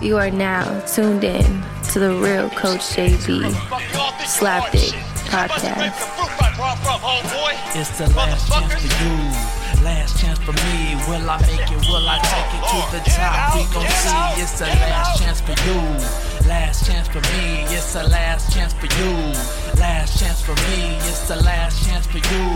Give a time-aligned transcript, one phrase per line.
[0.00, 3.50] You are now tuned in to the real Coach JB
[4.24, 4.92] Slapdick
[5.30, 5.94] podcast.
[7.74, 10.96] It's the last chance for you, last chance for me.
[11.06, 11.80] Will I make it?
[11.88, 13.54] Will I take it to the top?
[13.54, 14.42] We gon' see.
[14.42, 17.62] It's the last chance for you, last chance for me.
[17.68, 19.12] It's the last chance for you,
[19.78, 20.96] last chance for me.
[21.08, 22.46] It's the last chance for you,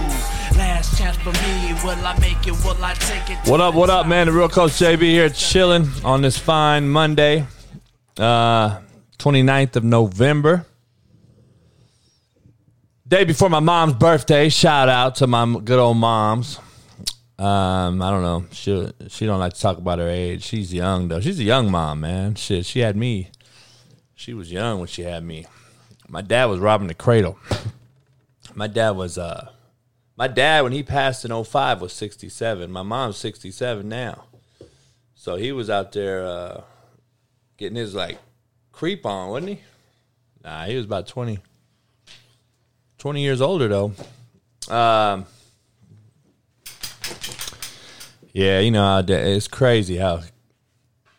[0.58, 1.74] last chance for me.
[1.84, 2.56] Will I make it?
[2.64, 3.38] Will I take it?
[3.48, 4.26] What up, what up, man?
[4.26, 7.46] The real coach JB here chilling on this fine Monday,
[8.18, 8.80] uh,
[9.18, 10.64] 29th of November.
[13.06, 14.48] Day before my mom's birthday.
[14.48, 16.58] Shout out to my good old moms.
[17.38, 18.44] Um, I don't know.
[18.50, 20.42] She she don't like to talk about her age.
[20.42, 21.20] She's young though.
[21.20, 22.34] She's a young mom, man.
[22.34, 23.30] Shit, she had me.
[24.14, 25.46] She was young when she had me.
[26.08, 27.38] My dad was robbing the cradle.
[28.54, 29.50] My dad was uh
[30.18, 32.72] my dad, when he passed in 05, was 67.
[32.72, 34.24] My mom's 67 now.
[35.14, 36.62] So he was out there uh,
[37.56, 38.18] getting his, like,
[38.72, 39.60] creep on, wasn't he?
[40.42, 41.38] Nah, he was about 20.
[42.98, 43.92] 20 years older, though.
[44.68, 45.24] Um,
[48.32, 50.22] yeah, you know, it's crazy how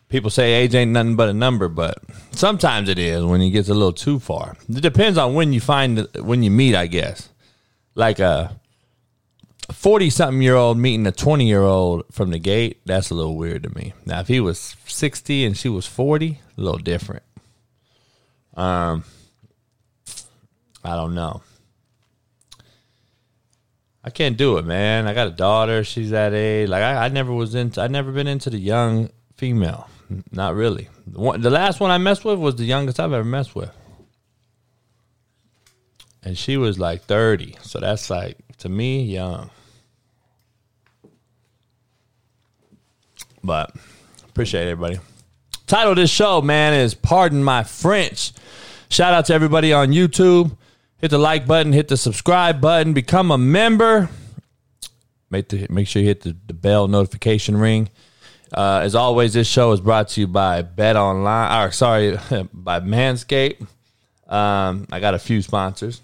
[0.08, 1.98] people say age ain't nothing but a number, but
[2.32, 4.56] sometimes it is when it gets a little too far.
[4.68, 7.28] It depends on when you find, when you meet, I guess.
[7.94, 8.60] Like a
[9.72, 13.36] 40 something year old meeting a 20 year old from the gate, that's a little
[13.36, 13.92] weird to me.
[14.04, 17.22] Now, if he was 60 and she was 40, a little different.
[18.54, 19.04] Um,
[20.84, 21.42] I don't know.
[24.10, 25.06] I can't do it, man.
[25.06, 25.84] I got a daughter.
[25.84, 26.68] She's that age.
[26.68, 27.80] Like I, I never was into.
[27.80, 29.88] I never been into the young female.
[30.32, 30.88] Not really.
[31.06, 33.70] The, one, the last one I messed with was the youngest I've ever messed with,
[36.24, 37.56] and she was like thirty.
[37.62, 39.50] So that's like to me young.
[43.44, 43.76] But
[44.28, 44.98] appreciate everybody.
[45.68, 48.32] Title of this show, man, is Pardon My French.
[48.88, 50.56] Shout out to everybody on YouTube.
[51.00, 54.10] Hit the like button, hit the subscribe button, become a member.
[55.30, 57.88] Make, the, make sure you hit the, the bell notification ring.
[58.52, 62.18] Uh, as always, this show is brought to you by Bet Online, or sorry,
[62.52, 63.66] by Manscaped.
[64.28, 66.02] Um, I got a few sponsors.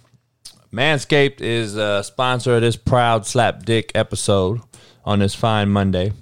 [0.72, 4.60] Manscaped is a sponsor of this proud slap dick episode
[5.04, 6.12] on this fine Monday.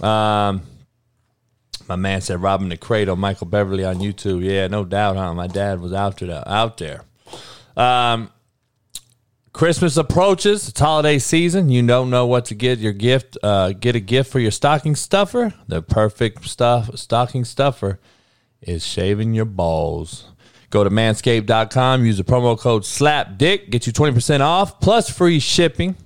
[0.00, 0.62] Um,
[1.88, 4.44] my man said robbing the cradle, Michael Beverly on YouTube.
[4.44, 5.34] Yeah, no doubt, huh?
[5.34, 6.42] My dad was out there.
[6.46, 7.05] Out there.
[7.76, 8.30] Um,
[9.52, 10.68] Christmas approaches.
[10.68, 11.70] It's holiday season.
[11.70, 13.38] You don't know what to get your gift.
[13.42, 15.54] Uh, get a gift for your stocking stuffer.
[15.66, 17.98] The perfect stuff stocking stuffer
[18.60, 20.28] is shaving your balls.
[20.68, 22.04] Go to manscaped.com.
[22.04, 23.70] Use the promo code SLAPDICK.
[23.70, 25.96] Get you 20% off plus free shipping.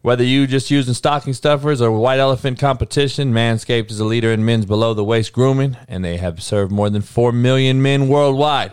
[0.00, 4.44] Whether you just using stocking stuffers or white elephant competition, Manscaped is a leader in
[4.44, 8.72] men's below the waist grooming, and they have served more than 4 million men worldwide.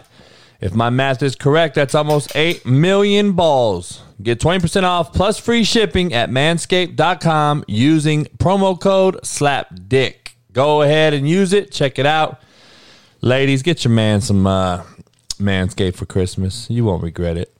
[0.61, 4.03] If my math is correct, that's almost 8 million balls.
[4.21, 10.35] Get 20% off plus free shipping at manscaped.com using promo code SLAPDICK.
[10.53, 11.71] Go ahead and use it.
[11.71, 12.41] Check it out.
[13.21, 14.83] Ladies, get your man some uh,
[15.39, 16.69] Manscaped for Christmas.
[16.69, 17.51] You won't regret it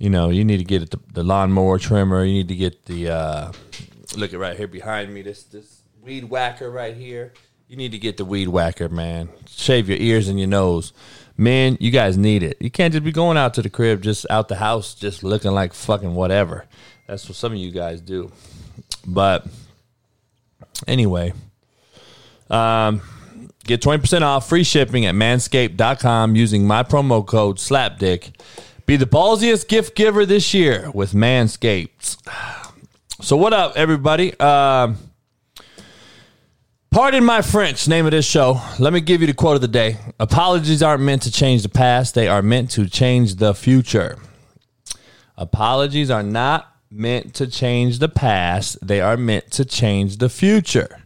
[0.00, 2.24] you know, you need to get the, the lawnmower trimmer.
[2.24, 3.52] You need to get the uh,
[4.16, 5.20] look at right here behind me.
[5.20, 7.34] This this weed whacker right here.
[7.70, 9.28] You need to get the weed whacker, man.
[9.48, 10.92] Shave your ears and your nose.
[11.36, 12.56] Man, you guys need it.
[12.58, 15.52] You can't just be going out to the crib, just out the house, just looking
[15.52, 16.64] like fucking whatever.
[17.06, 18.32] That's what some of you guys do.
[19.06, 19.46] But
[20.88, 21.32] anyway,
[22.50, 23.02] um,
[23.62, 28.32] get 20% off free shipping at manscaped.com using my promo code SLAPDICK.
[28.84, 32.16] Be the ballsiest gift giver this year with Manscaped.
[33.22, 34.32] So, what up, everybody?
[34.40, 34.96] Um,
[36.90, 38.60] pardon my French, name of this show.
[38.80, 41.68] Let me give you the quote of the day Apologies aren't meant to change the
[41.68, 44.18] past, they are meant to change the future.
[45.36, 50.98] Apologies are not meant to change the past, they are meant to change the future.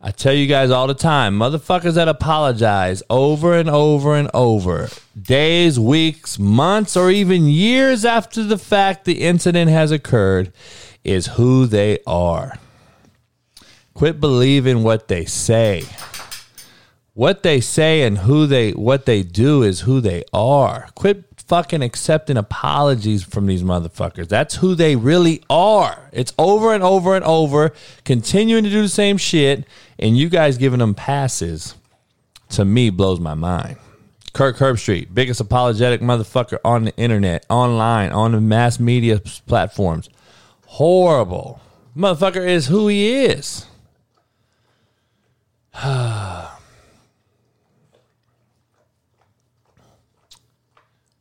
[0.00, 4.88] I tell you guys all the time, motherfuckers that apologize over and over and over,
[5.20, 10.52] days, weeks, months, or even years after the fact the incident has occurred,
[11.04, 12.58] is who they are.
[13.94, 15.84] Quit believing what they say.
[17.14, 20.88] What they say and who they what they do is who they are.
[20.94, 24.28] Quit fucking accepting apologies from these motherfuckers.
[24.28, 26.08] That's who they really are.
[26.12, 27.74] It's over and over and over,
[28.06, 29.66] continuing to do the same shit,
[29.98, 31.74] and you guys giving them passes
[32.50, 33.76] to me blows my mind.
[34.32, 40.08] Kirk Herbstreit, biggest apologetic motherfucker on the internet, online, on the mass media platforms.
[40.64, 41.60] Horrible.
[41.94, 43.66] Motherfucker is who he is.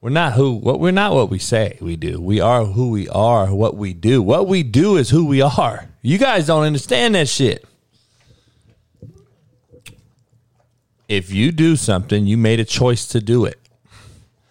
[0.01, 2.19] We're not who what we're not what we say we do.
[2.19, 4.23] We are who we are, what we do.
[4.23, 5.85] What we do is who we are.
[6.01, 7.63] You guys don't understand that shit.
[11.07, 13.59] If you do something, you made a choice to do it.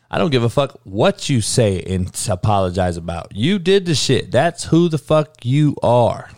[0.08, 3.34] I don't give a fuck what you say and apologize about.
[3.34, 4.30] You did the shit.
[4.30, 6.30] That's who the fuck you are.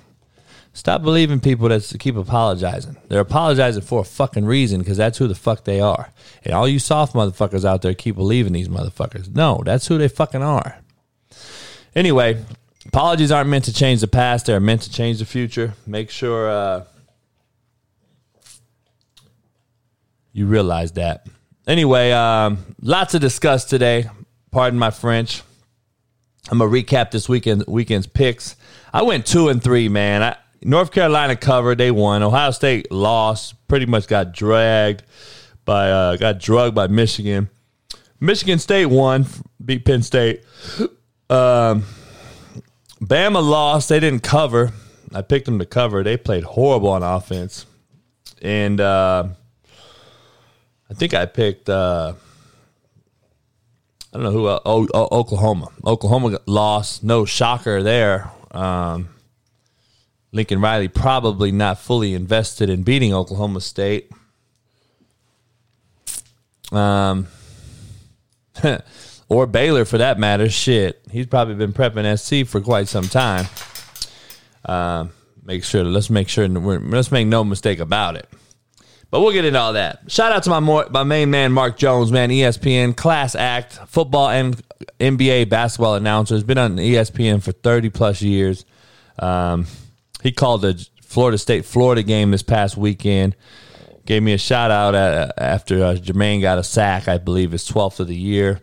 [0.74, 2.96] Stop believing people that keep apologizing.
[3.08, 6.10] They're apologizing for a fucking reason because that's who the fuck they are.
[6.44, 9.34] And all you soft motherfuckers out there keep believing these motherfuckers.
[9.34, 10.78] No, that's who they fucking are.
[11.94, 12.42] Anyway,
[12.86, 14.46] apologies aren't meant to change the past.
[14.46, 15.74] They're meant to change the future.
[15.86, 16.84] Make sure uh,
[20.32, 21.26] you realize that.
[21.66, 24.06] Anyway, um, lots to discuss today.
[24.50, 25.42] Pardon my French.
[26.50, 28.56] I'm gonna recap this weekend weekend's picks.
[28.92, 30.22] I went two and three, man.
[30.22, 31.78] I, North Carolina covered.
[31.78, 32.22] They won.
[32.22, 33.54] Ohio State lost.
[33.68, 35.02] Pretty much got dragged
[35.64, 37.48] by uh, got drugged by Michigan.
[38.20, 39.26] Michigan State won.
[39.64, 40.44] Beat Penn State.
[41.28, 41.84] Um,
[43.00, 43.88] Bama lost.
[43.88, 44.72] They didn't cover.
[45.14, 46.02] I picked them to cover.
[46.02, 47.66] They played horrible on offense,
[48.40, 49.28] and uh,
[50.88, 51.68] I think I picked.
[51.68, 52.14] Uh,
[54.12, 54.46] I don't know who.
[54.46, 55.68] Uh, oh, Oklahoma.
[55.84, 57.02] Oklahoma lost.
[57.02, 58.30] No shocker there.
[58.50, 59.08] Um,
[60.32, 64.10] Lincoln Riley probably not fully invested in beating Oklahoma State.
[66.72, 67.28] Um,
[69.28, 70.48] or Baylor for that matter.
[70.48, 73.46] Shit, he's probably been prepping SC for quite some time.
[74.64, 75.10] Um,
[75.44, 75.84] make sure.
[75.84, 76.48] Let's make sure.
[76.48, 78.26] Let's make no mistake about it.
[79.10, 80.10] But we'll get into all that.
[80.10, 84.30] Shout out to my more, my main man Mark Jones, man, ESPN class act, football
[84.30, 84.62] and
[84.98, 86.34] NBA basketball announcer.
[86.34, 88.64] Has been on ESPN for thirty plus years.
[89.18, 89.66] Um,
[90.22, 93.36] he called the Florida State Florida game this past weekend.
[94.06, 97.68] Gave me a shout out at, after uh, Jermaine got a sack, I believe his
[97.68, 98.60] 12th of the year.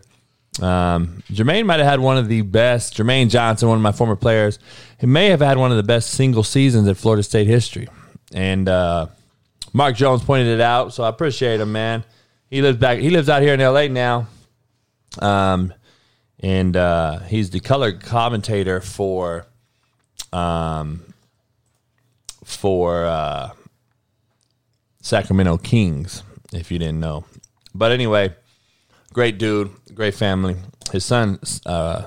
[0.60, 4.16] Um, Jermaine might have had one of the best, Jermaine Johnson, one of my former
[4.16, 4.58] players,
[4.98, 7.88] he may have had one of the best single seasons in Florida State history.
[8.34, 9.06] And uh,
[9.72, 12.04] Mark Jones pointed it out, so I appreciate him, man.
[12.50, 14.26] He lives back, he lives out here in LA now.
[15.18, 15.72] Um,
[16.40, 19.46] and uh, he's the color commentator for
[20.32, 21.02] um,
[22.54, 23.50] for uh,
[25.00, 27.24] Sacramento Kings, if you didn't know.
[27.74, 28.34] But anyway,
[29.12, 30.56] great dude, great family.
[30.92, 32.06] His son uh,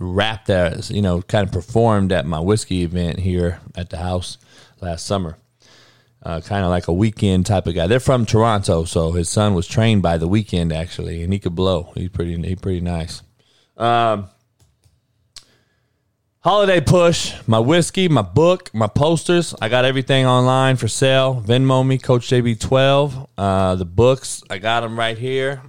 [0.00, 4.38] rapped as you know, kind of performed at my whiskey event here at the house
[4.80, 5.38] last summer.
[6.20, 7.86] Uh, kind of like a Weeknd type of guy.
[7.86, 11.54] They're from Toronto, so his son was trained by the Weeknd actually, and he could
[11.54, 11.92] blow.
[11.94, 13.22] He's pretty, he pretty nice.
[13.76, 14.28] Um,
[16.42, 19.56] Holiday push, my whiskey, my book, my posters.
[19.60, 21.42] I got everything online for sale.
[21.44, 23.28] Venmo me, Coach JB12.
[23.36, 25.60] Uh, the books, I got them right here.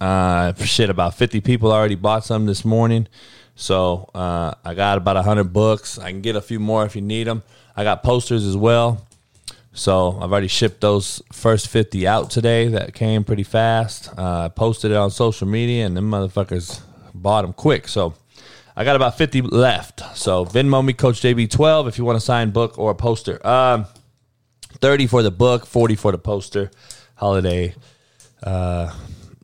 [0.00, 3.08] Uh, shit, about 50 people already bought some this morning.
[3.56, 5.98] So uh, I got about 100 books.
[5.98, 7.42] I can get a few more if you need them.
[7.76, 9.04] I got posters as well.
[9.72, 12.68] So I've already shipped those first 50 out today.
[12.68, 14.08] That came pretty fast.
[14.16, 16.80] Uh, I posted it on social media, and them motherfuckers
[17.12, 17.88] bought them quick.
[17.88, 18.14] So
[18.76, 20.16] I got about 50 left.
[20.16, 23.44] So Venmo me, Coach JB12, if you want to sign book or a poster.
[23.46, 23.86] Um,
[24.80, 26.70] 30 for the book, 40 for the poster.
[27.14, 27.74] Holiday
[28.42, 28.92] uh,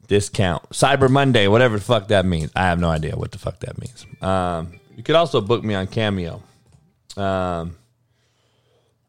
[0.06, 0.68] discount.
[0.70, 2.50] Cyber Monday, whatever the fuck that means.
[2.56, 4.06] I have no idea what the fuck that means.
[4.22, 6.42] Um, you could also book me on Cameo.
[7.16, 7.76] Um,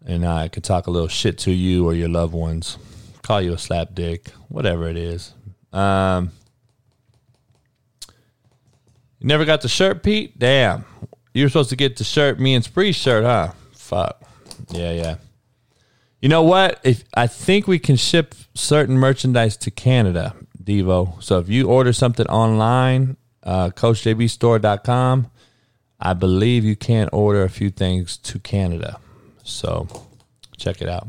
[0.06, 2.78] and I could talk a little shit to you or your loved ones.
[3.22, 5.34] Call you a slap dick, whatever it is.
[5.72, 6.32] Um,
[9.20, 10.38] you never got the shirt, Pete?
[10.38, 10.86] Damn.
[11.34, 13.52] You were supposed to get the shirt, me and Spree shirt, huh?
[13.74, 14.22] Fuck.
[14.72, 15.16] Yeah, yeah.
[16.22, 16.80] You know what?
[16.84, 21.22] If I think we can ship certain merchandise to Canada, Devo.
[21.24, 25.32] So if you order something online, uh, CoachJBStore.com,
[26.00, 29.00] I believe you can order a few things to Canada.
[29.44, 29.88] So
[30.58, 31.08] check it out.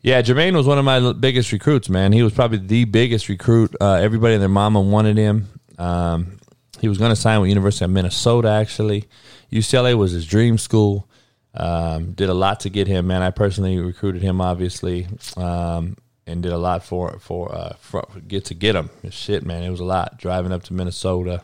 [0.00, 2.12] Yeah, Jermaine was one of my biggest recruits, man.
[2.12, 3.74] He was probably the biggest recruit.
[3.80, 5.48] Uh, everybody and their mama wanted him.
[5.76, 6.37] Um,
[6.80, 8.48] he was going to sign with University of Minnesota.
[8.48, 9.04] Actually,
[9.52, 11.08] UCLA was his dream school.
[11.54, 13.22] Um, did a lot to get him, man.
[13.22, 18.44] I personally recruited him, obviously, um, and did a lot for for, uh, for get
[18.46, 18.90] to get him.
[19.10, 20.18] Shit, man, it was a lot.
[20.18, 21.42] Driving up to Minnesota,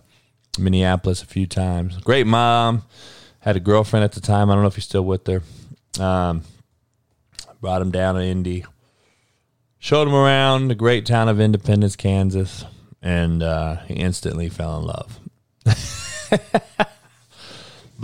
[0.58, 1.96] Minneapolis a few times.
[1.98, 2.82] Great mom.
[3.40, 4.50] Had a girlfriend at the time.
[4.50, 5.42] I don't know if he's still with her.
[6.00, 6.42] Um,
[7.60, 8.64] brought him down to Indy.
[9.78, 12.64] Showed him around the great town of Independence, Kansas,
[13.02, 15.20] and uh, he instantly fell in love.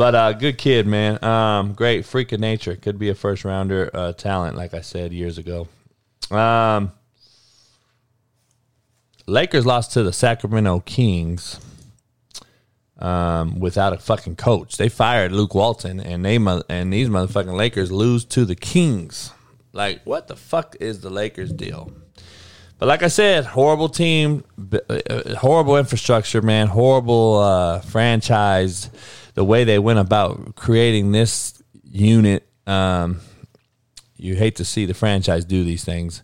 [0.00, 1.22] But uh, good kid, man.
[1.22, 2.76] Um, great freak of nature.
[2.76, 5.68] Could be a first rounder uh, talent, like I said years ago.
[6.30, 6.92] Um,
[9.26, 11.60] Lakers lost to the Sacramento Kings
[12.98, 14.76] um, without a fucking coach.
[14.76, 19.32] They fired Luke Walton, and they and these motherfucking Lakers lose to the Kings.
[19.72, 21.92] Like, what the fuck is the Lakers deal?
[22.80, 28.88] But like I said, horrible team, uh, horrible infrastructure, man, horrible uh, franchise.
[29.34, 33.20] The way they went about creating this unit, um,
[34.16, 36.22] you hate to see the franchise do these things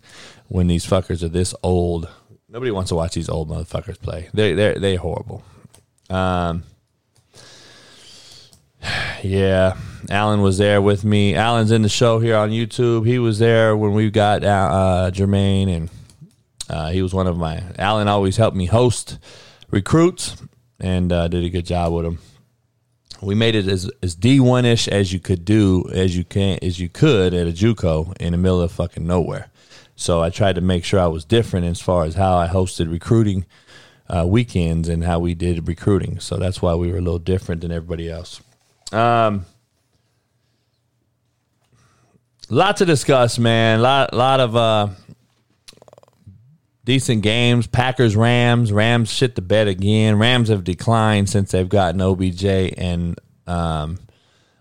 [0.48, 2.08] when these fuckers are this old.
[2.48, 4.30] Nobody wants to watch these old motherfuckers play.
[4.32, 5.44] They they they horrible.
[6.08, 6.62] Um,
[9.22, 9.76] yeah,
[10.08, 11.34] Alan was there with me.
[11.34, 13.06] Alan's in the show here on YouTube.
[13.06, 15.90] He was there when we got uh, Jermaine, and
[16.68, 17.62] uh, he was one of my.
[17.78, 19.18] Alan always helped me host
[19.70, 20.36] recruits,
[20.80, 22.18] and uh, did a good job with them.
[23.22, 26.58] We made it as as D one ish as you could do, as you can,
[26.62, 29.50] as you could at a JUCO in the middle of fucking nowhere.
[29.94, 32.92] So I tried to make sure I was different as far as how I hosted
[32.92, 33.46] recruiting
[34.08, 36.20] uh, weekends and how we did recruiting.
[36.20, 38.42] So that's why we were a little different than everybody else.
[38.92, 39.46] Um,
[42.50, 43.80] lot to discuss, man.
[43.80, 44.88] Lot, lot of uh,
[46.86, 47.66] decent games.
[47.66, 48.72] Packers, Rams.
[48.72, 50.18] Rams shit the bed again.
[50.18, 52.44] Rams have declined since they've gotten OBJ
[52.78, 53.98] and um,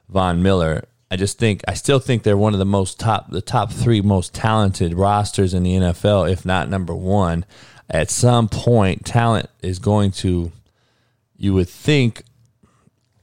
[0.09, 0.83] Von Miller.
[1.09, 4.01] I just think I still think they're one of the most top, the top three
[4.01, 7.45] most talented rosters in the NFL, if not number one
[7.89, 10.51] at some point, talent is going to,
[11.37, 12.23] you would think,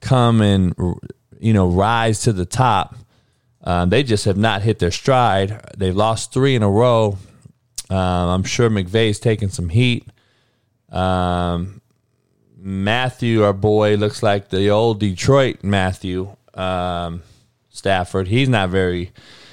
[0.00, 0.74] come and
[1.38, 2.96] you know rise to the top.
[3.64, 5.60] Um, they just have not hit their stride.
[5.76, 7.18] They've lost three in a row.
[7.90, 10.08] Um, I'm sure McVay's taking some heat.
[10.90, 11.80] Um,
[12.56, 17.22] Matthew, our boy, looks like the old Detroit Matthew um,
[17.70, 18.28] Stafford.
[18.28, 19.12] He's not very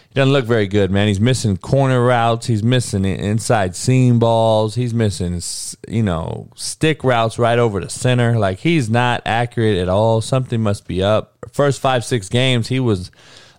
[0.09, 1.07] he doesn't look very good, man.
[1.07, 2.47] He's missing corner routes.
[2.47, 4.73] He's missing inside seam balls.
[4.73, 5.39] He's missing,
[5.87, 8.39] you know, stick routes right over the center.
[8.39, 10.21] Like he's not accurate at all.
[10.21, 11.37] Something must be up.
[11.51, 13.11] First five, six games, he was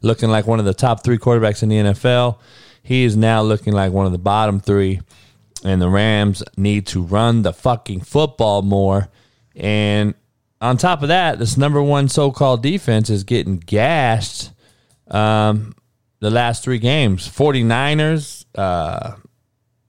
[0.03, 2.39] looking like one of the top three quarterbacks in the NFL.
[2.82, 5.00] He is now looking like one of the bottom three.
[5.62, 9.08] And the Rams need to run the fucking football more.
[9.54, 10.14] And
[10.60, 14.52] on top of that, this number one so called defense is getting gassed
[15.08, 15.75] Um,
[16.20, 19.16] the last three games 49ers, uh,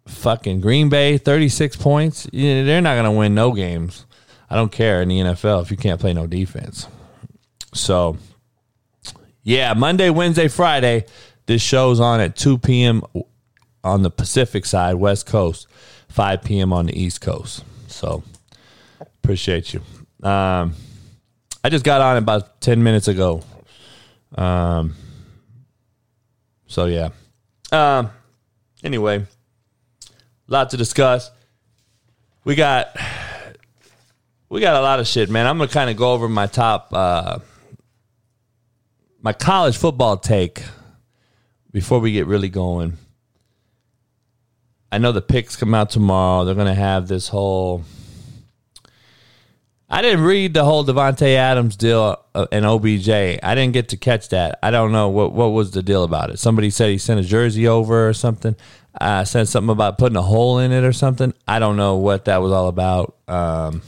[0.08, 2.28] fucking Green Bay, 36 points.
[2.32, 4.06] they're not going to win no games.
[4.50, 6.88] I don't care in the NFL if you can't play no defense.
[7.74, 8.18] So,
[9.44, 11.06] yeah, Monday, Wednesday, Friday,
[11.52, 13.04] this show's on at 2 p.m.
[13.84, 15.68] on the Pacific side, West Coast,
[16.08, 16.72] 5 p.m.
[16.72, 17.66] on the East Coast.
[17.88, 18.24] So,
[19.02, 19.82] appreciate you.
[20.24, 20.74] Um,
[21.62, 23.44] I just got on about 10 minutes ago.
[24.34, 24.96] Um,
[26.68, 27.10] so yeah.
[27.74, 28.12] Um.
[28.82, 29.28] Anyway, a
[30.48, 31.32] lot to discuss.
[32.46, 32.96] We got
[34.48, 35.48] we got a lot of shit, man.
[35.48, 37.40] I'm gonna kind of go over my top uh,
[39.22, 40.64] my college football take
[41.72, 42.98] before we get really going.
[44.92, 46.44] I know the picks come out tomorrow.
[46.44, 47.84] They're gonna have this whole
[49.94, 53.10] I didn't read the whole Davante Adams deal uh, and OBJ.
[53.10, 54.58] I didn't get to catch that.
[54.64, 56.40] I don't know what what was the deal about it.
[56.40, 58.56] Somebody said he sent a jersey over or something.
[59.00, 61.34] Uh, said something about putting a hole in it or something.
[61.46, 63.18] I don't know what that was all about.
[63.28, 63.82] Um,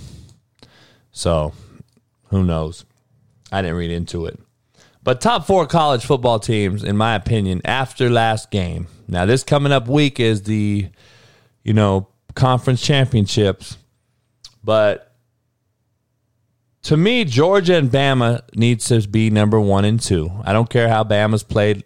[1.13, 1.53] so
[2.25, 2.83] who knows?
[3.49, 4.37] I didn't read into it.
[5.03, 8.87] But top four college football teams, in my opinion, after last game.
[9.07, 10.87] Now this coming up week is the,
[11.63, 13.77] you know, conference championships,
[14.63, 15.13] but
[16.83, 20.31] to me, Georgia and Bama needs to be number one and two.
[20.43, 21.83] I don't care how Bama's played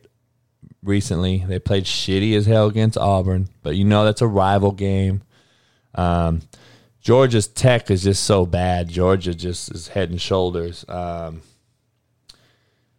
[0.83, 1.43] recently.
[1.47, 5.21] They played shitty as hell against Auburn, but you know that's a rival game.
[5.93, 6.41] Um,
[7.01, 8.89] Georgia's tech is just so bad.
[8.89, 11.41] Georgia just is head and shoulders um,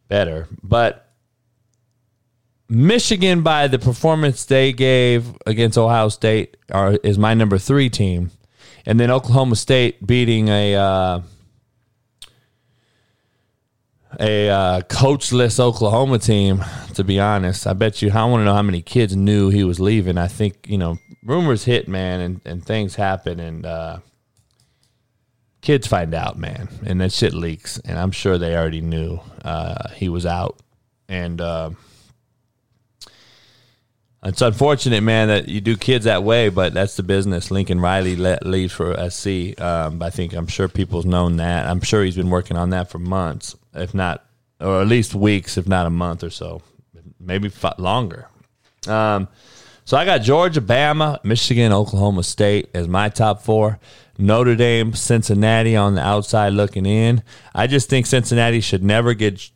[0.08, 0.48] better.
[0.62, 1.08] But
[2.68, 8.30] Michigan, by the performance they gave against Ohio State, are, is my number three team.
[8.84, 10.74] And then Oklahoma State beating a.
[10.74, 11.20] Uh,
[14.18, 16.64] a uh, coachless Oklahoma team.
[16.94, 18.10] To be honest, I bet you.
[18.10, 20.18] I want to know how many kids knew he was leaving.
[20.18, 23.98] I think you know rumors hit, man, and, and things happen, and uh,
[25.60, 27.78] kids find out, man, and that shit leaks.
[27.78, 30.58] And I'm sure they already knew uh, he was out,
[31.08, 31.70] and uh,
[34.24, 37.50] it's unfortunate, man, that you do kids that way, but that's the business.
[37.50, 39.60] Lincoln Riley let, leaves for SC.
[39.60, 41.66] Um, I think I'm sure people's known that.
[41.66, 44.24] I'm sure he's been working on that for months if not,
[44.60, 46.62] or at least weeks, if not a month or so,
[47.20, 48.28] maybe longer.
[48.86, 49.28] Um,
[49.84, 53.78] so I got Georgia, Bama, Michigan, Oklahoma State as my top four.
[54.18, 57.22] Notre Dame, Cincinnati on the outside looking in.
[57.54, 59.50] I just think Cincinnati should never get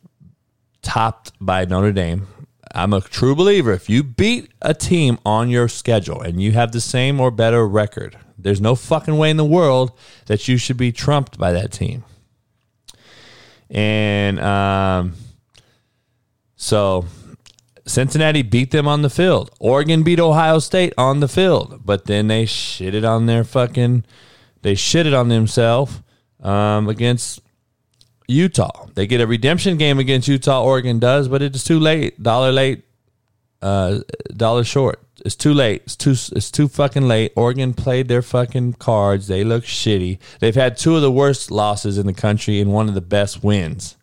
[0.81, 2.27] topped by Notre Dame.
[2.73, 3.71] I'm a true believer.
[3.73, 7.67] If you beat a team on your schedule and you have the same or better
[7.67, 9.91] record, there's no fucking way in the world
[10.25, 12.03] that you should be trumped by that team.
[13.69, 15.13] And um,
[16.55, 17.05] so
[17.85, 19.51] Cincinnati beat them on the field.
[19.59, 24.05] Oregon beat Ohio State on the field, but then they shitted on their fucking,
[24.63, 26.01] they shitted on themselves
[26.41, 27.41] um, against
[28.27, 28.87] Utah.
[28.95, 30.63] They get a redemption game against Utah.
[30.63, 32.21] Oregon does, but it's too late.
[32.21, 32.85] Dollar late,
[33.61, 33.99] uh,
[34.35, 34.99] dollar short.
[35.25, 35.83] It's too late.
[35.85, 36.11] It's too.
[36.35, 37.33] It's too fucking late.
[37.35, 39.27] Oregon played their fucking cards.
[39.27, 40.19] They look shitty.
[40.39, 43.43] They've had two of the worst losses in the country and one of the best
[43.43, 43.95] wins.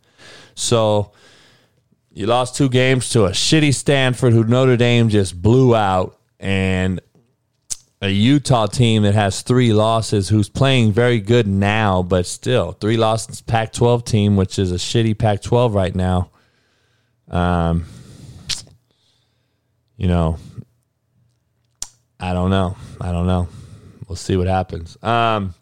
[0.54, 1.12] So
[2.12, 7.00] you lost two games to a shitty Stanford, who Notre Dame just blew out, and
[8.02, 12.96] a Utah team that has three losses, who's playing very good now, but still three
[12.96, 13.42] losses.
[13.42, 16.30] Pac-12 team, which is a shitty Pac-12 right now.
[17.28, 17.84] Um,
[19.96, 20.38] you know,
[22.18, 22.76] I don't know.
[23.00, 23.48] I don't know.
[24.08, 24.96] We'll see what happens.
[25.02, 25.54] Um,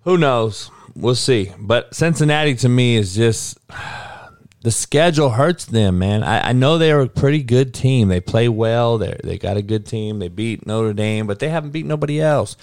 [0.00, 0.70] who knows?
[0.94, 1.52] We'll see.
[1.58, 3.58] But Cincinnati to me is just
[4.66, 6.24] the schedule hurts them, man.
[6.24, 8.08] I, I know they're a pretty good team.
[8.08, 8.98] They play well.
[8.98, 10.18] They they got a good team.
[10.18, 12.56] They beat Notre Dame, but they haven't beat nobody else.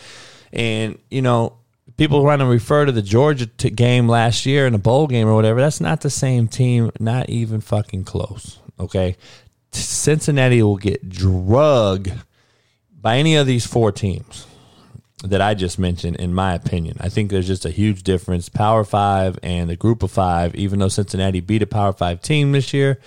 [0.52, 1.54] And you know,
[1.96, 5.30] people want to refer to the Georgia t- game last year in a bowl game
[5.30, 5.62] or whatever.
[5.62, 6.92] That's not the same team.
[7.00, 8.60] Not even fucking close.
[8.78, 9.16] Okay,
[9.72, 12.12] Cincinnati will get drugged
[12.92, 14.46] by any of these four teams
[15.24, 16.98] that I just mentioned, in my opinion.
[17.00, 18.50] I think there's just a huge difference.
[18.50, 22.52] Power five and the group of five, even though Cincinnati beat a Power five team
[22.52, 23.00] this year,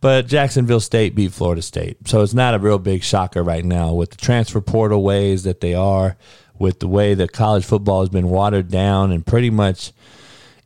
[0.00, 2.06] but Jacksonville State beat Florida State.
[2.06, 5.60] So it's not a real big shocker right now with the transfer portal ways that
[5.60, 6.16] they are,
[6.58, 9.92] with the way that college football has been watered down and pretty much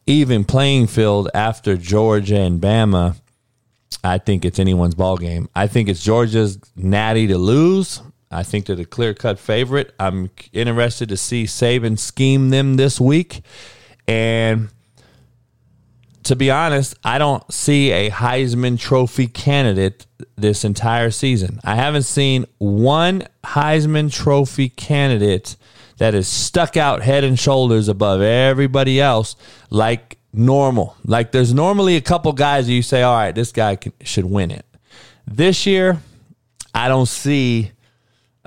[0.06, 3.16] even playing field after Georgia and Bama.
[4.04, 5.48] I think it's anyone's ball game.
[5.54, 8.02] I think it's Georgia's natty to lose.
[8.30, 9.92] I think they're the clear cut favorite.
[9.98, 13.42] I'm interested to see Saban scheme them this week.
[14.06, 14.68] And
[16.22, 21.60] to be honest, I don't see a Heisman Trophy candidate this entire season.
[21.64, 25.56] I haven't seen one Heisman Trophy candidate
[25.98, 29.34] that is stuck out head and shoulders above everybody else
[29.70, 30.96] like normal.
[31.04, 34.50] Like there's normally a couple guys you say, all right, this guy can, should win
[34.50, 34.64] it.
[35.26, 36.00] This year,
[36.74, 37.72] I don't see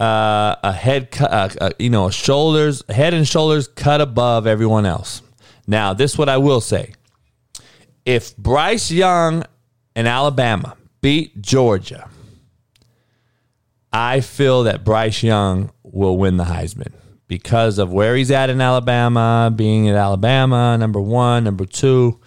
[0.04, 5.22] uh, a head, uh, uh, you know, shoulders, head and shoulders cut above everyone else.
[5.66, 6.94] Now, this is what I will say:
[8.06, 9.44] if Bryce Young
[9.96, 12.10] and Alabama beat Georgia,
[13.94, 16.92] I feel that Bryce Young will win the Heisman
[17.28, 22.20] because of where he's at in Alabama, being at Alabama, number one, number two,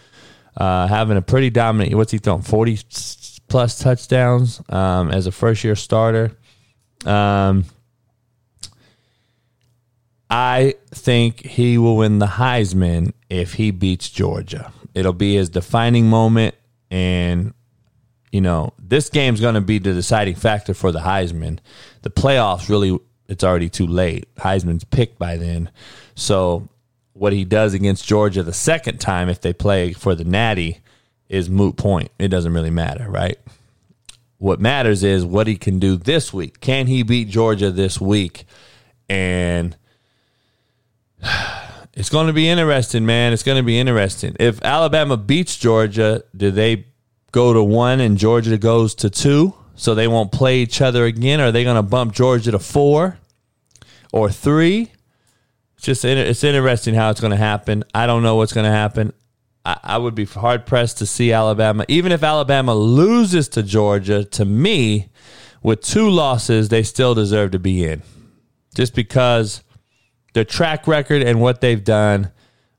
[0.56, 1.94] uh, having a pretty dominant.
[1.94, 2.40] What's he throwing?
[2.40, 2.78] Forty
[3.48, 6.32] plus touchdowns um, as a first year starter.
[7.04, 7.64] Um,
[10.30, 14.72] I think he will win the Heisman if he beats Georgia.
[14.94, 16.54] It'll be his defining moment,
[16.90, 17.54] and
[18.32, 21.58] you know this game's going to be the deciding factor for the Heisman.
[22.02, 24.34] The playoffs really, it's already too late.
[24.36, 25.70] Heisman's picked by then,
[26.14, 26.68] so
[27.12, 30.80] what he does against Georgia the second time, if they play for the Natty,
[31.28, 32.10] is moot point.
[32.18, 33.38] It doesn't really matter, right?
[34.38, 36.60] What matters is what he can do this week.
[36.60, 38.44] Can he beat Georgia this week?
[39.08, 39.76] And
[41.94, 43.32] it's going to be interesting, man.
[43.32, 44.36] It's going to be interesting.
[44.38, 46.86] If Alabama beats Georgia, do they
[47.32, 49.54] go to one and Georgia goes to two?
[49.74, 51.40] So they won't play each other again?
[51.40, 53.18] Are they going to bump Georgia to four
[54.12, 54.92] or three?
[55.78, 57.84] Just it's interesting how it's going to happen.
[57.94, 59.12] I don't know what's going to happen.
[59.66, 64.24] I, I would be hard pressed to see Alabama, even if Alabama loses to Georgia.
[64.24, 65.08] To me,
[65.62, 68.02] with two losses, they still deserve to be in,
[68.74, 69.64] just because
[70.34, 72.30] their track record and what they've done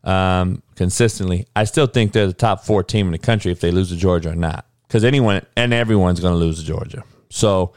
[0.05, 1.45] um, consistently.
[1.55, 3.97] I still think they're the top four team in the country if they lose to
[3.97, 7.03] Georgia or not, because anyone and everyone's going to lose to Georgia.
[7.29, 7.73] So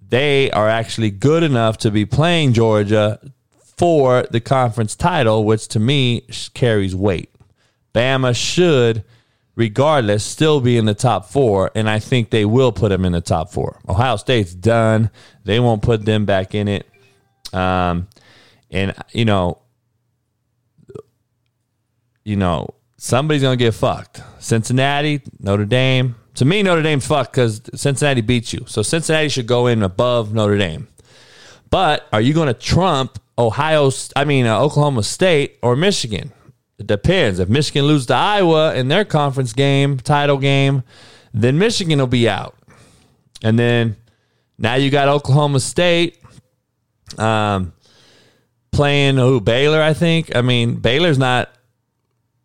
[0.00, 3.20] they are actually good enough to be playing Georgia
[3.76, 6.22] for the conference title, which to me
[6.54, 7.30] carries weight.
[7.98, 9.02] Bama should,
[9.56, 13.10] regardless, still be in the top four, and I think they will put them in
[13.10, 13.80] the top four.
[13.88, 15.10] Ohio State's done;
[15.44, 16.86] they won't put them back in it.
[17.52, 18.06] Um,
[18.70, 19.58] and you know,
[22.22, 24.22] you know, somebody's to get fucked.
[24.38, 26.14] Cincinnati, Notre Dame.
[26.36, 28.64] To me, Notre Dame's fucked because Cincinnati beats you.
[28.68, 30.86] So Cincinnati should go in above Notre Dame.
[31.68, 36.32] But are you going to trump Ohio, I mean, uh, Oklahoma State or Michigan?
[36.78, 37.38] It depends.
[37.40, 40.84] If Michigan loses to Iowa in their conference game, title game,
[41.34, 42.56] then Michigan will be out.
[43.42, 43.96] And then
[44.58, 46.18] now you got Oklahoma State
[47.16, 47.72] um,
[48.72, 50.34] playing who Baylor, I think.
[50.36, 51.50] I mean, Baylor's not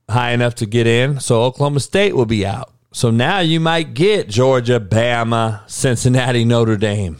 [0.09, 2.71] high enough to get in, so Oklahoma State will be out.
[2.91, 7.17] So now you might get Georgia, Bama, Cincinnati, Notre Dame.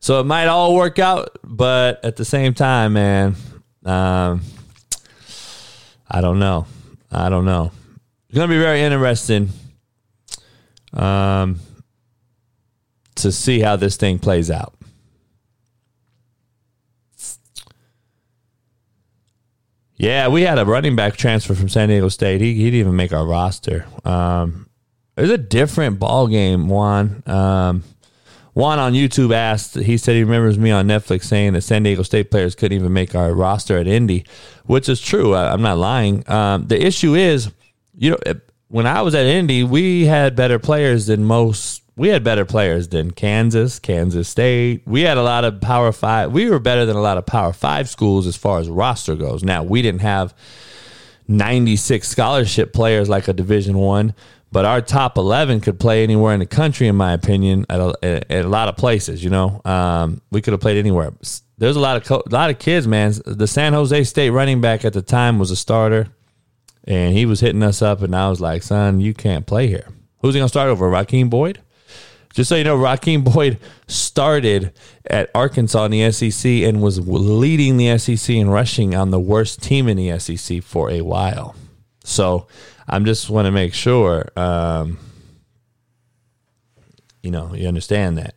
[0.00, 3.36] So it might all work out, but at the same time, man,
[3.84, 4.42] um,
[6.12, 6.66] I don't know.
[7.10, 7.72] I don't know.
[8.28, 9.48] It's going to be very interesting
[10.92, 11.58] um,
[13.16, 14.74] to see how this thing plays out.
[19.96, 22.40] Yeah, we had a running back transfer from San Diego State.
[22.40, 23.86] He, he didn't even make our roster.
[24.04, 24.68] Um,
[25.16, 27.22] it was a different ball game, Juan.
[27.26, 27.84] Um,
[28.54, 32.02] Juan on YouTube asked, he said he remembers me on Netflix saying that San Diego
[32.02, 34.26] State players couldn't even make our roster at Indy,
[34.66, 35.34] which is true.
[35.34, 36.28] I, am not lying.
[36.30, 37.50] Um, the issue is,
[37.96, 38.18] you know,
[38.68, 42.88] when I was at Indy, we had better players than most we had better players
[42.88, 44.82] than Kansas, Kansas State.
[44.86, 46.32] We had a lot of Power Five.
[46.32, 49.44] We were better than a lot of Power Five schools as far as roster goes.
[49.44, 50.34] Now we didn't have
[51.28, 54.14] ninety six scholarship players like a Division One,
[54.52, 58.30] but our top eleven could play anywhere in the country, in my opinion, at a,
[58.30, 59.24] at a lot of places.
[59.24, 61.12] You know, um, we could have played anywhere.
[61.56, 63.14] There's a lot of co- a lot of kids, man.
[63.24, 66.08] The San Jose State running back at the time was a starter,
[66.84, 69.88] and he was hitting us up, and I was like, "Son, you can't play here."
[70.20, 70.88] Who's he gonna start over?
[70.88, 71.60] Rakeem Boyd?
[72.34, 74.72] Just so you know, Rakeem Boyd started
[75.06, 79.62] at Arkansas in the SEC and was leading the SEC in rushing on the worst
[79.62, 81.54] team in the SEC for a while.
[82.04, 82.46] So
[82.92, 84.98] I'm just want to make sure, um,
[87.22, 88.36] you know, you understand that.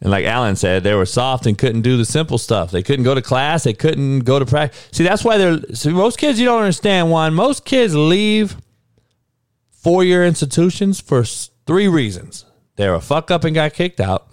[0.00, 2.70] And like Alan said, they were soft and couldn't do the simple stuff.
[2.70, 3.64] They couldn't go to class.
[3.64, 4.88] They couldn't go to practice.
[4.92, 5.60] See, that's why they're.
[5.74, 7.10] See, most kids you don't understand.
[7.10, 8.56] One, most kids leave
[9.68, 11.22] four year institutions for
[11.66, 12.46] three reasons.
[12.76, 14.28] They were a fuck up and got kicked out.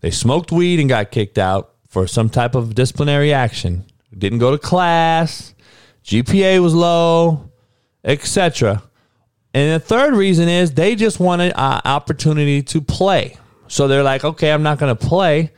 [0.00, 3.84] They smoked weed and got kicked out for some type of disciplinary action.
[4.16, 5.54] Didn't go to class.
[6.04, 7.49] GPA was low,
[8.04, 8.82] etc.
[9.52, 13.36] And the third reason is they just wanted an uh, opportunity to play.
[13.68, 15.52] So they're like, okay, I'm not going to play.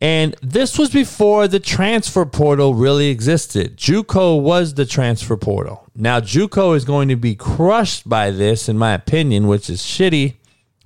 [0.00, 3.76] And this was before the transfer portal really existed.
[3.76, 5.84] JUCO was the transfer portal.
[5.96, 10.36] Now JUCO is going to be crushed by this, in my opinion, which is shitty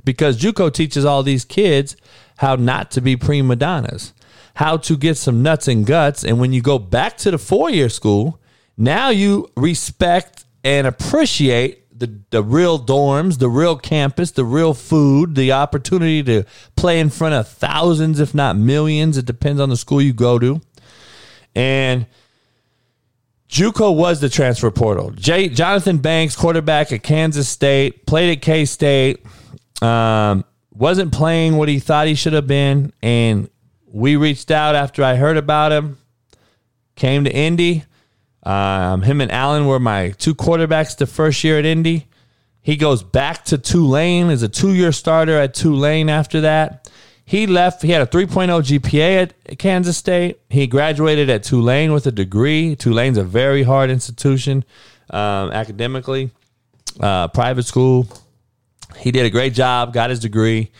[0.04, 1.96] because JUCO teaches all these kids
[2.38, 4.14] how not to be prima donnas,
[4.54, 6.24] how to get some nuts and guts.
[6.24, 8.40] And when you go back to the four year school,
[8.78, 15.34] now you respect and appreciate the, the real dorms, the real campus, the real food,
[15.34, 16.44] the opportunity to
[16.76, 19.16] play in front of thousands, if not millions.
[19.16, 20.60] It depends on the school you go to.
[21.54, 22.06] And
[23.48, 25.10] JUCO was the transfer portal.
[25.10, 29.24] Jonathan Banks, quarterback at Kansas State, played at K State
[29.82, 33.50] um, wasn't playing what he thought he should have been, and
[33.86, 35.98] we reached out after I heard about him.
[36.94, 37.84] Came to Indy.
[38.42, 42.08] Um, him and Allen were my two quarterbacks the first year at Indy.
[42.60, 46.08] He goes back to Tulane as a two-year starter at Tulane.
[46.08, 46.90] After that,
[47.24, 47.82] he left.
[47.82, 50.40] He had a 3.0 GPA at Kansas State.
[50.48, 52.76] He graduated at Tulane with a degree.
[52.76, 54.64] Tulane's a very hard institution
[55.10, 56.30] um, academically,
[57.00, 58.06] uh, private school.
[58.98, 60.70] He did a great job, got his degree,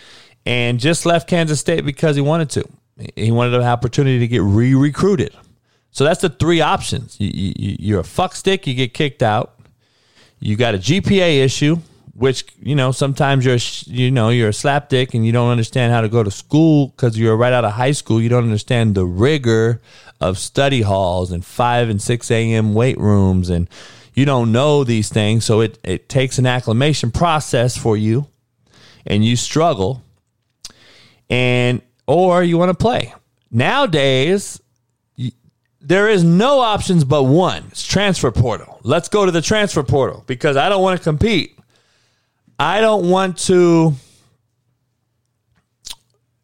[0.45, 2.65] and just left Kansas State because he wanted to.
[3.17, 5.35] He wanted an opportunity to get re recruited.
[5.93, 7.17] So that's the three options.
[7.21, 9.61] You, are a fuck stick, you get kicked out.
[10.41, 11.77] You got a GPA issue,
[12.15, 16.01] which you know sometimes you're you know you're a slapdick and you don't understand how
[16.01, 18.21] to go to school because you're right out of high school.
[18.21, 19.81] You don't understand the rigor
[20.21, 22.75] of study halls and five and six a.m.
[22.75, 23.69] weight rooms and
[24.15, 25.45] you don't know these things.
[25.45, 28.27] So it, it takes an acclimation process for you
[29.07, 30.03] and you struggle
[31.29, 33.15] and or you want to play.
[33.51, 34.61] Nowadays,
[35.83, 37.65] there is no options but one.
[37.69, 38.81] It's transfer portal.
[38.83, 41.59] Let's go to the transfer portal because I don't want to compete.
[42.59, 43.95] I don't want to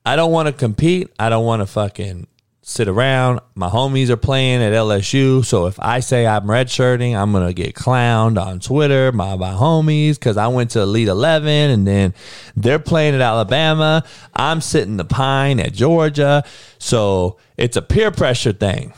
[0.05, 1.13] I don't want to compete.
[1.19, 2.27] I don't want to fucking
[2.63, 3.41] sit around.
[3.55, 7.75] My homies are playing at LSU, so if I say I'm redshirting, I'm gonna get
[7.75, 12.15] clowned on Twitter by my homies because I went to Elite Eleven, and then
[12.57, 14.05] they're playing at Alabama.
[14.35, 16.45] I'm sitting the Pine at Georgia,
[16.79, 18.93] so it's a peer pressure thing,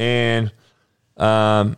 [0.00, 0.52] and
[1.16, 1.76] um,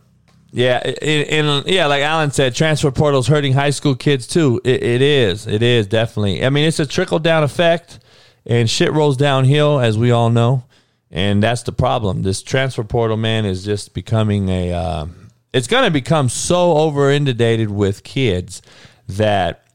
[0.52, 4.61] Yeah, and, yeah, like Alan said, transfer portal's hurting high school kids too.
[4.64, 6.44] It, it is, it is definitely.
[6.44, 7.98] I mean, it's a trickle down effect,
[8.44, 10.64] and shit rolls downhill, as we all know,
[11.11, 12.22] and that's the problem.
[12.22, 14.72] This transfer portal man is just becoming a.
[14.72, 15.06] Uh,
[15.54, 18.62] it's going to become so over inundated with kids
[19.08, 19.66] that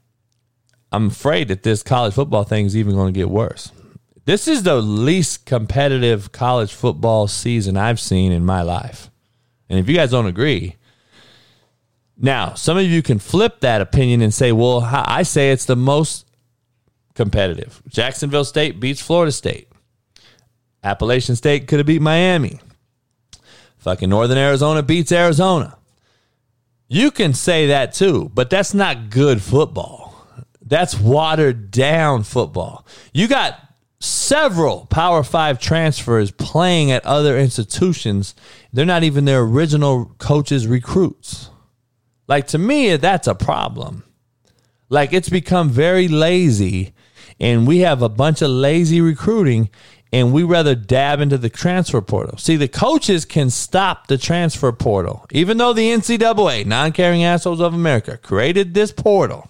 [0.91, 3.71] I'm afraid that this college football thing is even going to get worse.
[4.27, 9.09] This is the least competitive college football season I've seen in my life.
[9.69, 10.75] And if you guys don't agree,
[12.17, 15.77] now some of you can flip that opinion and say, well, I say it's the
[15.77, 16.27] most
[17.15, 17.81] competitive.
[17.87, 19.69] Jacksonville State beats Florida State.
[20.83, 22.59] Appalachian State could have beat Miami.
[23.77, 25.77] Fucking Northern Arizona beats Arizona.
[26.89, 30.27] You can say that too, but that's not good football.
[30.61, 32.85] That's watered down football.
[33.13, 33.57] You got
[33.99, 38.35] several Power Five transfers playing at other institutions.
[38.71, 41.49] They're not even their original coaches' recruits.
[42.27, 44.03] Like to me, that's a problem.
[44.89, 46.93] Like it's become very lazy,
[47.39, 49.69] and we have a bunch of lazy recruiting,
[50.13, 52.37] and we rather dab into the transfer portal.
[52.37, 57.59] See, the coaches can stop the transfer portal, even though the NCAA, non caring assholes
[57.59, 59.49] of America, created this portal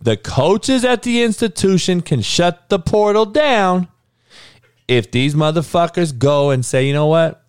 [0.00, 3.88] the coaches at the institution can shut the portal down
[4.86, 7.42] if these motherfuckers go and say, you know what?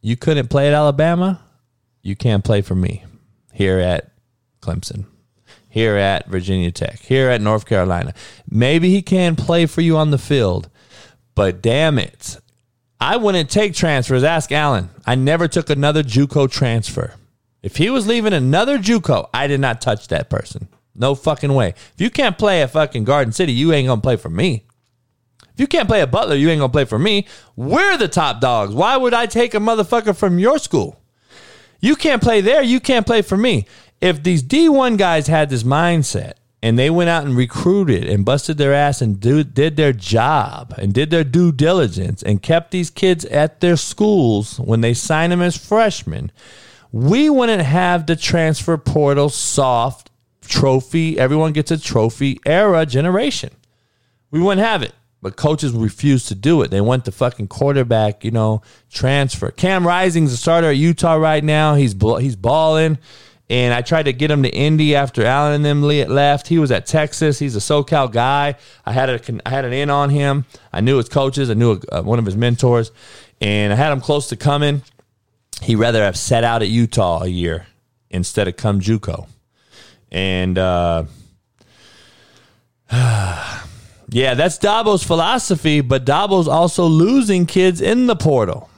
[0.00, 1.42] You couldn't play at Alabama.
[2.02, 3.04] You can't play for me
[3.52, 4.12] here at
[4.60, 5.06] Clemson,
[5.68, 8.14] here at Virginia Tech, here at North Carolina.
[8.48, 10.70] Maybe he can play for you on the field,
[11.34, 12.38] but damn it.
[13.00, 14.24] I wouldn't take transfers.
[14.24, 14.90] Ask Allen.
[15.06, 17.14] I never took another Juco transfer.
[17.62, 20.68] If he was leaving another Juco, I did not touch that person.
[20.98, 21.68] No fucking way.
[21.68, 24.64] If you can't play at fucking Garden City, you ain't gonna play for me.
[25.54, 27.26] If you can't play at Butler, you ain't gonna play for me.
[27.56, 28.74] We're the top dogs.
[28.74, 31.00] Why would I take a motherfucker from your school?
[31.80, 33.66] You can't play there, you can't play for me.
[34.00, 38.58] If these D1 guys had this mindset and they went out and recruited and busted
[38.58, 42.90] their ass and do, did their job and did their due diligence and kept these
[42.90, 46.32] kids at their schools when they signed them as freshmen,
[46.90, 50.07] we wouldn't have the transfer portal soft
[50.48, 53.50] trophy, everyone gets a trophy era generation.
[54.30, 54.94] We wouldn't have it.
[55.20, 56.70] But coaches refuse to do it.
[56.70, 59.50] They want the fucking quarterback, you know, transfer.
[59.50, 61.74] Cam Rising's a starter at Utah right now.
[61.74, 62.98] He's he's balling.
[63.50, 66.48] And I tried to get him to Indy after Allen and them left.
[66.48, 67.38] He was at Texas.
[67.38, 68.56] He's a SoCal guy.
[68.84, 70.44] I had a I had an in on him.
[70.72, 71.50] I knew his coaches.
[71.50, 72.92] I knew a, uh, one of his mentors,
[73.40, 74.82] and I had him close to coming.
[75.62, 77.66] He'd rather have set out at Utah a year
[78.10, 79.26] instead of come JUCO.
[80.10, 81.04] And uh,
[82.92, 83.60] yeah,
[84.08, 88.70] that's Dabo's philosophy, but Dabo's also losing kids in the portal.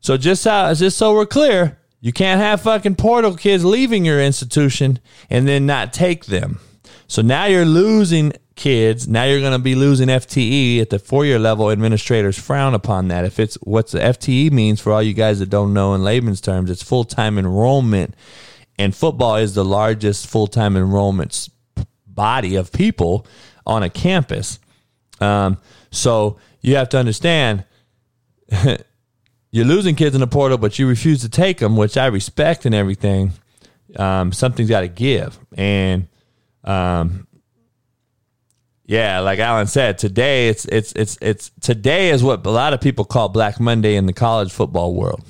[0.00, 4.20] So just how just so we're clear, you can't have fucking portal kids leaving your
[4.20, 6.60] institution and then not take them.
[7.06, 9.08] So now you're losing kids.
[9.08, 11.70] Now you're going to be losing FTE at the four year level.
[11.70, 13.24] Administrators frown upon that.
[13.24, 16.40] If it's what's the FTE means for all you guys that don't know in layman's
[16.40, 18.14] terms, it's full time enrollment
[18.80, 21.50] and football is the largest full time enrollment
[22.06, 23.26] body of people
[23.66, 24.58] on a campus.
[25.20, 25.58] Um,
[25.90, 27.64] so you have to understand
[29.50, 32.64] you're losing kids in the portal, but you refuse to take them, which I respect
[32.64, 33.32] and everything.
[33.96, 35.38] Um, something's got to give.
[35.56, 36.08] And,
[36.64, 37.26] um,
[38.86, 42.80] yeah, like Alan said, today it's it's it's it's today is what a lot of
[42.80, 45.22] people call Black Monday in the college football world,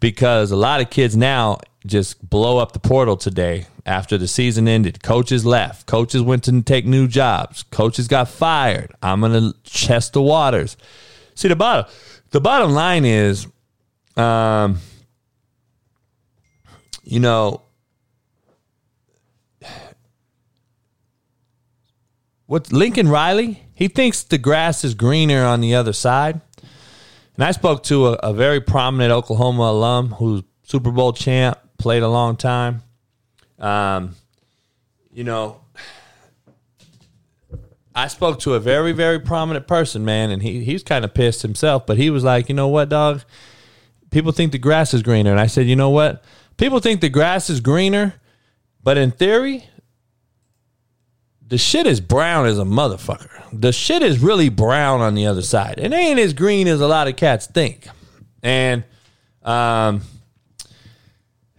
[0.00, 4.66] because a lot of kids now just blow up the portal today after the season
[4.66, 5.02] ended.
[5.02, 5.86] Coaches left.
[5.86, 7.64] Coaches went to take new jobs.
[7.64, 8.94] Coaches got fired.
[9.02, 10.76] I'm gonna chest the waters.
[11.34, 11.90] See the bottom.
[12.30, 13.46] The bottom line is,
[14.16, 14.78] um,
[17.04, 17.62] you know,
[22.46, 23.62] what Lincoln Riley?
[23.74, 26.40] He thinks the grass is greener on the other side.
[27.34, 32.02] And I spoke to a, a very prominent Oklahoma alum who's Super Bowl champ played
[32.02, 32.82] a long time.
[33.58, 34.14] Um,
[35.12, 35.60] you know,
[37.94, 41.42] I spoke to a very, very prominent person, man, and he he's kind of pissed
[41.42, 43.22] himself, but he was like, you know what, dog?
[44.10, 45.30] People think the grass is greener.
[45.30, 46.24] And I said, you know what?
[46.56, 48.14] People think the grass is greener,
[48.82, 49.68] but in theory,
[51.46, 53.30] the shit is brown as a motherfucker.
[53.52, 55.78] The shit is really brown on the other side.
[55.78, 57.86] It ain't as green as a lot of cats think.
[58.42, 58.84] And
[59.42, 60.02] um,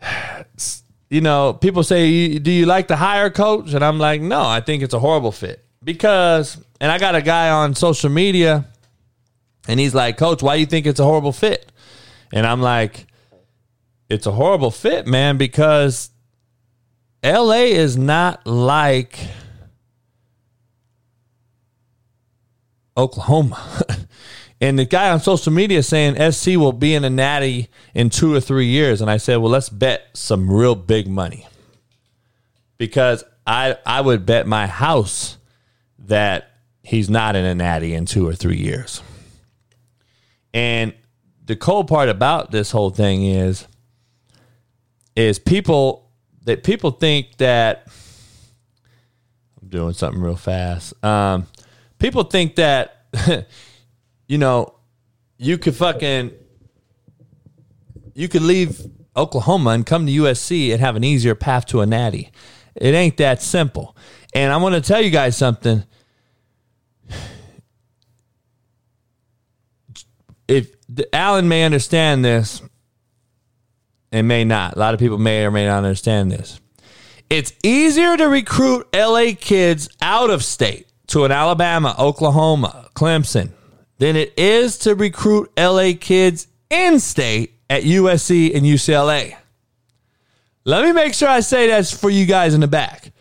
[1.09, 4.61] you know, people say, "Do you like the hire coach?" And I'm like, "No, I
[4.61, 8.65] think it's a horrible fit." Because, and I got a guy on social media,
[9.67, 11.71] and he's like, "Coach, why do you think it's a horrible fit?"
[12.31, 13.07] And I'm like,
[14.09, 16.09] it's a horrible fit, man, because
[17.23, 19.19] LA is not like
[22.97, 23.59] Oklahoma.
[24.61, 28.33] and the guy on social media saying SC will be in a natty in two
[28.33, 29.01] or three years.
[29.01, 31.47] And I said, well, let's bet some real big money.
[32.77, 35.37] Because I I would bet my house
[35.99, 36.51] that
[36.83, 39.01] he's not in a natty in two or three years.
[40.53, 40.93] And
[41.45, 43.67] the cold part about this whole thing is
[45.15, 46.09] is people
[46.43, 47.87] that people think that
[49.61, 50.93] I'm doing something real fast.
[51.03, 51.47] Um,
[51.99, 53.07] people think that
[54.27, 54.75] you know
[55.37, 56.31] you could fucking
[58.13, 58.81] you could leave
[59.15, 62.31] Oklahoma and come to USC and have an easier path to a natty.
[62.75, 63.95] It ain't that simple.
[64.33, 65.83] And I'm going to tell you guys something.
[70.47, 70.75] If
[71.11, 72.61] Alan may understand this
[74.11, 76.59] and may not, a lot of people may or may not understand this.
[77.29, 83.54] It's easier to recruit LA kids out of state to an Alabama, Oklahoma, Clemson
[83.97, 89.35] than it is to recruit LA kids in state at USC and UCLA.
[90.63, 93.11] Let me make sure I say that's for you guys in the back.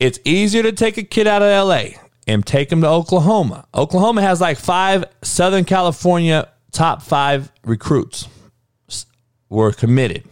[0.00, 3.66] It's easier to take a kid out of LA and take him to Oklahoma.
[3.74, 8.28] Oklahoma has like five Southern California top five recruits
[9.48, 10.24] were committed.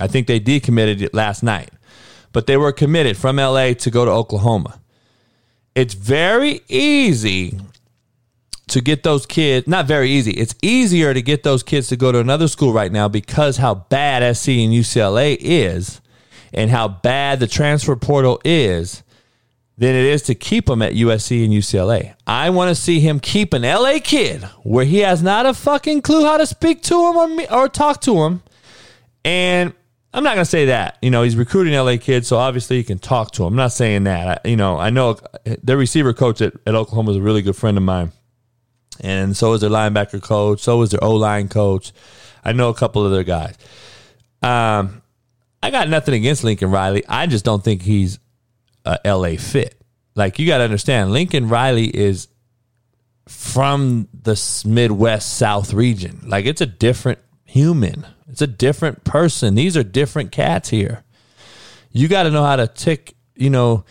[0.00, 1.70] I think they decommitted it last night,
[2.32, 4.80] but they were committed from LA to go to Oklahoma.
[5.74, 7.58] It's very easy
[8.70, 12.12] to get those kids, not very easy, it's easier to get those kids to go
[12.12, 16.00] to another school right now because how bad SC and UCLA is
[16.52, 19.02] and how bad the transfer portal is
[19.78, 22.14] than it is to keep them at USC and UCLA.
[22.26, 26.02] I want to see him keep an LA kid where he has not a fucking
[26.02, 28.42] clue how to speak to him or, me, or talk to him.
[29.24, 29.72] And
[30.12, 30.98] I'm not going to say that.
[31.00, 33.54] You know, he's recruiting LA kids, so obviously he can talk to him.
[33.54, 34.42] I'm not saying that.
[34.44, 37.42] I, you know, I know uh, their receiver coach at, at Oklahoma is a really
[37.42, 38.12] good friend of mine
[39.00, 40.60] and so is their linebacker coach.
[40.60, 41.92] So is their O line coach.
[42.44, 43.56] I know a couple of their guys.
[44.42, 45.02] Um,
[45.62, 47.04] I got nothing against Lincoln Riley.
[47.08, 48.18] I just don't think he's
[48.84, 49.80] a LA fit.
[50.14, 52.28] Like you got to understand, Lincoln Riley is
[53.28, 56.20] from the Midwest South region.
[56.26, 58.06] Like it's a different human.
[58.28, 59.54] It's a different person.
[59.54, 61.04] These are different cats here.
[61.92, 63.84] You got to know how to tick, you know,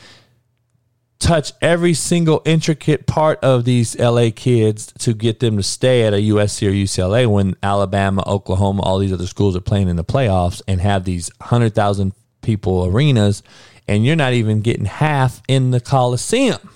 [1.19, 6.13] touch every single intricate part of these LA kids to get them to stay at
[6.13, 10.03] a USC or UCLA when Alabama, Oklahoma, all these other schools are playing in the
[10.03, 13.43] playoffs and have these 100,000 people arenas
[13.87, 16.69] and you're not even getting half in the Coliseum.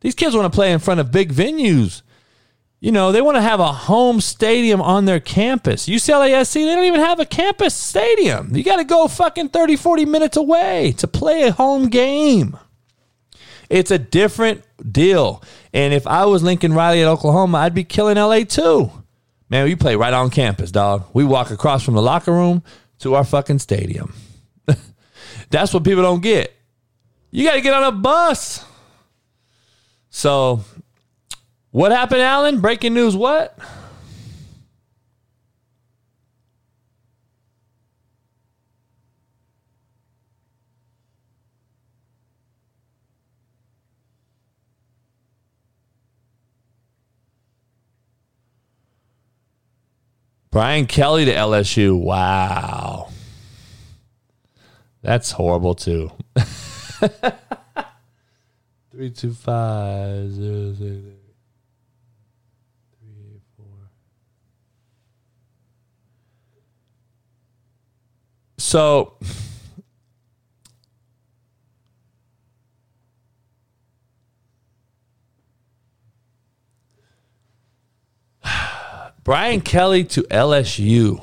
[0.00, 2.02] These kids want to play in front of big venues.
[2.80, 5.88] You know, they want to have a home stadium on their campus.
[5.88, 8.54] UCLA SC, they don't even have a campus stadium.
[8.54, 12.56] You got to go fucking 30, 40 minutes away to play a home game.
[13.70, 15.42] It's a different deal.
[15.72, 18.90] And if I was Lincoln Riley at Oklahoma, I'd be killing LA too.
[19.50, 21.04] Man, we play right on campus, dog.
[21.12, 22.62] We walk across from the locker room
[23.00, 24.14] to our fucking stadium.
[25.50, 26.54] That's what people don't get.
[27.30, 28.64] You got to get on a bus.
[30.10, 30.60] So,
[31.70, 32.60] what happened, Alan?
[32.60, 33.58] Breaking news what?
[50.50, 51.98] Brian Kelly to LSU.
[51.98, 53.10] Wow.
[55.02, 56.10] That's horrible too.
[58.90, 61.02] Three two five zero six eight.
[63.00, 63.66] Three eight four.
[68.56, 69.16] So
[79.28, 81.22] Brian Kelly to LSU.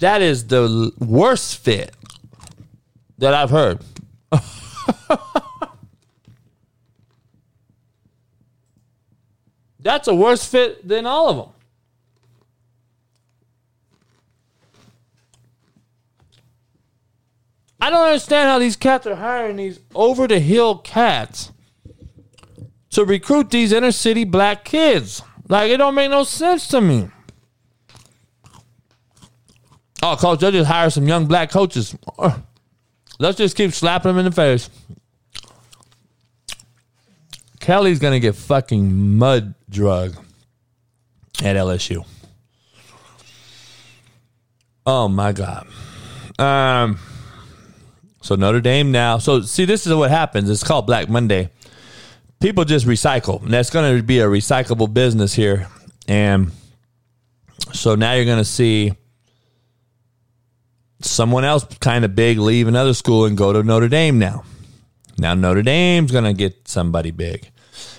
[0.00, 1.94] That is the worst fit
[3.18, 3.84] that I've heard.
[9.78, 11.50] That's a worse fit than all of them.
[17.80, 21.52] I don't understand how these cats are hiring these over the hill cats
[22.90, 25.22] to recruit these inner city black kids.
[25.48, 27.08] Like it don't make no sense to me.
[30.02, 31.96] Oh, coach, they'll just hire some young black coaches.
[33.18, 34.70] Let's just keep slapping them in the face.
[37.60, 40.16] Kelly's gonna get fucking mud drug
[41.42, 42.04] at LSU.
[44.86, 45.66] Oh my god.
[46.38, 46.98] Um.
[48.22, 49.18] So Notre Dame now.
[49.18, 50.48] So see, this is what happens.
[50.48, 51.50] It's called Black Monday.
[52.40, 55.68] People just recycle, and that's going to be a recyclable business here.
[56.08, 56.52] And
[57.72, 58.94] so now you're going to see
[61.02, 64.44] someone else kind of big leave another school and go to Notre Dame now.
[65.18, 67.50] Now Notre Dame's going to get somebody big.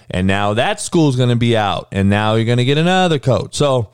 [0.09, 1.87] And now that school's going to be out.
[1.91, 3.55] And now you're going to get another coach.
[3.55, 3.91] So,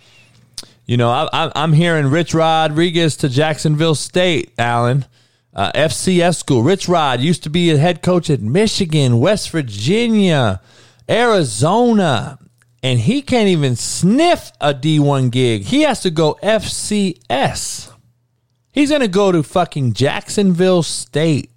[0.86, 5.06] you know, I, am hearing Rich Rodriguez to Jacksonville State, Allen.
[5.54, 6.62] Uh, FCS school.
[6.62, 10.62] Rich Rod used to be a head coach at Michigan, West Virginia,
[11.10, 12.38] Arizona,
[12.84, 15.64] and he can't even sniff a D1 gig.
[15.64, 17.87] He has to go FCS.
[18.78, 21.50] He's going to go to fucking Jacksonville State.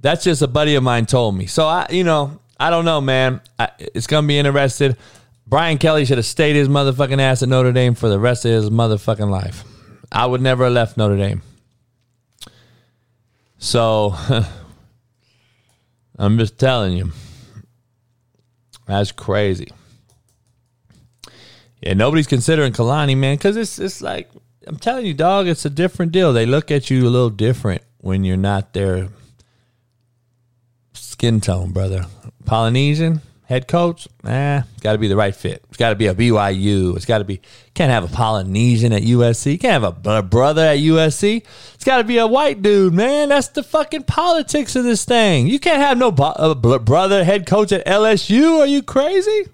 [0.00, 1.46] That's just a buddy of mine told me.
[1.46, 3.40] So I, you know, I don't know, man.
[3.58, 4.96] I, it's gonna be interested.
[5.44, 8.52] Brian Kelly should have stayed his motherfucking ass at Notre Dame for the rest of
[8.52, 9.64] his motherfucking life.
[10.12, 11.42] I would never have left Notre Dame.
[13.58, 14.14] So
[16.16, 17.10] I'm just telling you.
[18.86, 19.72] That's crazy.
[21.82, 24.30] Yeah, nobody's considering Kalani, man, because it's it's like
[24.66, 26.32] I'm telling you, dog, it's a different deal.
[26.32, 29.08] They look at you a little different when you're not there
[30.94, 32.06] skin tone, brother.
[32.44, 35.62] Polynesian head coach, eh, got to be the right fit.
[35.68, 36.96] It's got to be a BYU.
[36.96, 37.40] It's got to be.
[37.74, 39.60] Can't have a Polynesian at USC.
[39.60, 41.44] Can't have a brother at USC.
[41.74, 43.28] It's got to be a white dude, man.
[43.28, 45.46] That's the fucking politics of this thing.
[45.46, 48.60] You can't have no bo- brother head coach at LSU.
[48.60, 49.46] Are you crazy?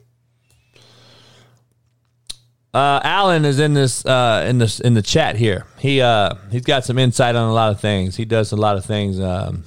[2.74, 5.66] Uh, Alan is in this uh, in this in the chat here.
[5.78, 8.16] He uh, he's got some insight on a lot of things.
[8.16, 9.18] He does a lot of things.
[9.18, 9.64] Um,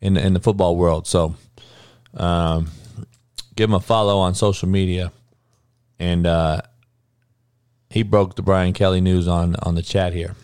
[0.00, 1.06] in in the football world.
[1.06, 1.34] So,
[2.14, 2.70] um,
[3.54, 5.12] give him a follow on social media,
[5.98, 6.62] and uh,
[7.90, 10.34] he broke the Brian Kelly news on on the chat here.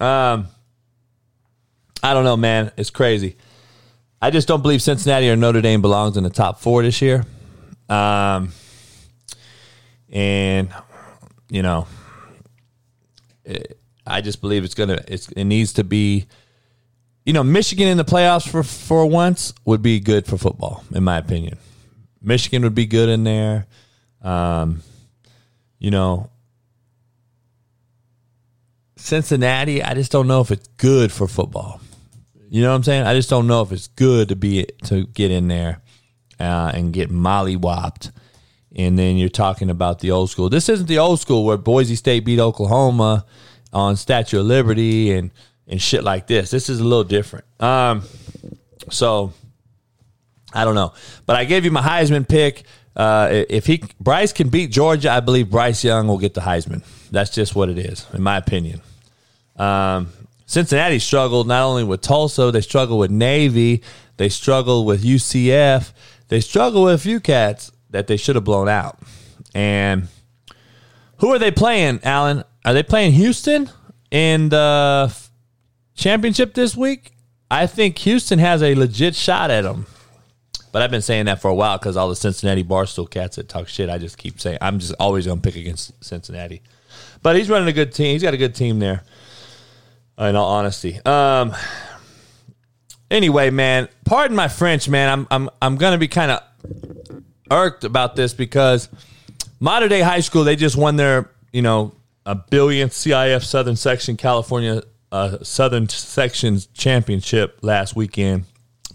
[0.00, 0.48] Um,
[2.02, 2.72] I don't know, man.
[2.76, 3.36] It's crazy.
[4.20, 7.24] I just don't believe Cincinnati or Notre Dame belongs in the top four this year.
[7.88, 8.52] Um,
[10.10, 10.72] and
[11.54, 11.86] you know,
[13.44, 15.02] it, I just believe it's gonna.
[15.08, 16.26] It's, it needs to be
[17.24, 21.04] you know, Michigan in the playoffs for for once would be good for football, in
[21.04, 21.58] my opinion.
[22.20, 23.66] Michigan would be good in there.
[24.22, 24.82] Um,
[25.78, 26.30] you know,
[28.96, 31.80] Cincinnati, I just don't know if it's good for football.
[32.50, 33.06] You know what I'm saying?
[33.06, 35.82] I just don't know if it's good to be to get in there
[36.38, 38.12] uh, and get mollywopped.
[38.76, 40.48] And then you're talking about the old school.
[40.48, 43.24] This isn't the old school where Boise State beat Oklahoma
[43.72, 45.30] on Statue of Liberty and
[45.66, 46.50] and shit like this.
[46.50, 47.44] This is a little different.
[47.60, 48.02] Um,
[48.90, 49.32] so
[50.52, 50.92] I don't know,
[51.26, 52.64] but I gave you my Heisman pick.
[52.96, 56.82] Uh, if he Bryce can beat Georgia, I believe Bryce Young will get the Heisman.
[57.10, 58.80] That's just what it is, in my opinion.
[59.56, 60.08] Um,
[60.46, 63.82] Cincinnati struggled not only with Tulsa, they struggled with Navy,
[64.16, 65.92] they struggled with UCF,
[66.28, 68.98] they struggled with a few cats that they should have blown out.
[69.54, 70.08] And
[71.18, 72.44] who are they playing, Alan?
[72.64, 73.70] Are they playing Houston
[74.10, 75.14] in the
[75.94, 77.12] championship this week,
[77.50, 79.86] I think Houston has a legit shot at them.
[80.72, 83.48] But I've been saying that for a while because all the Cincinnati Barstool cats that
[83.48, 86.62] talk shit, I just keep saying I'm just always going to pick against Cincinnati.
[87.22, 88.12] But he's running a good team.
[88.12, 89.04] He's got a good team there.
[90.18, 91.00] In all honesty.
[91.04, 91.54] Um.
[93.10, 95.08] Anyway, man, pardon my French, man.
[95.08, 97.13] I'm I'm I'm to be kind of
[97.54, 98.88] irked about this because
[99.60, 101.94] Mater Dei high school they just won their you know
[102.26, 104.82] a billionth CIF Southern Section California
[105.12, 108.44] uh, Southern Sections Championship last weekend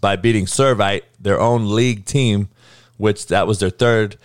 [0.01, 2.49] by beating Servite, their own league team,
[2.97, 4.17] which that was their third,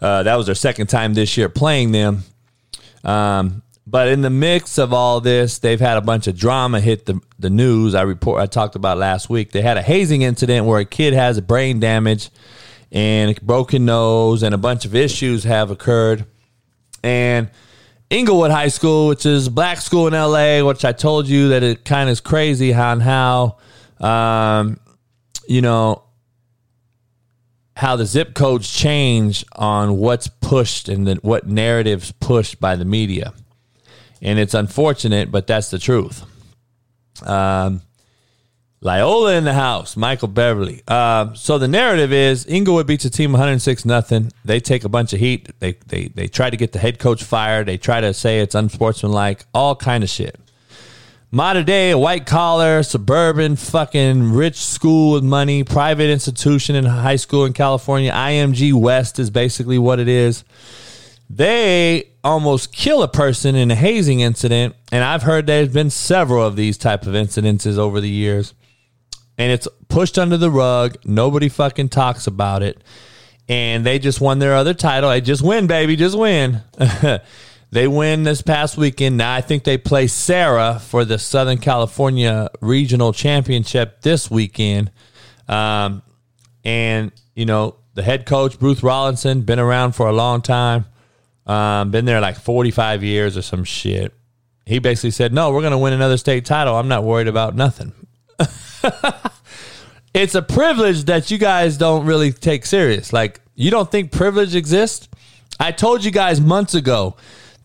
[0.00, 2.24] uh, that was their second time this year playing them.
[3.04, 7.04] Um, but in the mix of all this, they've had a bunch of drama hit
[7.04, 7.94] the, the news.
[7.94, 9.52] I report I talked about last week.
[9.52, 12.30] They had a hazing incident where a kid has brain damage
[12.94, 16.24] and broken nose, and a bunch of issues have occurred.
[17.02, 17.50] And
[18.08, 21.84] Inglewood High School, which is black school in LA, which I told you that it
[21.84, 23.56] kind of is crazy on how,
[23.98, 24.78] um,
[25.48, 26.04] you know,
[27.76, 32.84] how the zip codes change on what's pushed and the, what narratives pushed by the
[32.84, 33.32] media.
[34.22, 36.24] And it's unfortunate, but that's the truth.
[37.26, 37.82] Um,
[38.84, 40.82] Loyola in the house, Michael Beverly.
[40.86, 44.30] Uh, so the narrative is Inglewood beats a team 106 nothing.
[44.44, 45.48] They take a bunch of heat.
[45.58, 47.66] They, they they try to get the head coach fired.
[47.66, 50.38] They try to say it's unsportsmanlike, all kind of shit.
[51.30, 57.16] Mater Dei, a white collar, suburban, fucking rich school with money, private institution in high
[57.16, 58.12] school in California.
[58.12, 60.44] IMG West is basically what it is.
[61.30, 66.46] they almost kill a person in a hazing incident, and I've heard there's been several
[66.46, 68.52] of these type of incidences over the years,
[69.38, 70.96] and it's pushed under the rug.
[71.04, 72.82] Nobody fucking talks about it,
[73.48, 75.10] and they just won their other title.
[75.10, 76.62] They just win, baby, just win.
[77.70, 79.16] they win this past weekend.
[79.16, 84.90] Now I think they play Serra for the Southern California Regional Championship this weekend,
[85.48, 86.02] um,
[86.64, 90.86] and you know the head coach Bruce Rollinson been around for a long time
[91.46, 94.12] um, been there like 45 years or some shit.
[94.66, 96.74] He basically said, No, we're going to win another state title.
[96.76, 97.92] I'm not worried about nothing.
[100.14, 103.12] it's a privilege that you guys don't really take serious.
[103.12, 105.08] Like, you don't think privilege exists?
[105.58, 107.16] I told you guys months ago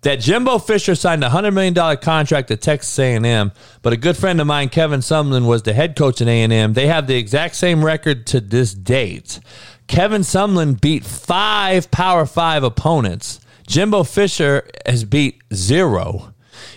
[0.01, 3.51] that Jimbo Fisher signed a $100 million contract at Texas A&M,
[3.81, 6.73] but a good friend of mine, Kevin Sumlin, was the head coach at A&M.
[6.73, 9.39] They have the exact same record to this date.
[9.87, 13.39] Kevin Sumlin beat five Power Five opponents
[13.69, 16.33] Jimbo Fisher has beat zero.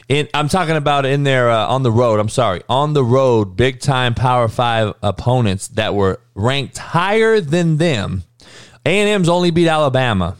[0.08, 2.20] In, I'm talking about in there uh, on the road.
[2.20, 7.78] I'm sorry, on the road, big time Power Five opponents that were ranked higher than
[7.78, 8.24] them.
[8.84, 10.36] A and M's only beat Alabama.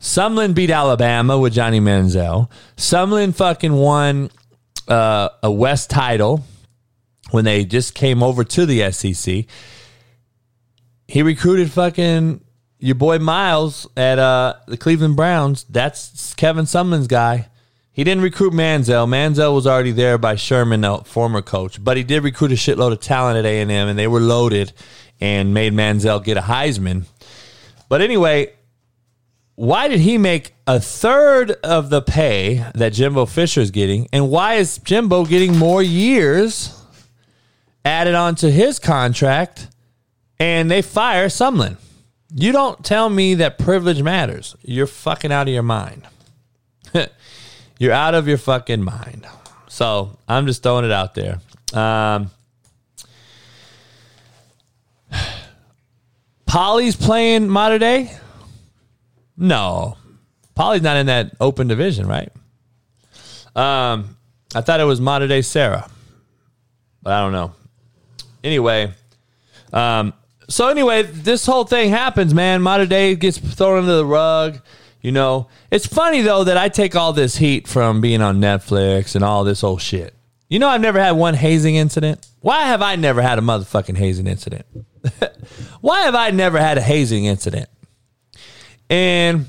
[0.00, 2.48] Sumlin beat Alabama with Johnny Manziel.
[2.76, 4.30] Sumlin fucking won
[4.86, 6.44] uh, a West title
[7.30, 9.44] when they just came over to the SEC.
[11.08, 12.44] He recruited fucking
[12.78, 17.48] your boy Myles at uh, the Cleveland Browns, that's Kevin Sumlin's guy.
[17.98, 19.08] He didn't recruit Manziel.
[19.08, 22.92] Manziel was already there by Sherman, the former coach, but he did recruit a shitload
[22.92, 24.72] of talent at A and M, and they were loaded
[25.20, 27.06] and made Manziel get a Heisman.
[27.88, 28.52] But anyway,
[29.56, 34.30] why did he make a third of the pay that Jimbo Fisher is getting, and
[34.30, 36.80] why is Jimbo getting more years
[37.84, 39.66] added onto his contract,
[40.38, 41.78] and they fire Sumlin?
[42.32, 44.54] You don't tell me that privilege matters.
[44.62, 46.06] You're fucking out of your mind.
[47.78, 49.26] You're out of your fucking mind.
[49.68, 51.40] So I'm just throwing it out there.
[51.72, 52.30] Um,
[56.46, 58.10] Poly's playing Mater Dei?
[59.36, 59.96] No.
[60.56, 62.32] Poly's not in that open division, right?
[63.54, 64.16] Um,
[64.54, 65.88] I thought it was Mater Dei Serra,
[67.02, 67.52] but I don't know.
[68.42, 68.92] Anyway,
[69.72, 70.14] um,
[70.48, 72.62] so anyway, this whole thing happens, man.
[72.62, 74.60] Mater Dei gets thrown under the rug.
[75.00, 79.14] You know, it's funny though that I take all this heat from being on Netflix
[79.14, 80.14] and all this old shit.
[80.48, 82.26] You know, I've never had one hazing incident.
[82.40, 84.66] Why have I never had a motherfucking hazing incident?
[85.80, 87.68] Why have I never had a hazing incident?
[88.90, 89.46] And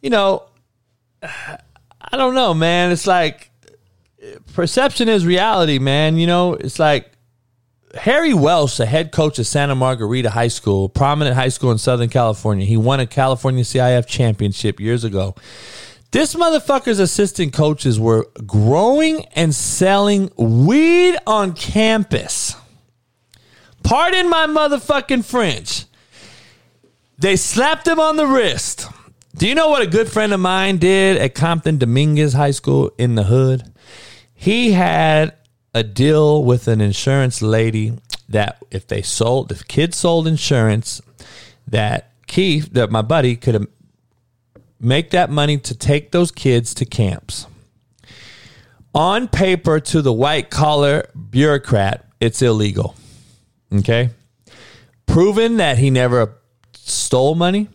[0.00, 0.44] you know,
[1.22, 2.92] I don't know, man.
[2.92, 3.50] It's like
[4.54, 6.16] perception is reality, man.
[6.16, 7.10] You know, it's like
[7.96, 12.08] Harry Welsh, the head coach of Santa Margarita High School, prominent high school in Southern
[12.08, 12.66] California.
[12.66, 15.34] He won a California CIF championship years ago.
[16.10, 22.54] This motherfucker's assistant coaches were growing and selling weed on campus.
[23.82, 25.84] Pardon my motherfucking French.
[27.18, 28.86] They slapped him on the wrist.
[29.36, 32.92] Do you know what a good friend of mine did at Compton Dominguez High School
[32.98, 33.72] in the hood?
[34.32, 35.34] He had
[35.74, 37.92] a deal with an insurance lady
[38.28, 41.02] that if they sold, if kids sold insurance,
[41.66, 43.66] that Keith, that my buddy could
[44.80, 47.46] make that money to take those kids to camps.
[48.94, 52.94] On paper, to the white collar bureaucrat, it's illegal.
[53.72, 54.10] Okay.
[55.06, 56.36] Proven that he never
[56.74, 57.68] stole money,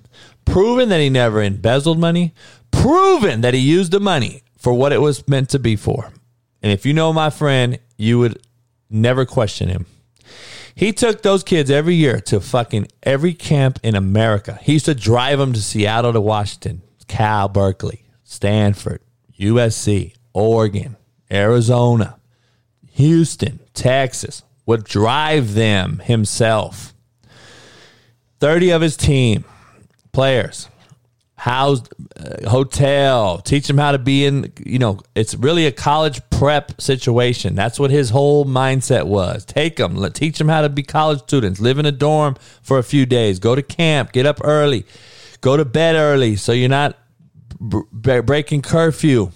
[0.45, 2.33] proven that he never embezzled money,
[2.71, 6.11] proven that he used the money for what it was meant to be for.
[6.61, 8.41] And if you know my friend, you would
[8.89, 9.85] never question him.
[10.73, 14.57] He took those kids every year to fucking every camp in America.
[14.61, 19.01] He used to drive them to Seattle to Washington, Cal, Berkeley, Stanford,
[19.37, 20.95] USC, Oregon,
[21.29, 22.17] Arizona,
[22.93, 24.43] Houston, Texas.
[24.65, 26.93] Would drive them himself.
[28.39, 29.43] 30 of his team
[30.11, 30.69] players
[31.39, 36.21] housed uh, hotel teach them how to be in you know it's really a college
[36.29, 37.55] prep situation.
[37.55, 39.45] That's what his whole mindset was.
[39.45, 42.77] Take them let, teach them how to be college students live in a dorm for
[42.77, 44.85] a few days go to camp get up early
[45.41, 46.97] go to bed early so you're not
[47.59, 49.31] b- breaking curfew.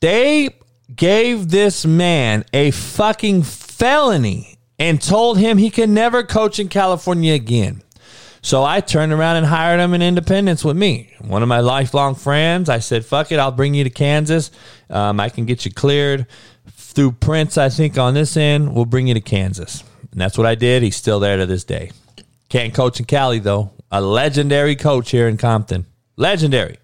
[0.00, 0.50] They
[0.94, 7.34] gave this man a fucking felony and told him he can never coach in California
[7.34, 7.82] again.
[8.40, 11.12] So I turned around and hired him in Independence with me.
[11.20, 12.68] One of my lifelong friends.
[12.68, 14.50] I said, "Fuck it, I'll bring you to Kansas.
[14.88, 16.26] Um, I can get you cleared
[16.70, 17.58] through Prince.
[17.58, 19.82] I think on this end, we'll bring you to Kansas."
[20.12, 20.82] And that's what I did.
[20.82, 21.90] He's still there to this day.
[22.48, 23.72] Can't coach in Cali though.
[23.90, 25.86] a legendary coach here in Compton.
[26.16, 26.76] Legendary.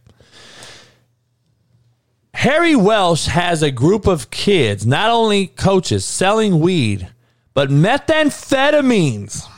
[2.34, 7.08] Harry Welsh has a group of kids, not only coaches, selling weed,
[7.52, 9.48] but methamphetamines.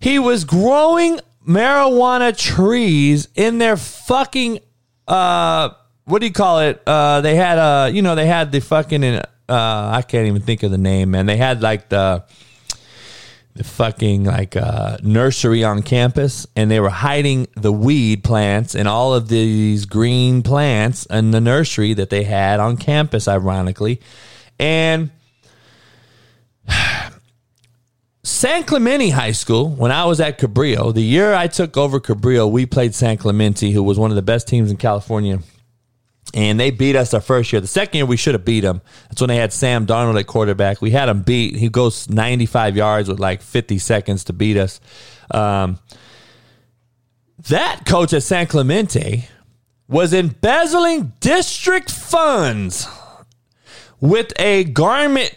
[0.00, 4.60] He was growing marijuana trees in their fucking
[5.06, 5.70] uh
[6.04, 6.82] what do you call it?
[6.86, 10.62] Uh they had uh you know, they had the fucking uh I can't even think
[10.62, 11.26] of the name, man.
[11.26, 12.24] They had like the
[13.58, 18.86] the fucking like uh, nursery on campus, and they were hiding the weed plants and
[18.86, 24.00] all of these green plants in the nursery that they had on campus, ironically.
[24.60, 25.10] And
[28.28, 32.50] San Clemente High School, when I was at Cabrillo, the year I took over Cabrillo,
[32.50, 35.40] we played San Clemente, who was one of the best teams in California
[36.34, 37.60] and they beat us our first year.
[37.60, 38.82] The second year, we should have beat them.
[39.08, 40.82] That's when they had Sam Darnold at quarterback.
[40.82, 41.56] We had him beat.
[41.56, 44.80] He goes 95 yards with like 50 seconds to beat us.
[45.30, 45.78] Um,
[47.48, 49.28] that coach at San Clemente
[49.88, 52.86] was embezzling district funds
[54.00, 55.34] with a garment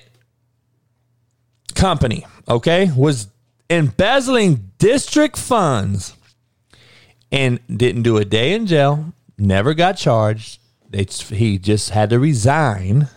[1.73, 2.91] company, okay?
[2.95, 3.27] Was
[3.69, 6.15] embezzling district funds
[7.31, 10.61] and didn't do a day in jail, never got charged
[10.93, 13.07] he just had to resign.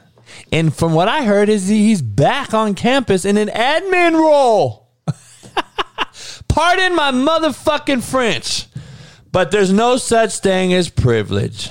[0.52, 4.88] And from what I heard, is he's back on campus in an admin role.
[6.48, 8.66] Pardon my motherfucking French,
[9.30, 11.70] but there's no such thing as privilege.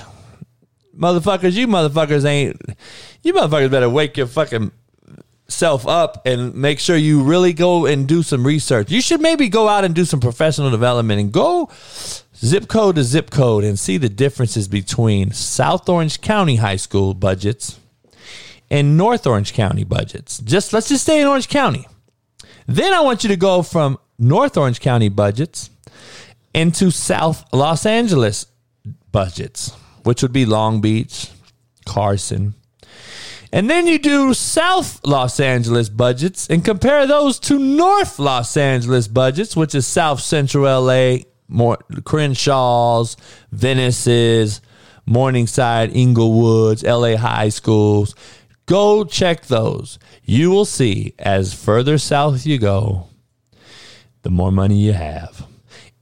[0.96, 2.60] Motherfuckers, you motherfuckers ain't.
[3.22, 4.70] You motherfuckers better wake your fucking
[5.48, 8.90] self up and make sure you really go and do some research.
[8.90, 11.70] You should maybe go out and do some professional development and go
[12.36, 17.14] zip code to zip code and see the differences between South Orange County high school
[17.14, 17.78] budgets
[18.70, 20.38] and North Orange County budgets.
[20.38, 21.86] Just let's just stay in Orange County.
[22.66, 25.70] Then I want you to go from North Orange County budgets
[26.54, 28.46] into South Los Angeles
[29.12, 29.72] budgets,
[30.02, 31.30] which would be Long Beach,
[31.84, 32.54] Carson.
[33.54, 39.06] And then you do South Los Angeles budgets and compare those to North Los Angeles
[39.06, 43.16] budgets, which is South Central LA more Crenshaw's,
[43.52, 44.60] Venice's,
[45.06, 48.16] Morningside, Inglewoods, LA high schools.
[48.66, 50.00] Go check those.
[50.24, 53.06] You will see as further south you go,
[54.22, 55.46] the more money you have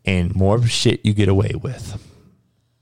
[0.07, 2.03] and more shit you get away with.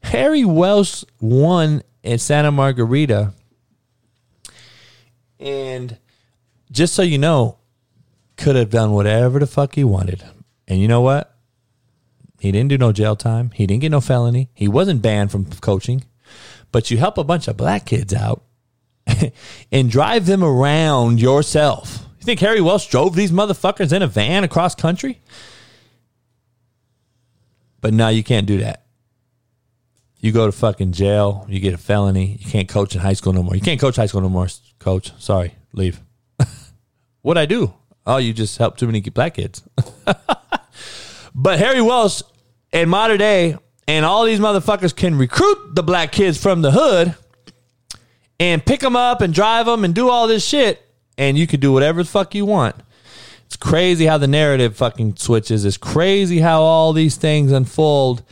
[0.04, 3.32] Harry Welsh won at Santa Margarita.
[5.40, 5.98] And
[6.70, 7.58] just so you know,
[8.36, 10.22] could have done whatever the fuck he wanted.
[10.68, 11.34] And you know what?
[12.38, 13.50] He didn't do no jail time.
[13.54, 14.48] He didn't get no felony.
[14.54, 16.04] He wasn't banned from coaching.
[16.72, 18.44] But you help a bunch of black kids out
[19.72, 22.06] and drive them around yourself.
[22.20, 25.20] You think Harry Welsh drove these motherfuckers in a van across country?
[27.80, 28.84] But no, you can't do that.
[30.18, 33.32] You go to fucking jail, you get a felony, you can't coach in high school
[33.32, 33.54] no more.
[33.54, 34.48] You can't coach high school no more,
[34.80, 35.12] coach.
[35.18, 36.00] Sorry, leave.
[37.22, 37.74] What'd I do?
[38.06, 39.62] Oh, you just helped too many black kids.
[41.34, 42.22] but Harry Welsh
[42.72, 43.56] in modern day,
[43.86, 47.14] and all these motherfuckers can recruit the black kids from the hood
[48.40, 50.82] and pick them up and drive them and do all this shit,
[51.18, 52.74] and you can do whatever the fuck you want.
[53.44, 55.64] It's crazy how the narrative fucking switches.
[55.64, 58.22] It's crazy how all these things unfold.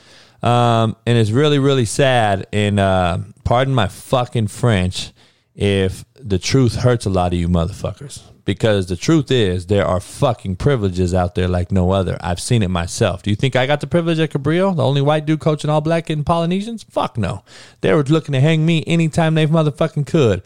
[0.42, 2.46] Um, and it's really, really sad.
[2.52, 5.12] And uh, pardon my fucking French
[5.58, 9.98] if the truth hurts a lot of you motherfuckers because the truth is there are
[9.98, 12.16] fucking privileges out there like no other.
[12.20, 13.22] I've seen it myself.
[13.24, 15.80] Do you think I got the privilege at Cabrillo, the only white dude coaching all
[15.80, 16.84] black and Polynesians?
[16.84, 17.42] Fuck no.
[17.80, 20.42] They were looking to hang me anytime they motherfucking could.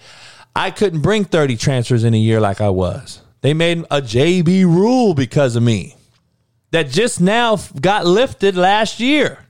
[0.57, 3.21] I couldn't bring 30 transfers in a year like I was.
[3.43, 5.95] They made a JB rule because of me
[6.71, 9.47] that just now got lifted last year.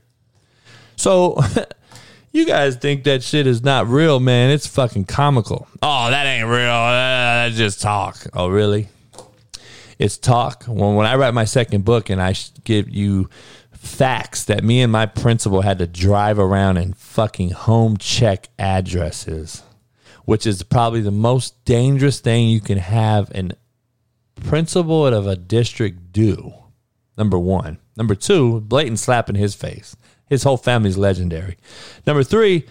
[0.96, 1.40] So
[2.32, 4.50] You guys think that shit is not real, man.
[4.50, 5.68] It's fucking comical.
[5.82, 6.70] Oh, that ain't real.
[6.70, 8.26] Uh, that's just talk.
[8.32, 8.88] Oh, really?
[9.98, 10.64] It's talk.
[10.64, 13.28] When, when I write my second book and I give you
[13.72, 19.62] facts that me and my principal had to drive around and fucking home check addresses,
[20.24, 23.52] which is probably the most dangerous thing you can have an
[24.36, 26.54] principal of a district do.
[27.18, 27.78] Number one.
[27.96, 29.94] Number two, blatant slap in his face.
[30.32, 31.58] His whole family's legendary.
[32.06, 32.64] Number three,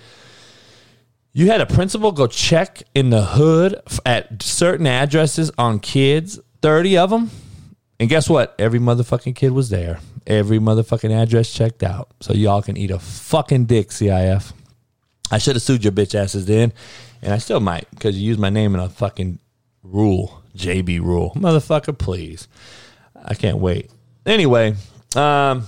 [1.31, 6.97] you had a principal go check in the hood at certain addresses on kids, 30
[6.97, 7.29] of them.
[7.99, 8.55] And guess what?
[8.57, 9.99] Every motherfucking kid was there.
[10.25, 12.09] Every motherfucking address checked out.
[12.19, 14.53] So y'all can eat a fucking dick, CIF.
[15.29, 16.73] I should have sued your bitch asses then.
[17.21, 19.37] And I still might because you used my name in a fucking
[19.83, 20.41] rule.
[20.57, 21.31] JB rule.
[21.35, 22.47] Motherfucker, please.
[23.23, 23.91] I can't wait.
[24.25, 24.73] Anyway,
[25.15, 25.67] um,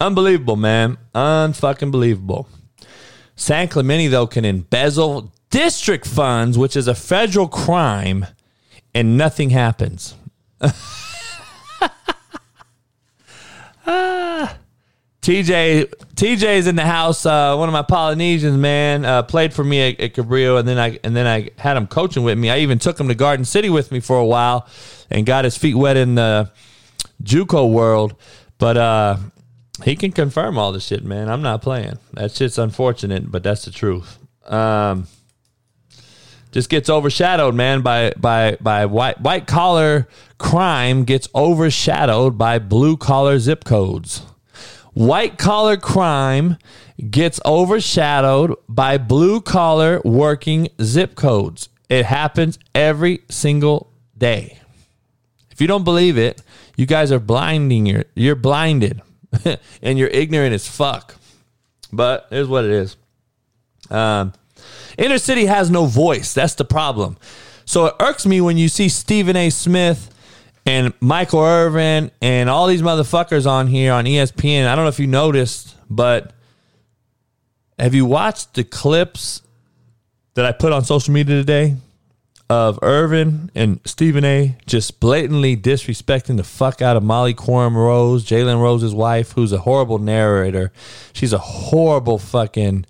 [0.00, 0.98] Unbelievable, man.
[1.14, 2.48] Unfucking believable.
[3.36, 8.26] San Clemente, though, can embezzle district funds, which is a federal crime,
[8.94, 10.14] and nothing happens.
[13.86, 14.56] ah.
[15.28, 17.26] TJ TJ's in the house.
[17.26, 20.78] Uh, one of my Polynesians, man, uh, played for me at, at Cabrillo, and then
[20.78, 22.48] I and then I had him coaching with me.
[22.48, 24.66] I even took him to Garden City with me for a while,
[25.10, 26.50] and got his feet wet in the
[27.22, 28.14] JUCO world.
[28.56, 29.16] But uh,
[29.84, 31.28] he can confirm all the shit, man.
[31.28, 31.98] I'm not playing.
[32.14, 34.18] That shit's unfortunate, but that's the truth.
[34.44, 35.06] Um,
[36.50, 40.08] just gets overshadowed, man, by by by white white collar
[40.38, 44.22] crime gets overshadowed by blue collar zip codes.
[44.94, 46.56] White collar crime
[47.10, 51.68] gets overshadowed by blue collar working zip codes.
[51.88, 54.58] It happens every single day.
[55.50, 56.42] If you don't believe it,
[56.76, 59.02] you guys are blinding your you're blinded
[59.82, 61.14] and you're ignorant as fuck.
[61.92, 62.96] But here's what it is.
[63.90, 64.32] Um,
[64.96, 66.34] inner city has no voice.
[66.34, 67.16] That's the problem.
[67.64, 69.50] So it irks me when you see Stephen A.
[69.50, 70.14] Smith
[70.66, 74.66] and Michael Irvin and all these motherfuckers on here on ESPN.
[74.66, 76.32] I don't know if you noticed, but
[77.78, 79.42] have you watched the clips
[80.34, 81.76] that I put on social media today
[82.50, 84.56] of Irvin and Stephen A.
[84.66, 89.58] just blatantly disrespecting the fuck out of Molly Qerim Rose, Jalen Rose's wife, who's a
[89.58, 90.72] horrible narrator.
[91.12, 92.86] She's a horrible fucking.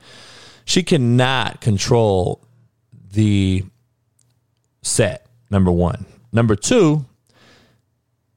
[0.64, 2.44] She cannot control
[3.12, 3.64] the
[4.82, 5.26] set.
[5.50, 6.06] Number one.
[6.32, 7.06] Number two,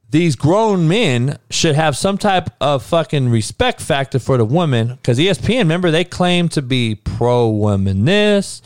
[0.09, 5.17] these grown men should have some type of fucking respect factor for the woman because
[5.17, 8.61] ESPN, remember, they claim to be pro woman this,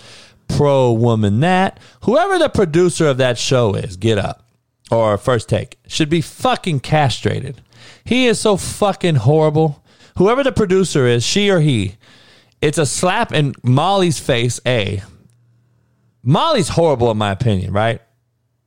[0.47, 1.79] pro woman that.
[2.01, 4.47] Whoever the producer of that show is, get up
[4.91, 7.61] or first take, should be fucking castrated.
[8.03, 9.83] He is so fucking horrible.
[10.17, 11.97] Whoever the producer is, she or he,
[12.61, 14.59] it's a slap in Molly's face.
[14.65, 15.01] A.
[16.23, 18.01] Molly's horrible in my opinion, right?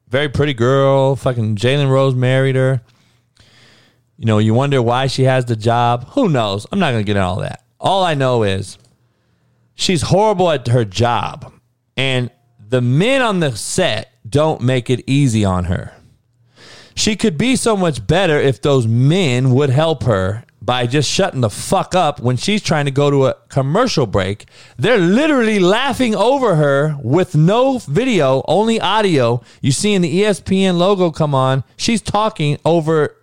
[0.08, 1.16] very pretty girl.
[1.16, 2.82] Fucking Jalen Rose married her.
[4.16, 6.08] You know, you wonder why she has the job.
[6.10, 6.66] Who knows?
[6.72, 7.62] I'm not going to get into all that.
[7.78, 8.78] All I know is
[9.74, 11.52] she's horrible at her job.
[11.98, 12.30] And
[12.68, 15.92] the men on the set don't make it easy on her.
[16.94, 21.40] She could be so much better if those men would help her by just shutting
[21.40, 24.46] the fuck up when she's trying to go to a commercial break.
[24.76, 29.42] They're literally laughing over her with no video, only audio.
[29.60, 33.16] You see in the ESPN logo come on, she's talking over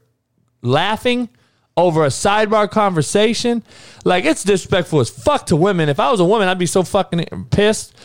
[0.61, 1.30] laughing
[1.78, 3.63] over a sidebar conversation.
[4.03, 5.89] Like it's disrespectful as fuck to women.
[5.89, 7.95] If I was a woman, I'd be so fucking pissed.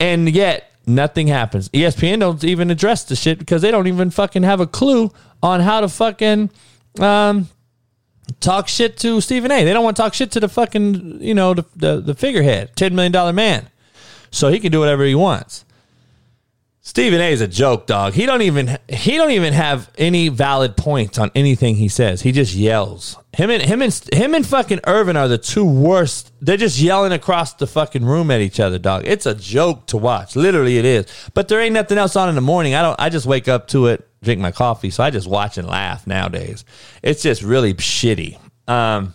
[0.00, 1.68] And yet nothing happens.
[1.70, 5.60] ESPN don't even address the shit because they don't even fucking have a clue on
[5.60, 6.50] how to fucking
[7.00, 7.48] um,
[8.40, 9.64] talk shit to Stephen A.
[9.64, 12.74] They don't want to talk shit to the fucking, you know, the, the, the figurehead,
[12.76, 13.68] $10 million man.
[14.30, 15.65] So he can do whatever he wants.
[16.86, 18.12] Stephen A is a joke, dog.
[18.12, 22.22] He don't even he don't even have any valid points on anything he says.
[22.22, 23.18] He just yells.
[23.34, 26.32] Him and him and him and fucking Irvin are the two worst.
[26.40, 29.02] They're just yelling across the fucking room at each other, dog.
[29.04, 30.36] It's a joke to watch.
[30.36, 31.06] Literally, it is.
[31.34, 32.76] But there ain't nothing else on in the morning.
[32.76, 33.00] I don't.
[33.00, 34.90] I just wake up to it drink my coffee.
[34.90, 36.64] So I just watch and laugh nowadays.
[37.02, 38.38] It's just really shitty.
[38.68, 39.12] Um,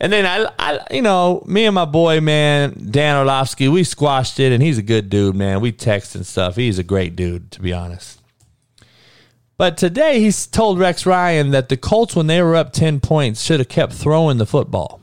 [0.00, 4.38] and then I, I, you know, me and my boy, man, Dan Orlovsky, we squashed
[4.38, 5.60] it, and he's a good dude, man.
[5.60, 6.56] We text and stuff.
[6.56, 8.20] He's a great dude, to be honest.
[9.56, 13.42] But today he's told Rex Ryan that the Colts, when they were up 10 points,
[13.42, 15.00] should have kept throwing the football.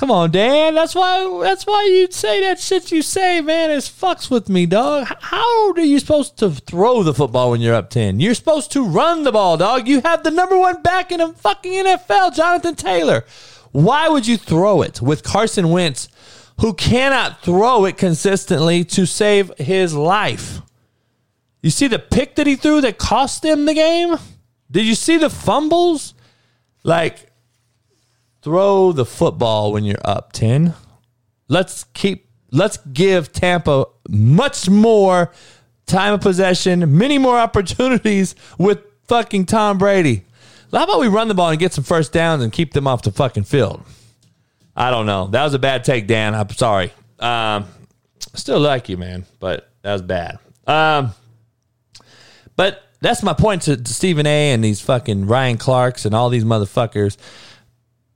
[0.00, 0.76] Come on, Dan.
[0.76, 1.40] That's why.
[1.42, 3.70] That's why you say that shit you say, man.
[3.70, 5.06] It fucks with me, dog.
[5.20, 8.18] How are you supposed to throw the football when you're up ten?
[8.18, 9.86] You're supposed to run the ball, dog.
[9.86, 13.26] You have the number one back in the fucking NFL, Jonathan Taylor.
[13.72, 16.08] Why would you throw it with Carson Wentz,
[16.60, 20.62] who cannot throw it consistently to save his life?
[21.60, 24.16] You see the pick that he threw that cost him the game.
[24.70, 26.14] Did you see the fumbles?
[26.84, 27.29] Like
[28.42, 30.74] throw the football when you're up 10.
[31.48, 35.32] Let's keep let's give Tampa much more
[35.86, 40.24] time of possession, many more opportunities with fucking Tom Brady.
[40.72, 43.02] How about we run the ball and get some first downs and keep them off
[43.02, 43.82] the fucking field?
[44.76, 45.26] I don't know.
[45.26, 46.34] That was a bad take, Dan.
[46.34, 46.92] I'm sorry.
[47.18, 47.66] Um,
[48.34, 50.38] still like you, man, but that was bad.
[50.66, 51.12] Um,
[52.54, 54.52] but that's my point to, to Stephen A.
[54.52, 57.16] and these fucking Ryan Clarks and all these motherfuckers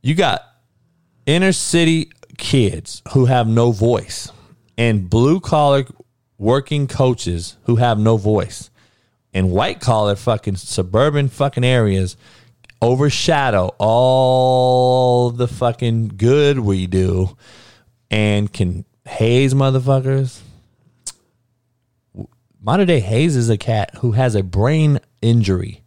[0.05, 0.43] you got
[1.27, 4.31] inner city kids who have no voice
[4.77, 5.85] and blue collar
[6.37, 8.71] working coaches who have no voice
[9.33, 12.17] and white collar fucking suburban fucking areas
[12.83, 17.35] overshadow all the fucking good we do
[18.11, 20.41] and can haze motherfuckers.
[22.61, 25.84] Mater Dei Hayes is a cat who has a brain injury.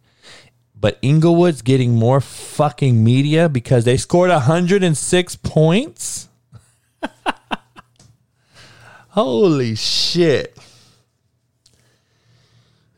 [0.80, 6.28] But Inglewood's getting more fucking media because they scored 106 points.
[9.08, 10.56] Holy shit.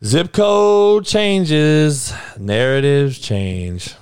[0.03, 3.95] Zip code changes, narratives change.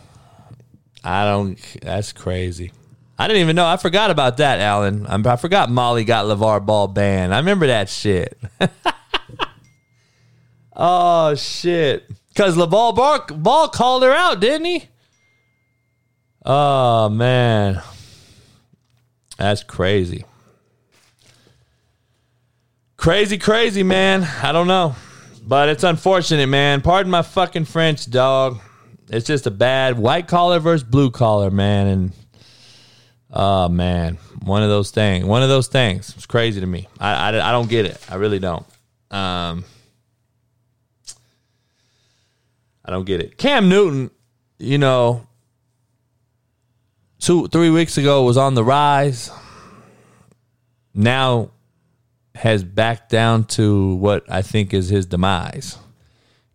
[1.04, 2.74] I don't, that's crazy.
[3.18, 3.66] I didn't even know.
[3.66, 5.06] I forgot about that, Alan.
[5.06, 7.34] I forgot Molly got LeVar Ball banned.
[7.34, 8.38] I remember that shit.
[10.76, 12.10] oh, shit.
[12.40, 14.88] Because Ball, Ball called her out, didn't he?
[16.46, 17.82] Oh, man.
[19.38, 20.24] That's crazy.
[22.96, 24.24] Crazy, crazy, man.
[24.42, 24.96] I don't know.
[25.46, 26.80] But it's unfortunate, man.
[26.80, 28.62] Pardon my fucking French, dog.
[29.10, 31.88] It's just a bad white collar versus blue collar, man.
[31.88, 32.12] And
[33.32, 35.26] oh man, one of those things.
[35.26, 36.14] One of those things.
[36.16, 36.88] It's crazy to me.
[37.02, 38.00] I, I, I don't get it.
[38.10, 38.66] I really don't.
[39.12, 39.66] Um,
[42.90, 43.38] I don't get it.
[43.38, 44.10] Cam Newton,
[44.58, 45.28] you know,
[47.20, 49.30] two three weeks ago was on the rise.
[50.96, 51.52] Now
[52.34, 55.78] has backed down to what I think is his demise.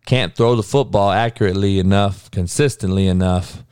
[0.05, 3.63] Can't throw the football accurately enough, consistently enough.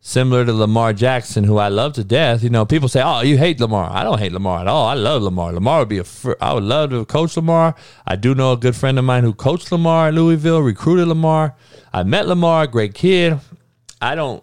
[0.00, 2.44] Similar to Lamar Jackson, who I love to death.
[2.44, 4.86] You know, people say, "Oh, you hate Lamar." I don't hate Lamar at all.
[4.86, 5.52] I love Lamar.
[5.52, 6.04] Lamar would be a.
[6.04, 7.74] Fr- I would love to coach Lamar.
[8.06, 11.56] I do know a good friend of mine who coached Lamar at Louisville, recruited Lamar.
[11.94, 13.38] I met Lamar, great kid.
[14.02, 14.42] I don't.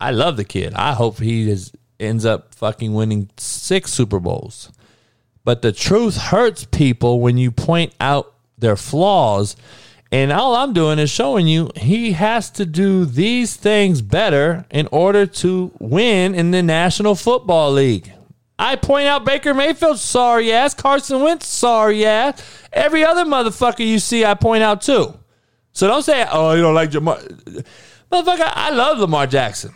[0.00, 0.72] I love the kid.
[0.74, 4.70] I hope he is ends up fucking winning six Super Bowls.
[5.42, 9.56] But the truth hurts people when you point out their flaws.
[10.12, 14.86] And all I'm doing is showing you he has to do these things better in
[14.92, 18.12] order to win in the National Football League.
[18.56, 22.40] I point out Baker Mayfield's sorry ass, Carson Wentz sorry ass.
[22.72, 25.12] Every other motherfucker you see, I point out too.
[25.76, 27.18] So don't say, oh, you don't like Lamar.
[28.10, 29.74] Motherfucker, I love Lamar Jackson.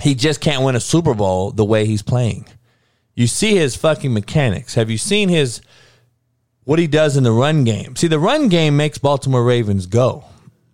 [0.00, 2.46] He just can't win a Super Bowl the way he's playing.
[3.14, 4.76] You see his fucking mechanics.
[4.76, 5.60] Have you seen his
[6.64, 7.96] what he does in the run game?
[7.96, 10.24] See, the run game makes Baltimore Ravens go.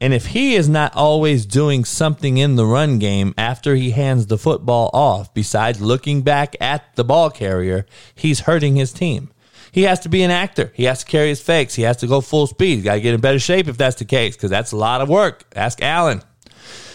[0.01, 4.29] And if he is not always doing something in the run game after he hands
[4.29, 7.85] the football off, besides looking back at the ball carrier,
[8.15, 9.33] he's hurting his team.
[9.77, 10.72] He has to be an actor.
[10.74, 11.74] He has to carry his fakes.
[11.74, 12.77] He has to go full speed.
[12.77, 15.03] He's got to get in better shape if that's the case, because that's a lot
[15.03, 15.45] of work.
[15.55, 16.22] Ask Allen.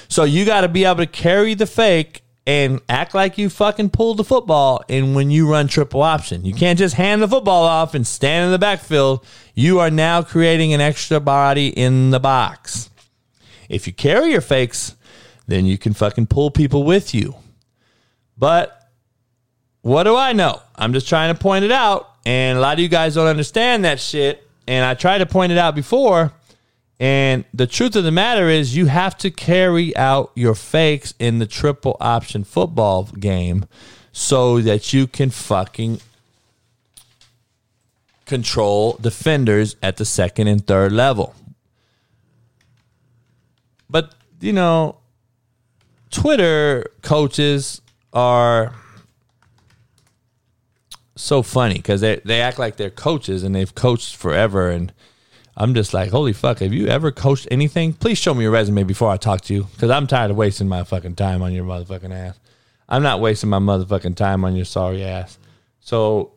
[0.07, 3.91] So you got to be able to carry the fake and act like you fucking
[3.91, 6.43] pulled the football and when you run triple option.
[6.43, 9.23] You can't just hand the football off and stand in the backfield.
[9.53, 12.89] You are now creating an extra body in the box.
[13.69, 14.95] If you carry your fakes,
[15.45, 17.35] then you can fucking pull people with you.
[18.39, 18.89] But
[19.83, 20.63] what do I know?
[20.75, 22.07] I'm just trying to point it out.
[22.25, 24.47] And a lot of you guys don't understand that shit.
[24.67, 26.31] And I tried to point it out before.
[26.99, 31.39] And the truth of the matter is, you have to carry out your fakes in
[31.39, 33.65] the triple option football game
[34.11, 35.99] so that you can fucking
[38.25, 41.35] control defenders at the second and third level.
[43.89, 44.97] But, you know,
[46.11, 47.81] Twitter coaches
[48.13, 48.75] are
[51.15, 54.93] so funny because they, they act like they're coaches and they've coached forever and
[55.57, 57.93] I'm just like, holy fuck, have you ever coached anything?
[57.93, 60.67] Please show me your resume before I talk to you because I'm tired of wasting
[60.67, 62.39] my fucking time on your motherfucking ass.
[62.87, 65.37] I'm not wasting my motherfucking time on your sorry ass.
[65.79, 66.33] So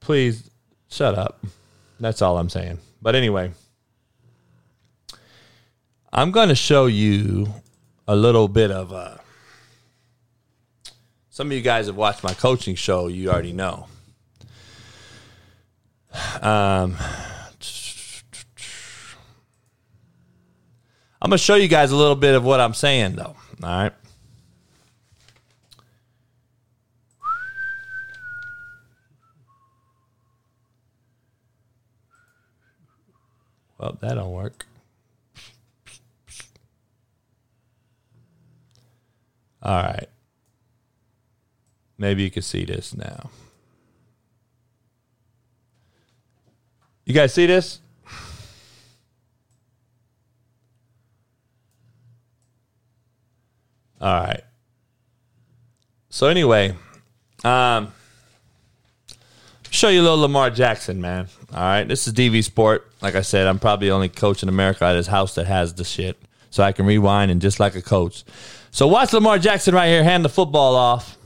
[0.00, 0.50] please
[0.90, 1.44] shut up.
[2.00, 2.78] That's all I'm saying.
[3.02, 3.52] But anyway,
[6.12, 7.52] I'm going to show you
[8.06, 9.18] a little bit of uh,
[11.28, 13.08] some of you guys have watched my coaching show.
[13.08, 13.86] You already know.
[16.12, 16.96] Um,
[21.20, 23.36] I'm going to show you guys a little bit of what I'm saying, though.
[23.62, 23.92] All right.
[33.78, 34.66] Well, that don't work.
[39.62, 40.08] All right.
[41.96, 43.30] Maybe you can see this now.
[47.08, 47.80] You guys see this?
[53.98, 54.42] All right.
[56.10, 56.74] So anyway,
[57.44, 57.94] um,
[59.70, 61.28] show you a little Lamar Jackson, man.
[61.50, 62.86] All right, this is DV Sport.
[63.00, 65.72] Like I said, I'm probably the only coach in America at his house that has
[65.72, 66.18] the shit.
[66.50, 68.22] so I can rewind and just like a coach.
[68.70, 71.16] So watch Lamar Jackson right here hand the football off,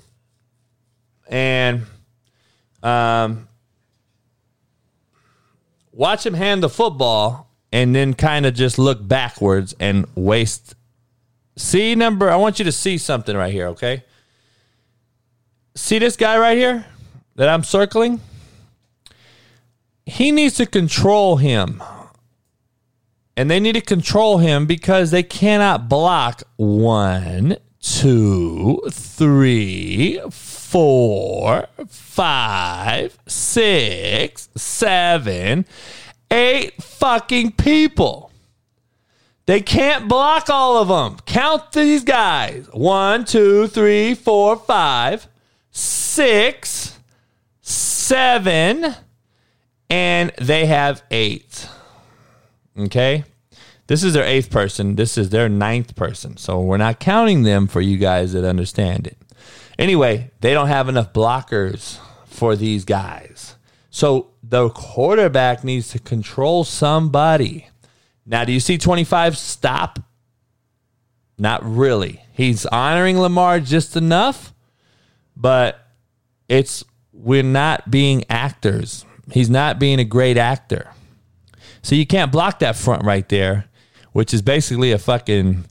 [1.26, 1.86] and
[2.84, 3.48] um,
[5.92, 10.74] watch him hand the football, and then kind of just look backwards and waste.
[11.56, 12.30] See number.
[12.30, 13.68] I want you to see something right here.
[13.68, 14.04] Okay.
[15.74, 16.84] See this guy right here
[17.36, 18.20] that I'm circling?
[20.04, 21.82] He needs to control him.
[23.36, 33.18] And they need to control him because they cannot block one, two, three, four, five,
[33.26, 35.66] six, seven,
[36.30, 38.30] eight fucking people.
[39.46, 41.18] They can't block all of them.
[41.26, 42.68] Count these guys.
[42.72, 45.26] One, two, three, four, five,
[45.72, 46.98] six,
[47.60, 48.94] seven,
[49.90, 51.68] and they have eight.
[52.78, 53.24] Okay?
[53.92, 54.96] This is their eighth person.
[54.96, 56.38] This is their ninth person.
[56.38, 59.18] So we're not counting them for you guys that understand it.
[59.78, 63.56] Anyway, they don't have enough blockers for these guys.
[63.90, 67.68] So the quarterback needs to control somebody.
[68.24, 69.98] Now, do you see 25 stop?
[71.36, 72.24] Not really.
[72.32, 74.54] He's honoring Lamar just enough,
[75.36, 75.86] but
[76.48, 76.82] it's
[77.12, 79.04] we're not being actors.
[79.32, 80.88] He's not being a great actor.
[81.82, 83.66] So you can't block that front right there,
[84.12, 85.64] which is basically a fucking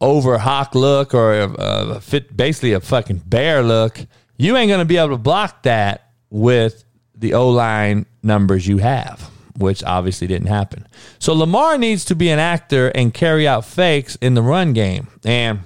[0.00, 4.00] over hawk look or a, a fit, basically a fucking bear look.
[4.36, 6.84] You ain't gonna be able to block that with
[7.14, 10.86] the O line numbers you have, which obviously didn't happen.
[11.18, 15.08] So Lamar needs to be an actor and carry out fakes in the run game.
[15.24, 15.60] And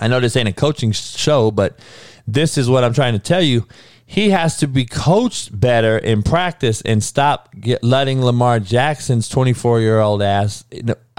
[0.00, 1.78] I know this ain't a coaching show, but
[2.26, 3.66] this is what I'm trying to tell you.
[4.08, 7.52] He has to be coached better in practice and stop
[7.82, 10.64] letting Lamar Jackson's 24 year old ass,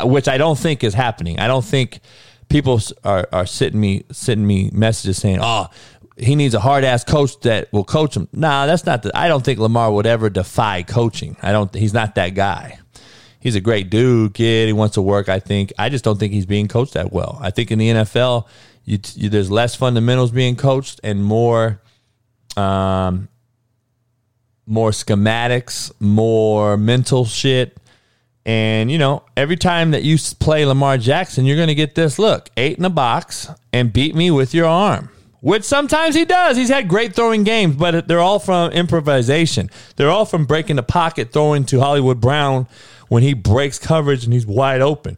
[0.03, 1.38] which I don't think is happening.
[1.38, 1.99] I don't think
[2.47, 5.67] people are, are sitting me sending me messages saying, "Oh,
[6.15, 9.15] he needs a hard ass coach that will coach him." Nah, that's not the.
[9.15, 11.35] I don't think Lamar would ever defy coaching.
[11.41, 11.73] I don't.
[11.75, 12.79] He's not that guy.
[13.41, 14.67] He's a great dude, kid.
[14.67, 15.27] He wants to work.
[15.27, 15.73] I think.
[15.77, 17.38] I just don't think he's being coached that well.
[17.41, 18.47] I think in the NFL,
[18.85, 21.81] you, you, there's less fundamentals being coached and more
[22.58, 23.30] um,
[24.66, 27.78] more schematics, more mental shit.
[28.45, 32.18] And, you know, every time that you play Lamar Jackson, you're going to get this
[32.18, 35.10] look eight in a box and beat me with your arm,
[35.41, 36.55] which sometimes he does.
[36.55, 39.70] He's had great throwing games, but they're all from improvisation.
[39.97, 42.68] They're all from breaking the pocket, throwing to Hollywood Brown
[43.10, 45.18] when he breaks coverage and he's wide open.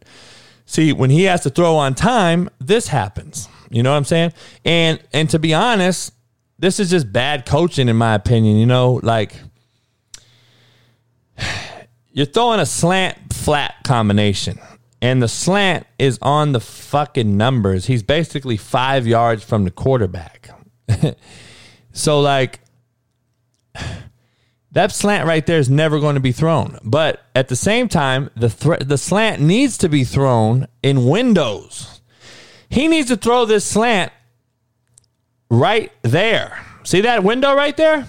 [0.66, 3.48] See, when he has to throw on time, this happens.
[3.70, 4.32] You know what I'm saying?
[4.64, 6.12] And and to be honest,
[6.60, 8.56] this is just bad coaching in my opinion.
[8.56, 9.34] You know, like
[12.12, 14.58] you're throwing a slant flat combination,
[15.00, 17.86] and the slant is on the fucking numbers.
[17.86, 20.50] He's basically five yards from the quarterback.
[21.92, 22.60] so like
[24.72, 26.78] that slant right there is never going to be thrown.
[26.84, 32.02] But at the same time, the th- the slant needs to be thrown in windows.
[32.68, 34.12] He needs to throw this slant
[35.50, 36.64] right there.
[36.84, 38.06] See that window right there?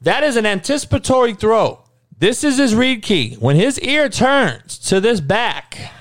[0.00, 1.84] That is an anticipatory throw.
[2.18, 3.34] This is his read key.
[3.34, 5.92] When his ear turns to this back,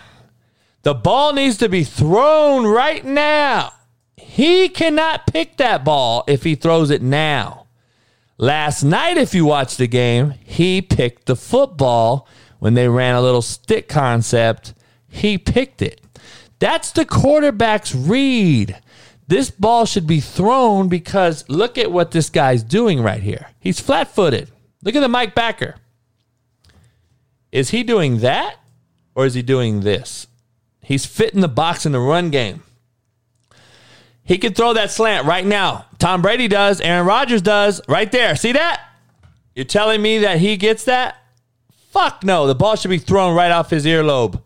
[0.83, 3.73] the ball needs to be thrown right now.
[4.17, 7.67] He cannot pick that ball if he throws it now.
[8.37, 12.27] Last night, if you watched the game, he picked the football
[12.59, 14.73] when they ran a little stick concept.
[15.07, 16.01] He picked it.
[16.59, 18.79] That's the quarterback's read.
[19.31, 23.47] This ball should be thrown because look at what this guy's doing right here.
[23.61, 24.51] He's flat footed.
[24.83, 25.75] Look at the Mike Backer.
[27.49, 28.57] Is he doing that
[29.15, 30.27] or is he doing this?
[30.81, 32.63] He's fitting the box in the run game.
[34.25, 35.85] He can throw that slant right now.
[35.97, 36.81] Tom Brady does.
[36.81, 37.79] Aaron Rodgers does.
[37.87, 38.35] Right there.
[38.35, 38.85] See that?
[39.55, 41.15] You're telling me that he gets that?
[41.91, 42.47] Fuck no.
[42.47, 44.41] The ball should be thrown right off his earlobe.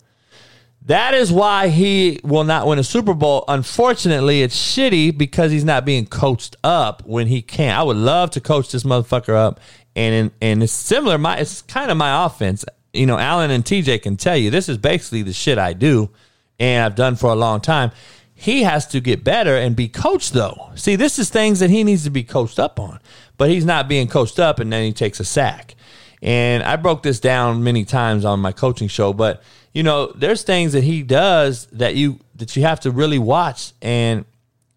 [0.86, 3.44] That is why he will not win a Super Bowl.
[3.48, 7.76] Unfortunately, it's shitty because he's not being coached up when he can.
[7.76, 9.60] I would love to coach this motherfucker up,
[9.96, 11.18] and and it's similar.
[11.18, 12.66] My it's kind of my offense.
[12.94, 16.12] You know, Alan and TJ can tell you this is basically the shit I do,
[16.60, 17.92] and I've done for a long time.
[18.36, 20.70] He has to get better and be coached though.
[20.76, 23.00] See, this is things that he needs to be coached up on,
[23.38, 25.74] but he's not being coached up, and then he takes a sack.
[26.22, 29.44] And I broke this down many times on my coaching show, but
[29.74, 33.74] you know, there's things that he does that you that you have to really watch
[33.82, 34.26] and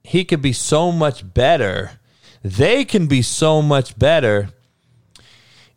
[0.02, 1.92] he could be so much better.
[2.42, 4.50] They can be so much better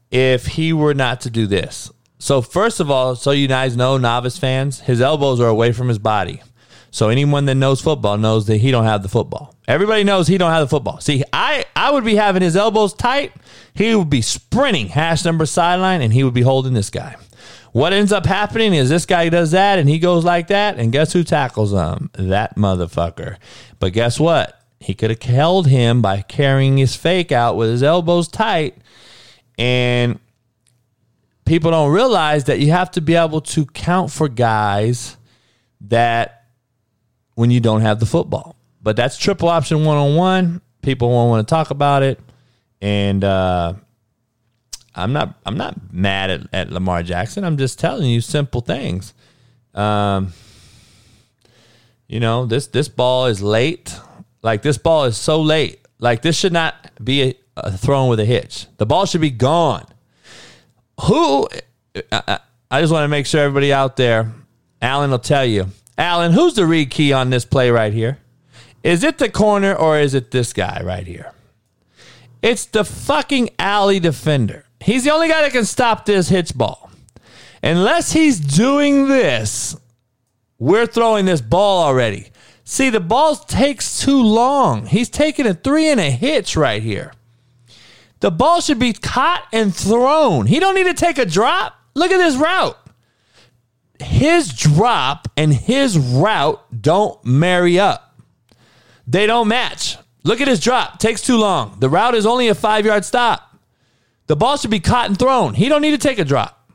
[0.09, 1.91] if he were not to do this.
[2.17, 5.87] So first of all, so you guys know, novice fans, his elbows are away from
[5.87, 6.41] his body.
[6.91, 9.55] So anyone that knows football knows that he don't have the football.
[9.67, 10.99] Everybody knows he don't have the football.
[10.99, 13.31] See, I I would be having his elbows tight.
[13.73, 17.15] He would be sprinting hash number sideline, and he would be holding this guy.
[17.71, 20.91] What ends up happening is this guy does that, and he goes like that, and
[20.91, 22.09] guess who tackles him?
[22.13, 23.37] That motherfucker.
[23.79, 24.59] But guess what?
[24.81, 28.75] He could have held him by carrying his fake out with his elbows tight,
[29.57, 30.19] and
[31.45, 35.15] people don't realize that you have to be able to count for guys
[35.79, 36.40] that
[37.41, 38.55] when you don't have the football.
[38.83, 40.61] But that's triple option one on one.
[40.83, 42.19] People won't want to talk about it,
[42.81, 43.73] and uh,
[44.93, 45.39] I'm not.
[45.43, 47.43] I'm not mad at, at Lamar Jackson.
[47.43, 49.15] I'm just telling you simple things.
[49.73, 50.33] Um,
[52.07, 53.99] you know this this ball is late.
[54.43, 55.79] Like this ball is so late.
[55.97, 58.67] Like this should not be a, a thrown with a hitch.
[58.77, 59.85] The ball should be gone.
[61.01, 61.47] Who?
[62.11, 62.39] I,
[62.69, 64.31] I just want to make sure everybody out there.
[64.79, 65.67] Alan will tell you
[66.01, 68.17] Alan, who's the read key on this play right here?
[68.83, 71.31] Is it the corner or is it this guy right here?
[72.41, 74.65] It's the fucking alley defender.
[74.79, 76.89] He's the only guy that can stop this hitch ball.
[77.61, 79.77] Unless he's doing this,
[80.57, 82.31] we're throwing this ball already.
[82.63, 84.87] See, the ball takes too long.
[84.87, 87.13] He's taking a three and a hitch right here.
[88.21, 90.47] The ball should be caught and thrown.
[90.47, 91.75] He don't need to take a drop.
[91.93, 92.80] Look at this route
[94.01, 98.19] his drop and his route don't marry up.
[99.07, 99.97] They don't match.
[100.23, 100.99] Look at his drop.
[100.99, 101.77] Takes too long.
[101.79, 103.57] The route is only a five yard stop.
[104.27, 105.53] The ball should be caught and thrown.
[105.53, 106.69] He don't need to take a drop.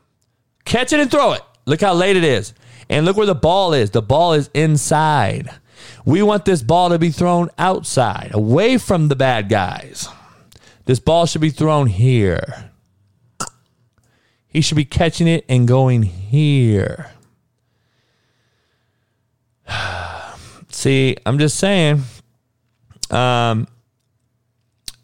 [0.65, 1.41] Catch it and throw it.
[1.65, 2.53] Look how late it is.
[2.89, 3.91] And look where the ball is.
[3.91, 5.49] The ball is inside.
[6.05, 10.07] We want this ball to be thrown outside, away from the bad guys.
[10.85, 12.71] This ball should be thrown here.
[14.47, 17.11] He should be catching it and going here.
[20.69, 22.03] See, I'm just saying.
[23.09, 23.67] Um,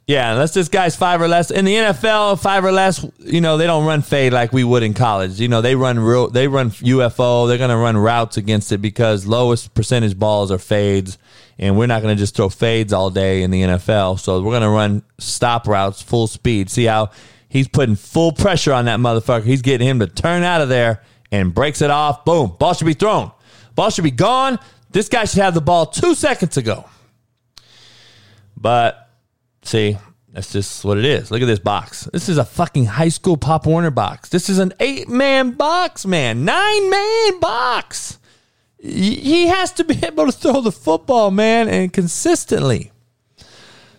[0.06, 3.56] yeah, unless this guy's five or less in the NFL, five or less, you know,
[3.56, 5.40] they don't run fade like we would in college.
[5.40, 7.48] You know, they run real, they run UFO.
[7.48, 11.18] They're to run routes against it because lowest percentage balls are fades,
[11.58, 14.20] and we're not to just throw fades all day in the NFL.
[14.20, 16.70] So we're to run stop routes full speed.
[16.70, 17.12] See how
[17.48, 19.44] he's putting full pressure on that motherfucker.
[19.44, 21.02] He's getting him to turn out of there
[21.32, 22.26] and breaks it off.
[22.26, 23.32] Boom, ball should be thrown.
[23.76, 24.60] Ball should be gone.
[24.92, 26.86] This guy should have the ball two seconds ago.
[28.56, 29.10] But
[29.64, 29.98] see,
[30.32, 31.32] that's just what it is.
[31.32, 32.10] Look at this box.
[32.14, 34.30] This is a fucking high school Pop Warner box.
[34.30, 36.46] This is an eight man box, man.
[36.46, 38.20] Nine man box.
[38.80, 42.92] He has to be able to throw the football, man, and consistently.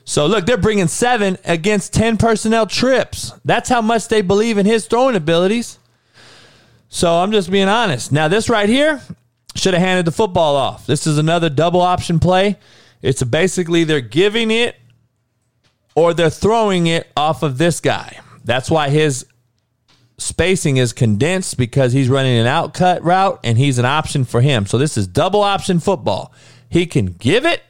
[0.04, 3.32] So look, they're bringing seven against 10 personnel trips.
[3.44, 5.78] That's how much they believe in his throwing abilities.
[6.88, 8.12] So I'm just being honest.
[8.12, 9.00] Now, this right here,
[9.54, 10.86] should have handed the football off.
[10.86, 12.58] This is another double option play.
[13.02, 14.76] It's basically they're giving it
[15.94, 18.18] or they're throwing it off of this guy.
[18.44, 19.26] That's why his
[20.18, 24.66] spacing is condensed because he's running an outcut route and he's an option for him.
[24.66, 26.32] So this is double option football.
[26.68, 27.62] He can give it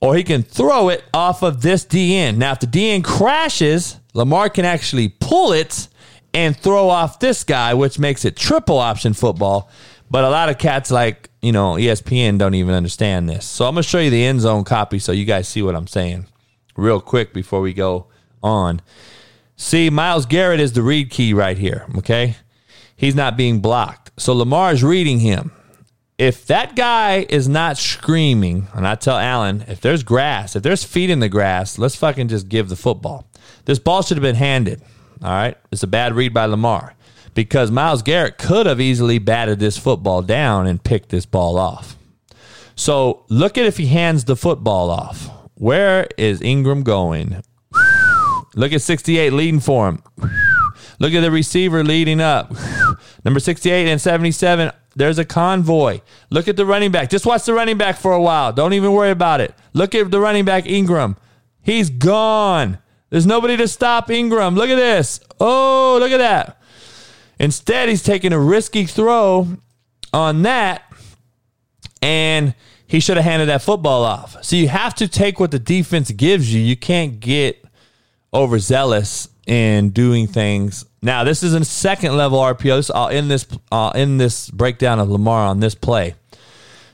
[0.00, 2.36] or he can throw it off of this DN.
[2.36, 5.88] Now, if the DN crashes, Lamar can actually pull it
[6.34, 9.70] and throw off this guy, which makes it triple option football.
[10.12, 13.46] But a lot of cats like, you know, ESPN don't even understand this.
[13.46, 15.74] So I'm going to show you the end zone copy so you guys see what
[15.74, 16.26] I'm saying
[16.76, 18.08] real quick before we go
[18.42, 18.82] on.
[19.56, 22.36] See, Myles Garrett is the read key right here, okay?
[22.94, 24.10] He's not being blocked.
[24.18, 25.50] So Lamar is reading him.
[26.18, 30.84] If that guy is not screaming, and I tell Alan, if there's grass, if there's
[30.84, 33.26] feet in the grass, let's fucking just give the football.
[33.64, 34.82] This ball should have been handed.
[35.22, 35.56] All right.
[35.70, 36.94] It's a bad read by Lamar
[37.34, 41.96] because Myles Garrett could have easily batted this football down and picked this ball off.
[42.74, 45.30] So look at if he hands the football off.
[45.54, 47.42] Where is Ingram going?
[48.54, 50.02] Look at 68 leading for him.
[50.98, 52.52] Look at the receiver leading up.
[53.24, 56.00] Number 68 and 77, there's a convoy.
[56.30, 57.08] Look at the running back.
[57.10, 58.52] Just watch the running back for a while.
[58.52, 59.54] Don't even worry about it.
[59.72, 61.16] Look at the running back, Ingram.
[61.62, 62.78] He's gone.
[63.10, 64.54] There's nobody to stop Ingram.
[64.54, 65.20] Look at this.
[65.38, 66.61] Oh, look at that.
[67.38, 69.48] Instead, he's taking a risky throw
[70.12, 70.82] on that,
[72.00, 72.54] and
[72.86, 74.42] he should have handed that football off.
[74.44, 76.60] So you have to take what the defense gives you.
[76.60, 77.64] You can't get
[78.34, 80.84] overzealous in doing things.
[81.00, 82.76] Now, this is a second level RPO.
[82.76, 83.46] This, uh, in this
[83.94, 86.14] in this breakdown of Lamar on this play.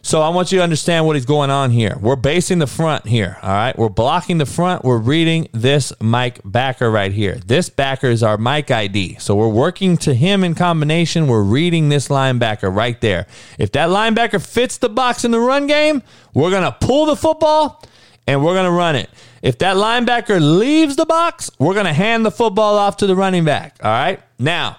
[0.08, 1.94] So I want you to understand what is going on here.
[2.00, 3.36] We're basing the front here.
[3.42, 3.78] All right.
[3.78, 4.82] We're blocking the front.
[4.82, 7.34] We're reading this Mike backer right here.
[7.44, 9.18] This backer is our Mike ID.
[9.18, 11.26] So we're working to him in combination.
[11.26, 13.26] We're reading this linebacker right there.
[13.58, 16.02] If that linebacker fits the box in the run game,
[16.32, 17.84] we're going to pull the football
[18.26, 19.10] and we're going to run it.
[19.42, 23.14] If that linebacker leaves the box, we're going to hand the football off to the
[23.14, 23.76] running back.
[23.82, 24.22] All right.
[24.38, 24.78] Now,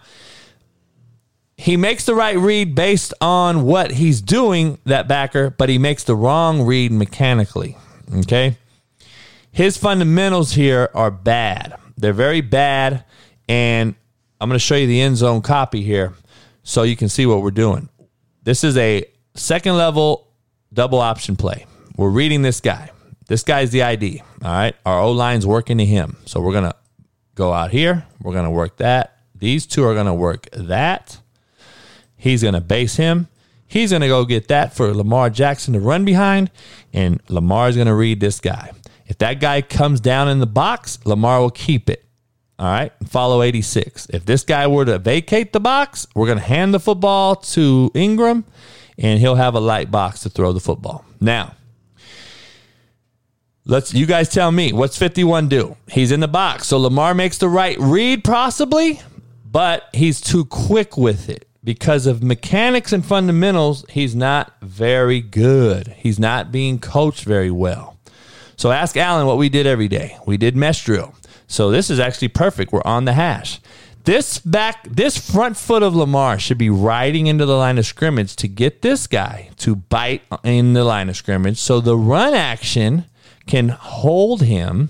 [1.59, 6.05] he makes the right read based on what he's doing, that backer, but he makes
[6.05, 7.75] the wrong read mechanically.
[8.19, 8.55] Okay.
[9.51, 11.75] His fundamentals here are bad.
[11.97, 13.03] They're very bad.
[13.49, 13.93] And
[14.39, 16.13] I'm going to show you the end zone copy here
[16.63, 17.89] so you can see what we're doing.
[18.43, 19.03] This is a
[19.35, 20.29] second level
[20.71, 21.65] double option play.
[21.97, 22.91] We're reading this guy.
[23.27, 24.23] This guy's the ID.
[24.45, 24.75] All right.
[24.85, 26.15] Our O line's working to him.
[26.25, 26.75] So we're going to
[27.35, 28.05] go out here.
[28.21, 29.17] We're going to work that.
[29.35, 31.19] These two are going to work that.
[32.19, 33.29] He's going to base him.
[33.65, 36.51] He's going to go get that for Lamar Jackson to run behind,
[36.91, 38.71] and Lamar's going to read this guy.
[39.05, 42.03] If that guy comes down in the box, Lamar will keep it.
[42.57, 44.07] All right, follow 86.
[44.09, 47.89] If this guy were to vacate the box, we're going to hand the football to
[47.93, 48.43] Ingram,
[48.97, 51.05] and he'll have a light box to throw the football.
[51.21, 51.53] Now,
[53.65, 55.77] let's you guys tell me what's 51 do?
[55.87, 58.99] He's in the box, so Lamar makes the right read, possibly,
[59.45, 65.89] but he's too quick with it because of mechanics and fundamentals, he's not very good.
[65.97, 67.97] He's not being coached very well.
[68.55, 70.17] So ask Alan what we did every day.
[70.25, 71.13] We did mesh drill.
[71.47, 72.71] So this is actually perfect.
[72.71, 73.59] We're on the hash.
[74.05, 78.35] This back, this front foot of Lamar should be riding into the line of scrimmage
[78.37, 81.57] to get this guy to bite in the line of scrimmage.
[81.57, 83.05] So the run action
[83.45, 84.89] can hold him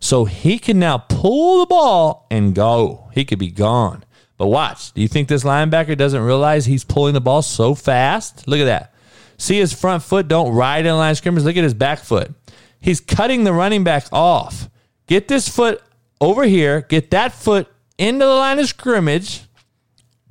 [0.00, 3.10] so he can now pull the ball and go.
[3.14, 4.04] He could be gone.
[4.40, 4.94] But watch.
[4.94, 8.48] Do you think this linebacker doesn't realize he's pulling the ball so fast?
[8.48, 8.94] Look at that.
[9.36, 11.44] See his front foot don't ride in line scrimmage.
[11.44, 12.32] Look at his back foot.
[12.80, 14.70] He's cutting the running back off.
[15.06, 15.82] Get this foot
[16.22, 16.80] over here.
[16.80, 17.68] Get that foot
[17.98, 19.42] into the line of scrimmage.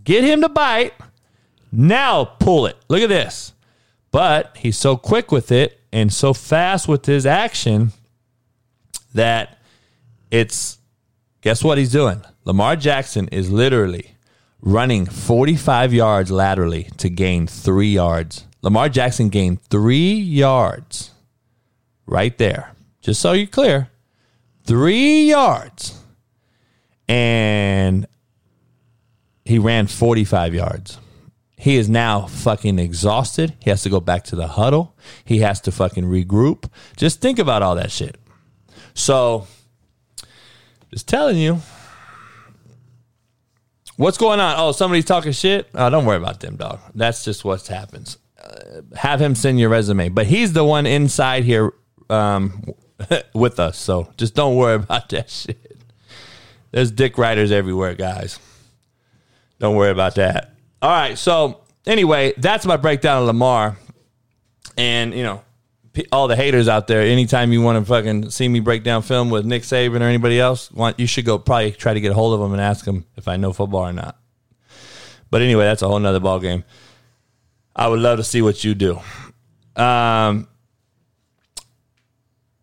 [0.04, 0.94] Get him to bite.
[1.72, 2.78] Now pull it.
[2.88, 3.54] Look at this.
[4.10, 7.92] But he's so quick with it and so fast with his action
[9.14, 9.60] that
[10.32, 10.79] it's
[11.42, 12.24] guess what he's doing?
[12.46, 14.16] Lamar Jackson is literally
[14.62, 18.46] running 45 yards laterally to gain three yards.
[18.62, 21.12] Lamar Jackson gained three yards
[22.06, 22.74] right there.
[23.02, 23.90] Just so you're clear,
[24.66, 26.02] three yards.
[27.08, 28.06] And
[29.46, 31.00] he ran 45 yards.
[31.58, 33.56] He is now fucking exhausted.
[33.60, 34.96] He has to go back to the huddle.
[35.26, 36.70] He has to fucking regroup.
[36.96, 38.18] Just think about all that shit.
[38.94, 39.48] So,
[40.92, 41.62] just telling you,
[44.00, 44.56] What's going on?
[44.58, 45.68] Oh, somebody's talking shit.
[45.76, 46.80] Oh, don't worry about them, dog.
[46.96, 48.18] That's just what happens.
[48.42, 51.74] Uh, have him send your resume, but he's the one inside here
[52.10, 52.64] um,
[53.34, 53.78] with us.
[53.78, 55.76] So just don't worry about that shit.
[56.72, 58.40] There's dick riders everywhere, guys.
[59.60, 60.54] Don't worry about that.
[60.82, 61.18] All right.
[61.18, 63.78] So anyway, that's my breakdown of Lamar,
[64.78, 65.42] and you know
[66.12, 69.30] all the haters out there, anytime you want to fucking see me break down film
[69.30, 72.14] with Nick Saban or anybody else, want you should go probably try to get a
[72.14, 74.18] hold of them and ask them if I know football or not.
[75.32, 76.64] But anyway, that's a whole nother ball game.
[77.76, 79.00] I would love to see what you do.
[79.76, 80.48] Um.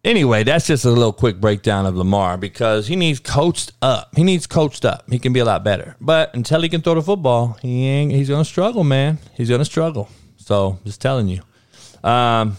[0.04, 4.14] Anyway, that's just a little quick breakdown of Lamar because he needs coached up.
[4.14, 5.02] He needs coached up.
[5.10, 5.96] He can be a lot better.
[6.00, 8.12] But until he can throw the football, he ain't.
[8.12, 9.18] He's gonna struggle, man.
[9.34, 10.08] He's gonna struggle.
[10.36, 11.42] So just telling you.
[12.08, 12.56] Um,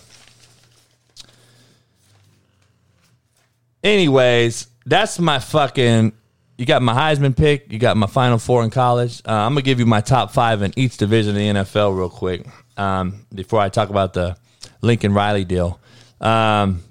[3.83, 6.13] Anyways, that's my fucking.
[6.57, 7.71] You got my Heisman pick.
[7.71, 9.21] You got my Final Four in college.
[9.27, 12.09] Uh, I'm gonna give you my top five in each division of the NFL real
[12.09, 12.47] quick
[12.77, 14.37] um, before I talk about the
[14.81, 15.79] Lincoln Riley deal.
[16.19, 16.83] Um,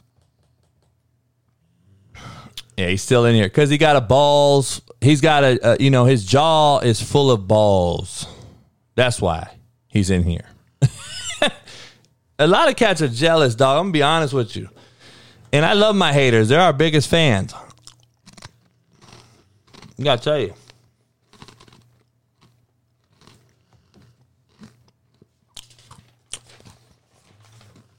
[2.76, 4.82] yeah, he's still in here because he got a balls.
[5.00, 8.26] He's got a, a, you know, his jaw is full of balls.
[8.94, 9.50] That's why
[9.88, 10.44] he's in here.
[12.38, 13.78] a lot of cats are jealous, dog.
[13.78, 14.68] I'm gonna be honest with you.
[15.52, 16.48] And I love my haters.
[16.48, 17.54] They're our biggest fans.
[19.98, 20.54] I gotta tell you.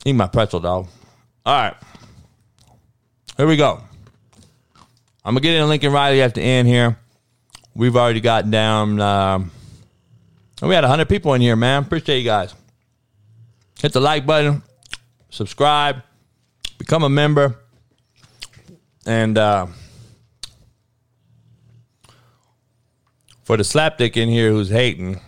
[0.06, 0.88] Eat my pretzel, dog.
[1.46, 1.76] All right.
[3.36, 3.82] Here we go.
[5.26, 6.98] I'm gonna get in Lincoln Riley at the end here.
[7.76, 9.02] We've already gotten down.
[9.02, 9.52] Um,
[10.62, 11.84] we had 100 people in here, man.
[11.84, 12.56] Appreciate you guys.
[13.80, 14.64] Hit the like button,
[15.30, 16.02] subscribe
[16.88, 17.54] become a member,
[19.06, 19.68] and uh,
[23.44, 25.20] for the slapdick in here who's hating,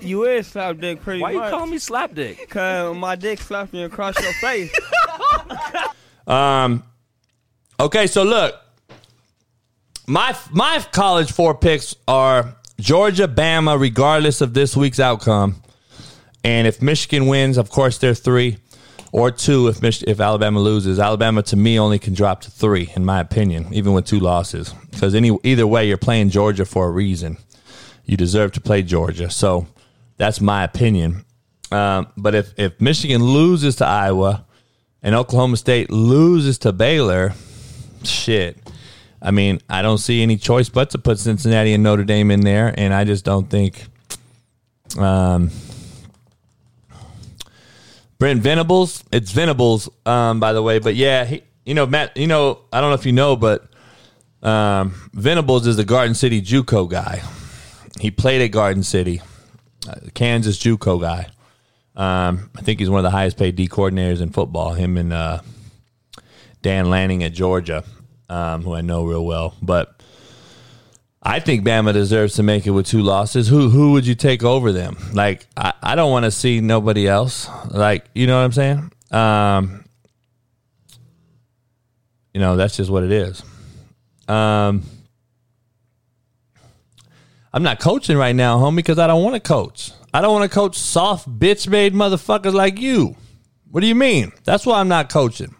[0.00, 1.50] You is slap dick pretty Why much.
[1.50, 2.48] you call me slap dick?
[2.48, 4.72] Cause my dick slapped you across your face.
[6.24, 6.84] Um.
[7.80, 8.54] Okay, so look,
[10.06, 15.60] my my college four picks are Georgia, Bama, regardless of this week's outcome,
[16.44, 18.58] and if Michigan wins, of course they're three,
[19.12, 20.98] or two if Mich- if Alabama loses.
[20.98, 24.74] Alabama to me only can drop to three, in my opinion, even with two losses,
[24.90, 27.36] because any either way you're playing Georgia for a reason.
[28.04, 29.66] You deserve to play Georgia, so
[30.16, 31.24] that's my opinion.
[31.70, 34.44] Um, but if if Michigan loses to Iowa
[35.02, 37.34] and Oklahoma State loses to Baylor,
[38.02, 38.58] shit.
[39.20, 42.40] I mean, I don't see any choice but to put Cincinnati and Notre Dame in
[42.40, 43.84] there, and I just don't think.
[44.98, 45.50] Um,
[48.22, 52.28] Brent Venables, it's Venables, um, by the way, but yeah, he, you know, Matt, you
[52.28, 53.68] know, I don't know if you know, but
[54.44, 57.20] um, Venables is the Garden City JUCO guy.
[57.98, 59.22] He played at Garden City,
[59.88, 61.26] uh, Kansas JUCO guy.
[61.96, 64.74] Um, I think he's one of the highest paid D coordinators in football.
[64.74, 65.40] Him and uh,
[66.62, 67.82] Dan Lanning at Georgia,
[68.28, 69.56] um, who I know real well.
[69.60, 70.00] But
[71.22, 73.46] I think Bama deserves to make it with two losses.
[73.46, 74.96] Who who would you take over them?
[75.12, 77.48] Like I, I don't want to see nobody else.
[77.70, 78.92] Like you know what I'm saying?
[79.12, 79.84] Um,
[82.34, 83.42] you know that's just what it is.
[84.26, 84.82] Um,
[87.52, 89.92] I'm not coaching right now, homie, because I don't want to coach.
[90.12, 93.16] I don't want to coach soft bitch made motherfuckers like you.
[93.70, 94.32] What do you mean?
[94.44, 95.54] That's why I'm not coaching.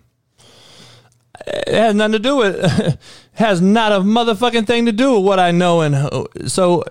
[1.47, 2.99] It has nothing to do with
[3.35, 6.85] has not a motherfucking thing to do with what I know and so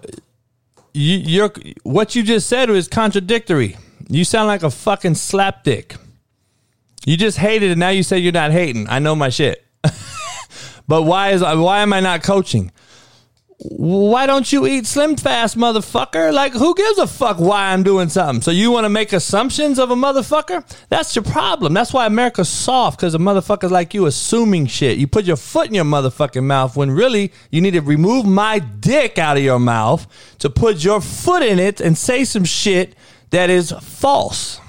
[0.93, 1.53] you, you're
[1.83, 3.77] what you just said was contradictory.
[4.09, 5.97] You sound like a fucking slapdick.
[7.05, 7.77] You just hated it.
[7.77, 8.89] Now you say you're not hating.
[8.89, 9.65] I know my shit.
[10.87, 12.71] but why is why am I not coaching?
[13.63, 16.33] Why don't you eat slim fast, motherfucker?
[16.33, 18.41] Like, who gives a fuck why I'm doing something?
[18.41, 20.65] So you want to make assumptions of a motherfucker?
[20.89, 21.75] That's your problem.
[21.75, 24.97] That's why America's soft because of motherfuckers like you assuming shit.
[24.97, 28.57] You put your foot in your motherfucking mouth when really you need to remove my
[28.57, 30.07] dick out of your mouth
[30.39, 32.95] to put your foot in it and say some shit
[33.29, 34.59] that is false.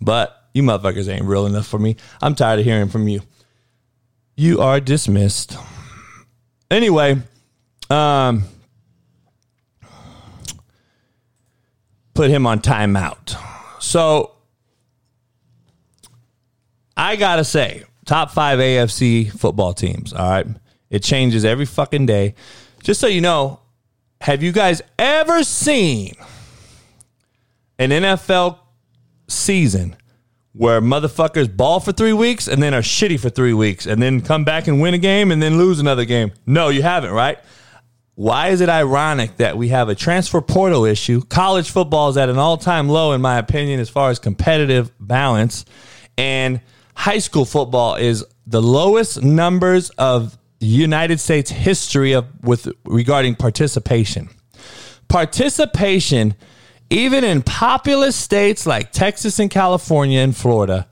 [0.00, 1.96] But you motherfuckers ain't real enough for me.
[2.22, 3.22] I'm tired of hearing from you.
[4.36, 5.56] You are dismissed.
[6.70, 7.16] Anyway,
[7.90, 8.44] um,
[12.14, 13.36] put him on timeout.
[13.82, 14.32] So
[16.96, 20.12] I gotta say, top five AFC football teams.
[20.12, 20.46] All right,
[20.90, 22.34] it changes every fucking day.
[22.82, 23.60] Just so you know,
[24.20, 26.14] have you guys ever seen
[27.78, 28.58] an NFL
[29.28, 29.96] season
[30.54, 34.20] where motherfuckers ball for three weeks and then are shitty for three weeks and then
[34.20, 36.32] come back and win a game and then lose another game.
[36.46, 37.38] No, you haven't, right?
[38.14, 41.22] Why is it ironic that we have a transfer portal issue?
[41.22, 44.92] College football is at an all time low, in my opinion, as far as competitive
[45.00, 45.64] balance.
[46.16, 46.60] And
[46.94, 54.28] high school football is the lowest numbers of United States history of with regarding participation.
[55.08, 56.34] Participation
[56.90, 60.86] even in populous states like Texas and California and Florida,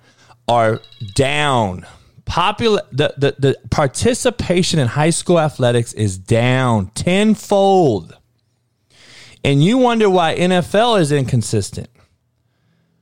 [0.48, 0.80] are
[1.14, 1.86] down.
[2.24, 8.16] Popular the, the, the participation in high school athletics is down tenfold.
[9.44, 11.88] And you wonder why NFL is inconsistent.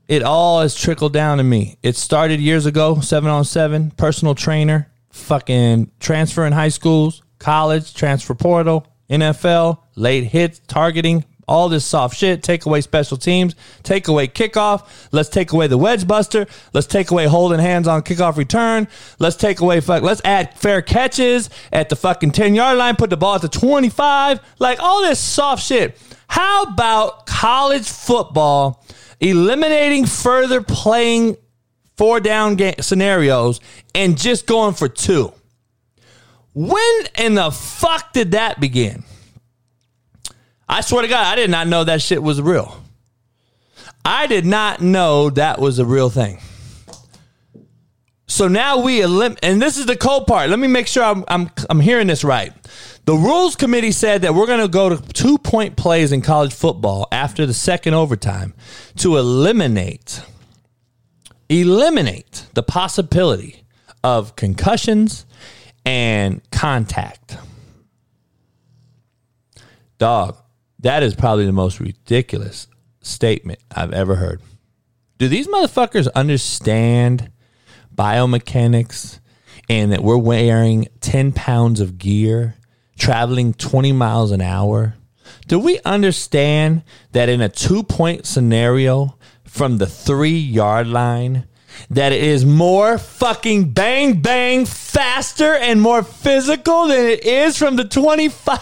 [0.09, 1.77] It all has trickled down to me.
[1.83, 7.95] It started years ago, seven on seven, personal trainer, fucking transfer in high schools, college,
[7.95, 12.43] transfer portal, NFL, late hits, targeting, all this soft shit.
[12.43, 13.57] Take away special teams.
[13.83, 14.87] Take away kickoff.
[15.11, 16.47] Let's take away the wedge buster.
[16.73, 18.87] Let's take away holding hands on kickoff return.
[19.19, 20.05] Let's take away fuck.
[20.05, 22.95] Let's add fair catches at the fucking ten yard line.
[22.95, 24.41] Put the ball at the twenty five.
[24.61, 26.01] Like all this soft shit.
[26.29, 28.87] How about college football
[29.19, 31.37] eliminating further playing
[31.97, 33.61] four down game scenarios
[33.93, 35.33] and just going for two?
[36.55, 39.03] When in the fuck did that begin?
[40.71, 42.81] I swear to God, I did not know that shit was real.
[44.05, 46.39] I did not know that was a real thing.
[48.29, 50.49] So now we elim- and this is the cold part.
[50.49, 52.53] Let me make sure I'm I'm I'm hearing this right.
[53.05, 56.55] The rules committee said that we're going to go to two point plays in college
[56.55, 58.55] football after the second overtime
[58.99, 60.23] to eliminate
[61.49, 63.65] eliminate the possibility
[64.05, 65.27] of concussions
[65.85, 67.37] and contact.
[69.99, 70.37] Dog,
[70.81, 72.67] that is probably the most ridiculous
[73.03, 74.41] statement I've ever heard.
[75.19, 77.31] Do these motherfuckers understand
[77.95, 79.21] biomechanics
[79.69, 82.55] and that we're wearing 10 pounds of gear,
[82.99, 84.95] traveling 20 miles an hour,
[85.47, 86.83] Do we understand
[87.13, 91.47] that in a two point scenario from the three yard line,
[91.91, 97.77] that it is more fucking bang bang faster and more physical than it is from
[97.77, 98.59] the 25?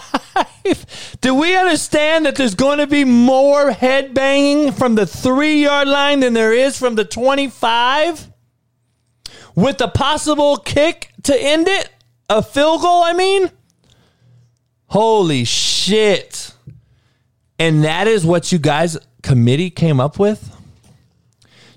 [1.21, 5.87] Do we understand that there's going to be more head banging from the three yard
[5.87, 8.31] line than there is from the 25?
[9.55, 11.89] With a possible kick to end it?
[12.29, 13.51] A field goal, I mean?
[14.87, 16.53] Holy shit.
[17.57, 20.55] And that is what you guys committee came up with?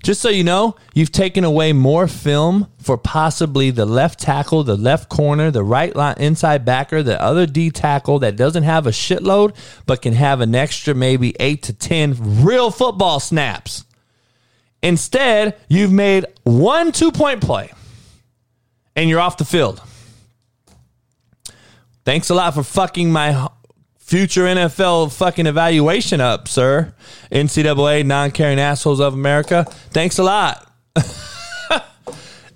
[0.03, 4.75] Just so you know, you've taken away more film for possibly the left tackle, the
[4.75, 8.91] left corner, the right line inside backer, the other D tackle that doesn't have a
[8.91, 9.55] shitload,
[9.85, 13.85] but can have an extra maybe eight to 10 real football snaps.
[14.81, 17.71] Instead, you've made one two point play
[18.97, 19.81] and you're off the field.
[22.03, 23.47] Thanks a lot for fucking my
[24.03, 26.93] future NFL fucking evaluation up, sir.
[27.31, 29.63] NCAA non caring assholes of America.
[29.91, 30.71] Thanks a lot.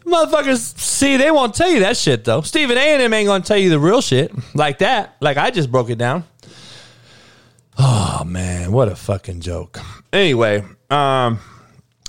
[0.05, 2.41] Motherfuckers, see, they won't tell you that shit though.
[2.41, 5.15] Stephen A and M ain't gonna tell you the real shit like that.
[5.19, 6.23] Like I just broke it down.
[7.77, 9.79] Oh man, what a fucking joke.
[10.11, 11.39] Anyway, um,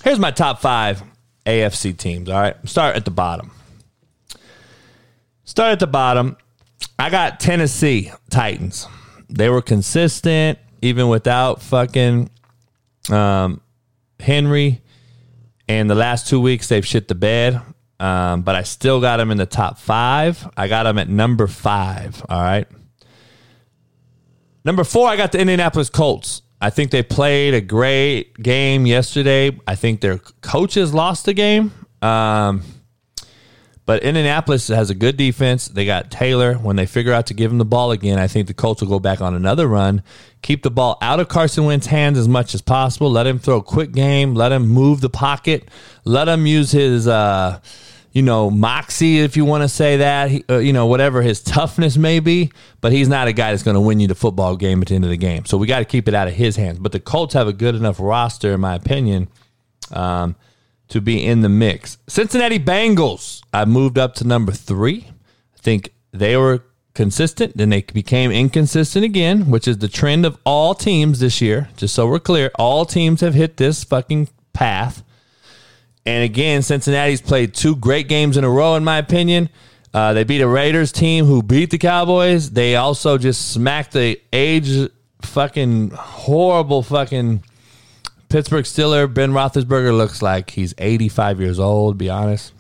[0.02, 1.02] here's my top five
[1.46, 2.28] AFC teams.
[2.28, 3.50] All right, start at the bottom.
[5.44, 6.36] Start at the bottom.
[6.98, 8.86] I got Tennessee Titans.
[9.28, 12.30] They were consistent even without fucking
[13.10, 13.60] um,
[14.20, 14.80] Henry.
[15.68, 17.60] And the last two weeks they've shit the bed.
[18.00, 20.48] Um, but I still got them in the top five.
[20.56, 22.24] I got them at number five.
[22.28, 22.66] All right.
[24.64, 26.42] Number four, I got the Indianapolis Colts.
[26.60, 29.58] I think they played a great game yesterday.
[29.66, 31.72] I think their coaches lost the game.
[32.02, 32.62] Um,
[33.88, 35.66] but Indianapolis has a good defense.
[35.66, 36.56] They got Taylor.
[36.56, 38.88] When they figure out to give him the ball again, I think the Colts will
[38.90, 40.02] go back on another run.
[40.42, 43.10] Keep the ball out of Carson Wentz's hands as much as possible.
[43.10, 44.34] Let him throw a quick game.
[44.34, 45.70] Let him move the pocket.
[46.04, 47.60] Let him use his, uh,
[48.12, 50.30] you know, moxie, if you want to say that.
[50.30, 52.52] He, uh, you know, whatever his toughness may be.
[52.82, 54.96] But he's not a guy that's going to win you the football game at the
[54.96, 55.46] end of the game.
[55.46, 56.78] So we got to keep it out of his hands.
[56.78, 59.28] But the Colts have a good enough roster, in my opinion.
[59.92, 60.36] Um,
[60.88, 61.98] to be in the mix.
[62.06, 65.08] Cincinnati Bengals, I moved up to number three.
[65.54, 70.36] I think they were consistent, then they became inconsistent again, which is the trend of
[70.44, 71.68] all teams this year.
[71.76, 75.04] Just so we're clear, all teams have hit this fucking path.
[76.04, 79.50] And again, Cincinnati's played two great games in a row, in my opinion.
[79.92, 82.50] Uh, they beat a Raiders team who beat the Cowboys.
[82.50, 84.90] They also just smacked the age
[85.22, 87.44] fucking horrible fucking
[88.28, 91.96] Pittsburgh Steeler Ben Roethlisberger looks like he's 85 years old.
[91.98, 92.52] Be honest.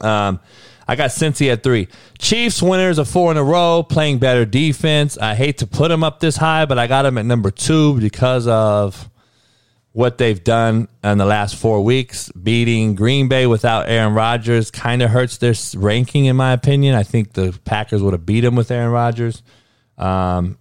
[0.00, 0.40] Um,
[0.86, 1.88] I got Cincy at three.
[2.18, 5.16] Chiefs winners of four in a row, playing better defense.
[5.18, 7.98] I hate to put them up this high, but I got them at number two
[7.98, 9.08] because of
[9.92, 12.30] what they've done in the last four weeks.
[12.32, 16.94] Beating Green Bay without Aaron Rodgers kind of hurts their ranking, in my opinion.
[16.94, 19.42] I think the Packers would have beat them with Aaron Rodgers.
[19.96, 20.58] Um,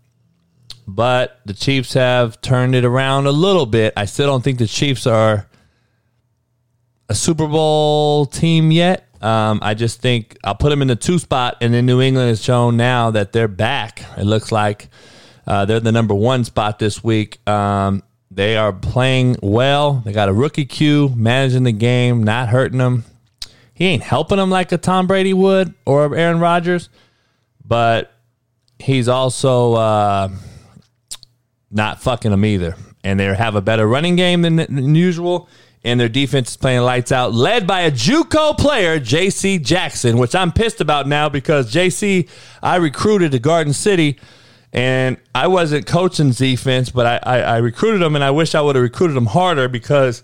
[0.88, 3.94] but the Chiefs have turned it around a little bit.
[3.96, 5.48] I still don't think the Chiefs are
[7.10, 9.08] a Super Bowl team yet.
[9.22, 12.30] Um, I just think I'll put them in the two spot, and then New England
[12.30, 14.04] has shown now that they're back.
[14.18, 14.90] It looks like
[15.48, 17.48] uh, they're the number one spot this week.
[17.48, 20.02] Um, they are playing well.
[20.06, 23.06] They got a rookie Q managing the game, not hurting them.
[23.74, 26.90] He ain't helping them like a Tom Brady would or Aaron Rodgers,
[27.64, 28.12] but
[28.80, 29.74] he's also.
[29.74, 30.30] Uh,
[31.74, 32.76] not fucking them either.
[33.04, 35.50] And they have a better running game than, than usual.
[35.84, 39.58] And their defense is playing lights out, led by a JUCO player, J.C.
[39.58, 42.30] Jackson, which I'm pissed about now because J.C.
[42.62, 44.18] I recruited to Garden City,
[44.72, 48.62] and I wasn't coaching defense, but I, I, I recruited him, and I wish I
[48.62, 50.24] would have recruited him harder because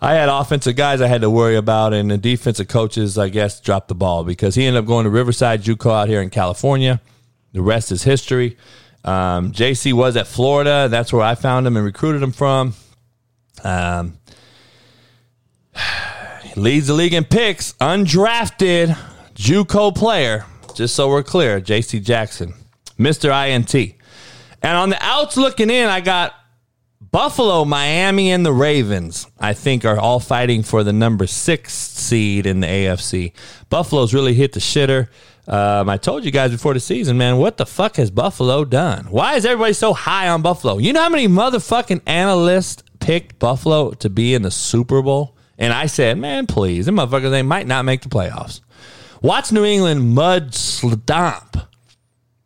[0.00, 3.60] I had offensive guys I had to worry about, and the defensive coaches, I guess,
[3.60, 7.02] dropped the ball because he ended up going to Riverside JUCO out here in California.
[7.52, 8.56] The rest is history.
[9.04, 10.88] Um, JC was at Florida.
[10.90, 12.74] That's where I found him and recruited him from.
[13.62, 14.18] Um,
[16.56, 18.96] leads the league in picks, undrafted
[19.34, 20.46] JUCO player.
[20.74, 22.54] Just so we're clear, JC Jackson,
[22.98, 23.30] Mr.
[23.30, 23.94] INT.
[24.62, 26.32] And on the outs looking in, I got
[27.00, 32.44] Buffalo, Miami, and the Ravens, I think, are all fighting for the number six seed
[32.44, 33.32] in the AFC.
[33.68, 35.08] Buffalo's really hit the shitter.
[35.46, 39.06] Um, I told you guys before the season, man, what the fuck has Buffalo done?
[39.10, 40.78] Why is everybody so high on Buffalo?
[40.78, 45.36] You know how many motherfucking analysts picked Buffalo to be in the Super Bowl?
[45.58, 48.60] And I said, man, please, them motherfuckers, they might not make the playoffs.
[49.22, 51.56] Watch New England mud stomp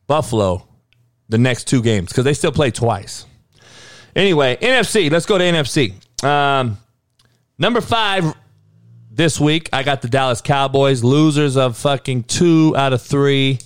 [0.06, 0.66] Buffalo
[1.28, 3.26] the next two games because they still play twice.
[4.14, 5.10] Anyway, NFC.
[5.10, 5.94] Let's go to NFC.
[6.24, 6.78] Um,
[7.58, 8.34] number five
[9.18, 13.58] this week, I got the Dallas Cowboys, losers of fucking two out of three.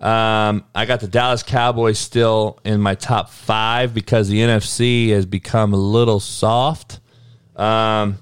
[0.00, 5.24] Um, I got the Dallas Cowboys still in my top five because the NFC has
[5.24, 6.98] become a little soft.
[7.54, 8.18] Um,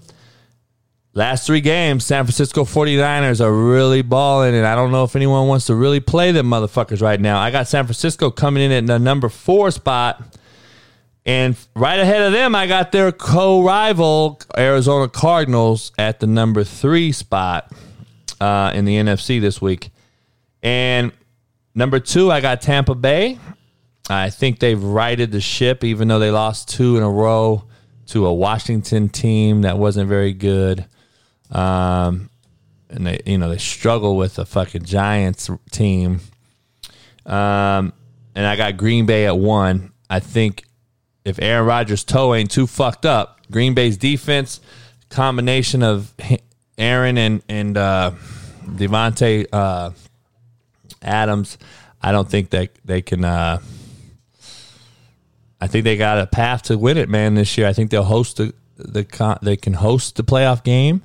[1.15, 5.49] last three games, San Francisco 49ers are really balling, and I don't know if anyone
[5.49, 7.39] wants to really play them motherfuckers right now.
[7.39, 10.23] I got San Francisco coming in at the number four spot.
[11.27, 16.65] And right ahead of them, I got their co rival, Arizona Cardinals, at the number
[16.65, 17.73] three spot
[18.41, 19.91] uh, in the NFC this week.
[20.63, 21.13] And
[21.75, 23.39] number two, I got Tampa Bay.
[24.11, 27.65] I think they've righted the ship, even though they lost two in a row
[28.09, 30.85] to a Washington team that wasn't very good.
[31.51, 32.29] Um,
[32.91, 36.21] and they, you know, they struggle with a fucking Giants team.
[37.25, 37.95] Um,
[38.35, 39.93] and I got Green Bay at one.
[40.11, 40.65] I think
[41.25, 44.61] if Aaron Rodgers' toe ain't too fucked up, Green Bay's defense
[45.11, 46.13] combination of
[46.79, 48.13] Aaron and and uh,
[48.65, 49.91] Davante uh,
[51.03, 51.59] Adams,
[52.03, 53.25] I don't think that they can.
[53.25, 53.61] Uh,
[55.61, 57.35] I think they got a path to win it, man.
[57.35, 61.03] This year, I think they'll host the the they can host the playoff game,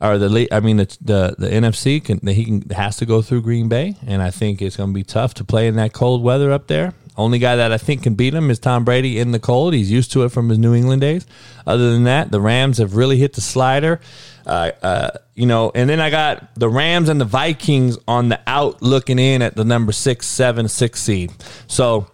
[0.00, 3.42] or the I mean the the, the NFC can he can has to go through
[3.42, 6.22] Green Bay, and I think it's going to be tough to play in that cold
[6.22, 6.94] weather up there.
[7.16, 9.74] Only guy that I think can beat him is Tom Brady in the cold.
[9.74, 11.26] He's used to it from his New England days.
[11.66, 14.00] Other than that, the Rams have really hit the slider.
[14.46, 18.40] Uh, uh, you know, and then I got the Rams and the Vikings on the
[18.46, 21.32] out looking in at the number six, seven, six seed.
[21.66, 22.06] So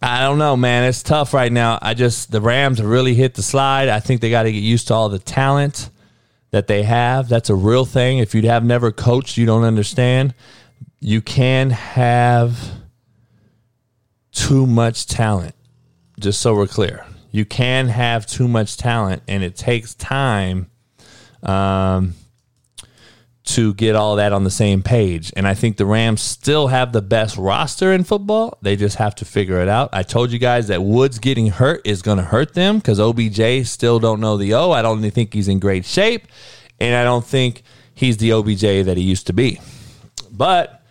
[0.00, 0.84] I don't know, man.
[0.84, 1.78] It's tough right now.
[1.82, 3.88] I just the Rams have really hit the slide.
[3.88, 5.90] I think they got to get used to all the talent
[6.50, 7.28] that they have.
[7.28, 8.18] That's a real thing.
[8.18, 10.34] If you have never coached, you don't understand.
[11.00, 12.58] You can have
[14.36, 15.54] too much talent.
[16.20, 20.70] Just so we're clear, you can have too much talent, and it takes time
[21.42, 22.14] um,
[23.44, 25.32] to get all that on the same page.
[25.36, 28.58] And I think the Rams still have the best roster in football.
[28.62, 29.90] They just have to figure it out.
[29.92, 33.66] I told you guys that Woods getting hurt is going to hurt them because OBJ
[33.66, 34.72] still don't know the O.
[34.72, 36.26] I don't think he's in great shape,
[36.80, 37.62] and I don't think
[37.94, 39.60] he's the OBJ that he used to be.
[40.30, 40.82] But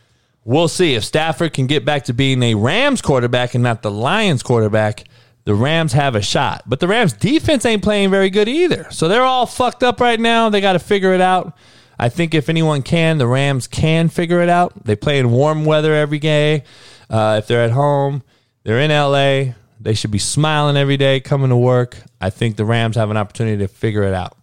[0.45, 3.91] we'll see if Stafford can get back to being a Rams quarterback and not the
[3.91, 5.03] Lions quarterback.
[5.43, 8.88] The Rams have a shot, but the Rams defense ain't playing very good either.
[8.91, 10.49] So they're all fucked up right now.
[10.49, 11.55] They got to figure it out.
[11.99, 14.85] I think if anyone can, the Rams can figure it out.
[14.85, 16.63] They play in warm weather every day.
[17.09, 18.23] Uh, if they're at home,
[18.63, 19.53] they're in LA.
[19.80, 21.97] They should be smiling every day coming to work.
[22.19, 24.35] I think the Rams have an opportunity to figure it out.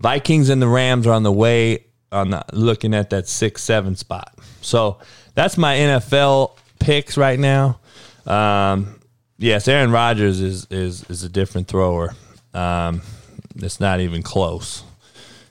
[0.00, 3.96] Vikings and the Rams are on the way on the, looking at that six seven
[3.96, 4.38] spot.
[4.60, 4.98] So
[5.34, 7.80] that's my NFL picks right now.
[8.26, 9.00] Um,
[9.38, 12.14] yes, Aaron Rodgers is is is a different thrower.
[12.54, 13.02] Um,
[13.56, 14.82] it's not even close,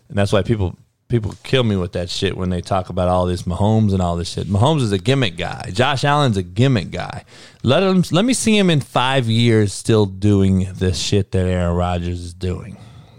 [0.09, 0.77] and that's why people
[1.13, 4.15] people kill me with that shit when they talk about all this Mahomes and all
[4.15, 4.47] this shit.
[4.47, 5.69] Mahomes is a gimmick guy.
[5.71, 7.23] Josh Allen's a gimmick guy.
[7.61, 11.75] Let him let me see him in five years still doing this shit that Aaron
[11.75, 12.77] Rodgers is doing.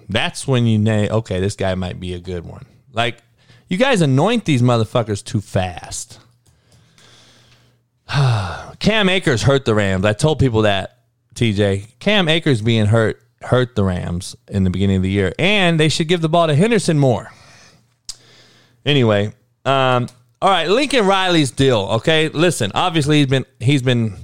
[0.09, 2.67] That's when you know, okay, this guy might be a good one.
[2.93, 3.19] Like
[3.75, 6.21] you guys anoint these motherfuckers too fast.
[8.79, 10.05] Cam Akers hurt the Rams.
[10.05, 10.99] I told people that,
[11.35, 11.99] TJ.
[11.99, 15.89] Cam Akers being hurt hurt the Rams in the beginning of the year, and they
[15.89, 17.33] should give the ball to Henderson more.
[18.87, 19.35] Anyway,
[19.65, 20.07] um,
[20.41, 21.81] all right, Lincoln Riley's deal.
[21.95, 22.71] Okay, listen.
[22.77, 24.19] Obviously, he's been he's been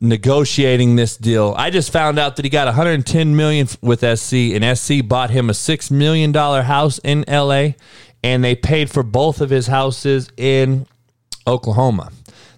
[0.00, 1.54] negotiating this deal.
[1.58, 5.50] I just found out that he got 110 million with SC, and SC bought him
[5.50, 7.72] a six million dollar house in LA
[8.22, 10.86] and they paid for both of his houses in
[11.46, 12.10] Oklahoma.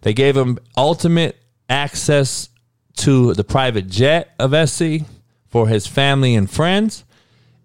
[0.02, 1.36] They gave him ultimate
[1.68, 2.48] access
[2.96, 5.06] to the private jet of SC
[5.48, 7.04] for his family and friends.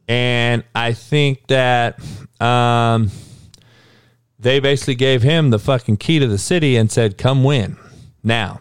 [0.07, 1.99] And I think that
[2.39, 3.11] um,
[4.39, 7.77] they basically gave him the fucking key to the city and said, come win.
[8.23, 8.59] Now,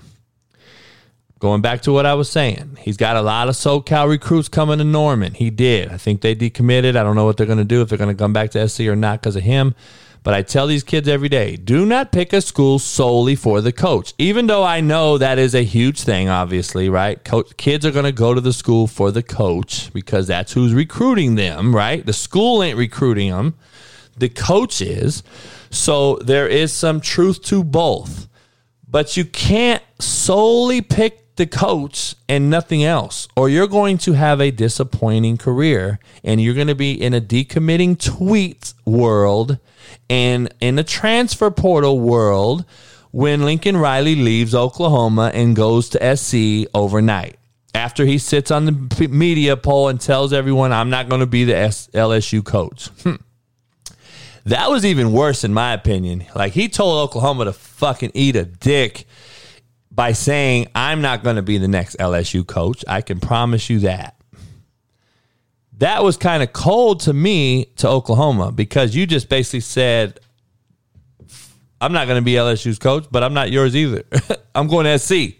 [1.44, 4.78] Going back to what I was saying, he's got a lot of SoCal recruits coming
[4.78, 5.34] to Norman.
[5.34, 5.90] He did.
[5.90, 6.96] I think they decommitted.
[6.96, 8.66] I don't know what they're going to do if they're going to come back to
[8.66, 9.74] SC or not because of him.
[10.22, 13.72] But I tell these kids every day do not pick a school solely for the
[13.72, 14.14] coach.
[14.16, 17.22] Even though I know that is a huge thing, obviously, right?
[17.58, 21.34] Kids are going to go to the school for the coach because that's who's recruiting
[21.34, 22.06] them, right?
[22.06, 23.54] The school ain't recruiting them,
[24.16, 25.22] the coach is.
[25.68, 28.28] So there is some truth to both.
[28.88, 34.40] But you can't solely pick the coach and nothing else, or you're going to have
[34.40, 39.58] a disappointing career and you're going to be in a decommitting tweet world
[40.08, 42.64] and in a transfer portal world
[43.10, 47.36] when Lincoln Riley leaves Oklahoma and goes to SC overnight.
[47.74, 51.44] After he sits on the media poll and tells everyone, I'm not going to be
[51.44, 52.88] the LSU coach.
[53.02, 53.16] Hmm.
[54.46, 56.26] That was even worse, in my opinion.
[56.34, 59.06] Like, he told Oklahoma to fucking eat a dick
[59.94, 62.84] by saying, I'm not going to be the next LSU coach.
[62.88, 64.16] I can promise you that.
[65.78, 70.18] That was kind of cold to me to Oklahoma because you just basically said,
[71.80, 74.04] I'm not going to be LSU's coach, but I'm not yours either.
[74.54, 75.38] I'm going to SC.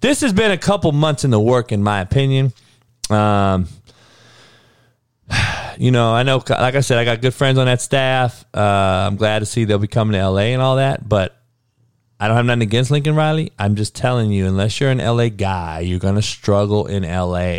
[0.00, 2.52] This has been a couple months in the work, in my opinion.
[3.10, 3.68] Um,
[5.78, 8.44] you know, I know, like I said, I got good friends on that staff.
[8.54, 11.38] Uh, I'm glad to see they'll be coming to LA and all that, but
[12.20, 13.52] I don't have nothing against Lincoln Riley.
[13.58, 17.58] I'm just telling you, unless you're an LA guy, you're going to struggle in LA.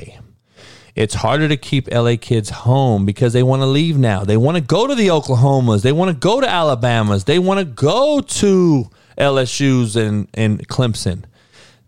[0.95, 4.23] It's harder to keep LA kids home because they want to leave now.
[4.23, 5.82] They want to go to the Oklahomas.
[5.82, 7.26] They want to go to Alabamas.
[7.26, 11.26] They want to go to LSU's and, and Clemson.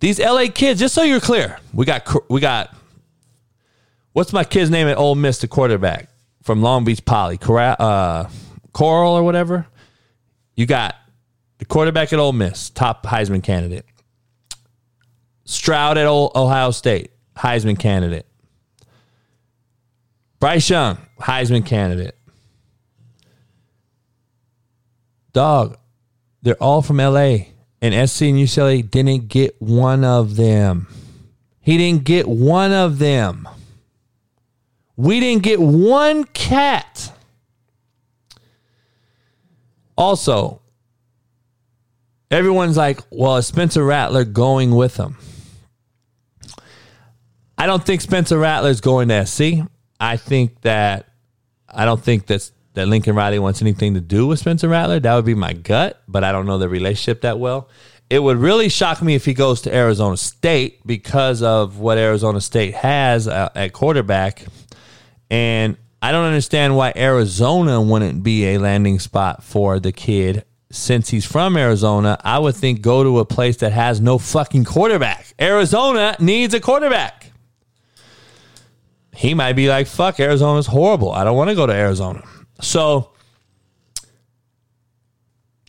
[0.02, 2.76] These LA kids, just so you're clear, we got we got
[4.14, 6.10] what's my kid's name at Ole Miss, the quarterback
[6.44, 8.30] from Long Beach Poly, uh,
[8.74, 9.66] Corral or whatever.
[10.56, 10.96] You got
[11.58, 13.86] the quarterback at Ole Miss, top Heisman candidate.
[15.46, 18.26] Stroud at Ohio State, Heisman candidate.
[20.40, 22.16] Bryce Young, Heisman candidate.
[25.34, 25.78] Dog,
[26.42, 27.38] they're all from LA.
[27.82, 30.88] And SC and UCLA didn't get one of them.
[31.62, 33.48] He didn't get one of them.
[34.96, 37.12] We didn't get one cat.
[39.96, 40.62] Also,
[42.32, 45.18] everyone's like, well, is Spencer Rattler going with him?
[47.58, 49.66] I don't think Spencer Rattler is going to SC.
[50.00, 51.08] I think that
[51.68, 55.00] I don't think that that Lincoln Riley wants anything to do with Spencer Rattler.
[55.00, 57.70] That would be my gut, but I don't know the relationship that well.
[58.08, 62.40] It would really shock me if he goes to Arizona State because of what Arizona
[62.40, 64.46] State has uh, at quarterback,
[65.32, 70.46] and I don't understand why Arizona wouldn't be a landing spot for the kid.
[70.70, 74.66] Since he's from Arizona, I would think go to a place that has no fucking
[74.66, 75.34] quarterback.
[75.40, 77.28] Arizona needs a quarterback
[79.18, 81.12] he might be like, fuck, Arizona's horrible.
[81.12, 82.22] I don't want to go to Arizona.
[82.62, 83.14] So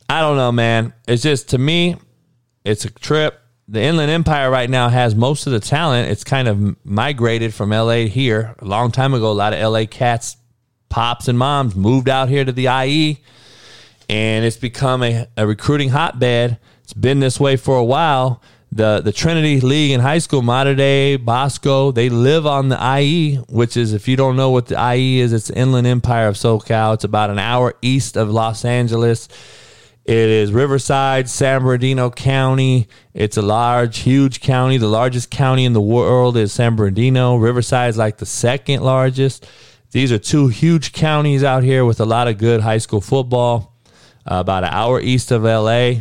[0.07, 0.93] I don't know, man.
[1.07, 1.97] It's just to me,
[2.63, 3.41] it's a trip.
[3.67, 6.11] The Inland Empire right now has most of the talent.
[6.11, 8.55] It's kind of migrated from LA here.
[8.59, 10.37] A long time ago, a lot of LA cats,
[10.91, 13.23] pops and moms moved out here to the IE,
[14.09, 16.59] and it's become a, a recruiting hotbed.
[16.83, 20.75] It's been this way for a while the the Trinity League in high school, Mater
[20.75, 24.95] Dei, Bosco, they live on the IE, which is if you don't know what the
[24.95, 26.95] IE is, it's the Inland Empire of SoCal.
[26.95, 29.29] It's about an hour east of Los Angeles.
[30.05, 32.89] It is Riverside, San Bernardino County.
[33.13, 34.79] It's a large, huge county.
[34.79, 37.37] The largest county in the world is San Bernardino.
[37.37, 39.47] Riverside is like the second largest.
[39.91, 43.78] These are two huge counties out here with a lot of good high school football.
[44.31, 46.01] Uh, about an hour east of LA.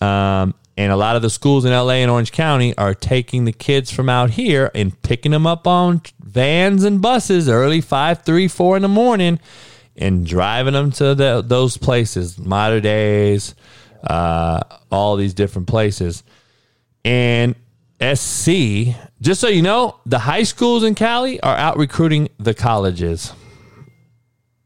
[0.00, 3.52] Um, and a lot of the schools in LA and Orange County are taking the
[3.52, 8.48] kids from out here and picking them up on vans and buses early five, three,
[8.48, 9.38] four in the morning
[9.96, 13.54] and driving them to the, those places, Mater Deis,
[14.04, 14.60] uh,
[14.90, 16.22] all these different places.
[17.04, 17.54] And
[18.00, 23.32] SC, just so you know, the high schools in Cali are out recruiting the colleges.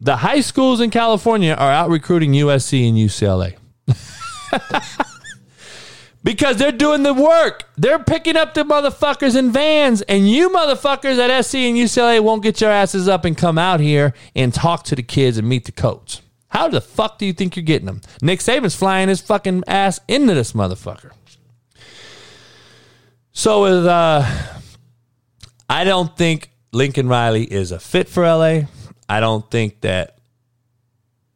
[0.00, 3.56] The high schools in California are out recruiting USC and UCLA.
[6.24, 7.64] because they're doing the work.
[7.76, 12.42] They're picking up the motherfuckers in vans, and you motherfuckers at SC and UCLA won't
[12.42, 15.64] get your asses up and come out here and talk to the kids and meet
[15.66, 16.20] the coach.
[16.48, 18.00] How the fuck do you think you're getting them?
[18.22, 21.12] Nick Saban's flying his fucking ass into this motherfucker.
[23.32, 24.26] So with uh
[25.68, 28.62] I don't think Lincoln Riley is a fit for LA.
[29.10, 30.18] I don't think that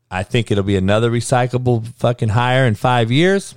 [0.08, 3.56] I think it'll be another recyclable fucking hire in five years.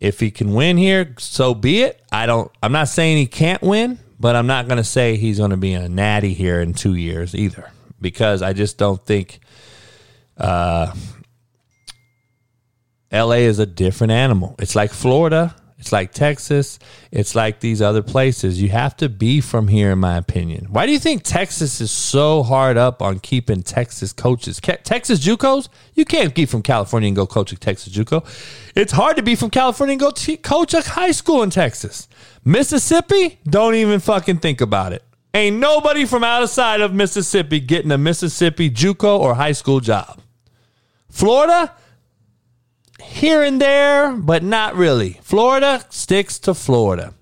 [0.00, 2.02] If he can win here, so be it.
[2.10, 2.50] I don't.
[2.62, 5.58] I'm not saying he can't win, but I'm not going to say he's going to
[5.58, 9.40] be a natty here in two years either, because I just don't think.
[10.38, 10.94] Uh,
[13.12, 14.54] LA is a different animal.
[14.58, 15.54] It's like Florida.
[15.78, 16.80] It's like Texas.
[17.12, 18.60] It's like these other places.
[18.60, 20.66] You have to be from here, in my opinion.
[20.70, 24.60] Why do you think Texas is so hard up on keeping Texas coaches?
[24.60, 28.24] Texas JUCOs, you can't be from California and go coach a Texas JUCO.
[28.74, 32.08] It's hard to be from California and go t- coach a high school in Texas.
[32.44, 35.04] Mississippi, don't even fucking think about it.
[35.32, 40.20] Ain't nobody from outside of Mississippi getting a Mississippi JUCO or high school job.
[41.08, 41.72] Florida,
[43.00, 45.18] here and there, but not really.
[45.22, 47.14] Florida sticks to Florida.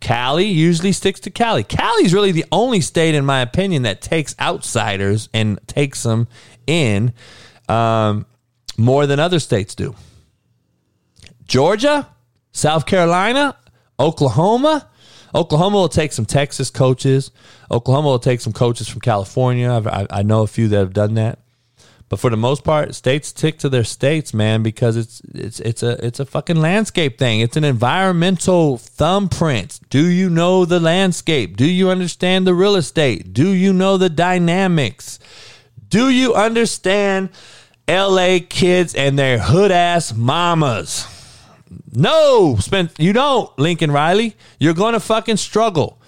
[0.00, 1.62] Cali usually sticks to Cali.
[1.62, 6.26] Cali's really the only state, in my opinion, that takes outsiders and takes them
[6.66, 7.12] in
[7.68, 8.24] um,
[8.78, 9.94] more than other states do.
[11.46, 12.08] Georgia,
[12.52, 13.56] South Carolina,
[13.98, 14.88] Oklahoma.
[15.34, 17.30] Oklahoma will take some Texas coaches.
[17.70, 19.70] Oklahoma will take some coaches from California.
[19.70, 21.38] I've, I, I know a few that have done that.
[22.10, 25.84] But for the most part, states stick to their states, man, because it's it's it's
[25.84, 27.38] a it's a fucking landscape thing.
[27.38, 29.78] It's an environmental thumbprint.
[29.90, 31.56] Do you know the landscape?
[31.56, 33.32] Do you understand the real estate?
[33.32, 35.20] Do you know the dynamics?
[35.88, 37.30] Do you understand
[37.88, 41.06] LA kids and their hood ass mamas?
[41.92, 44.36] No, Spence, you don't, Lincoln Riley.
[44.58, 45.99] You're going to fucking struggle.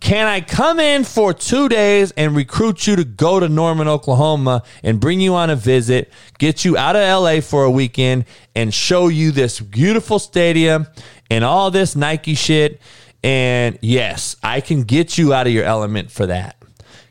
[0.00, 4.62] Can I come in for two days and recruit you to go to Norman, Oklahoma
[4.82, 8.72] and bring you on a visit, get you out of LA for a weekend and
[8.72, 10.86] show you this beautiful stadium
[11.30, 12.80] and all this Nike shit?
[13.24, 16.62] And yes, I can get you out of your element for that.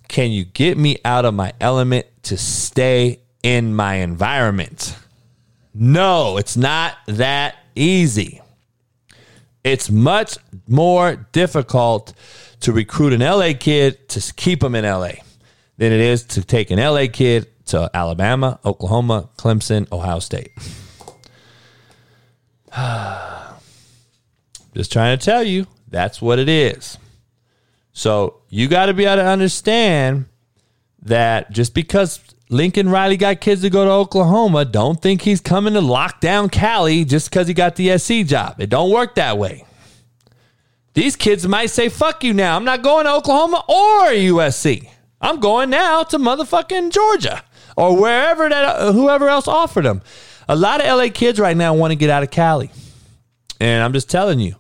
[0.08, 4.96] Can you get me out of my element to stay in my environment?
[5.74, 8.42] No, it's not that easy.
[9.66, 10.38] It's much
[10.68, 12.14] more difficult
[12.62, 15.12] to recruit an LA kid to keep him in LA
[15.78, 20.52] than it is to take an LA kid to Alabama, Oklahoma, Clemson, Ohio State.
[24.74, 26.98] Just trying to tell you, that's what it is.
[27.94, 30.26] So you got to be able to understand
[31.02, 32.20] that just because
[32.50, 36.50] Lincoln Riley got kids to go to Oklahoma, don't think he's coming to lock down
[36.50, 38.60] Cali just because he got the SC job.
[38.60, 39.66] It don't work that way.
[40.98, 42.56] These kids might say, fuck you now.
[42.56, 44.90] I'm not going to Oklahoma or USC.
[45.22, 47.44] I'm going now to motherfucking Georgia
[47.76, 50.02] or wherever that, uh, whoever else offered them.
[50.49, 52.72] A lot of LA kids right now want to get out of Cali.
[53.60, 54.56] And I'm just telling you,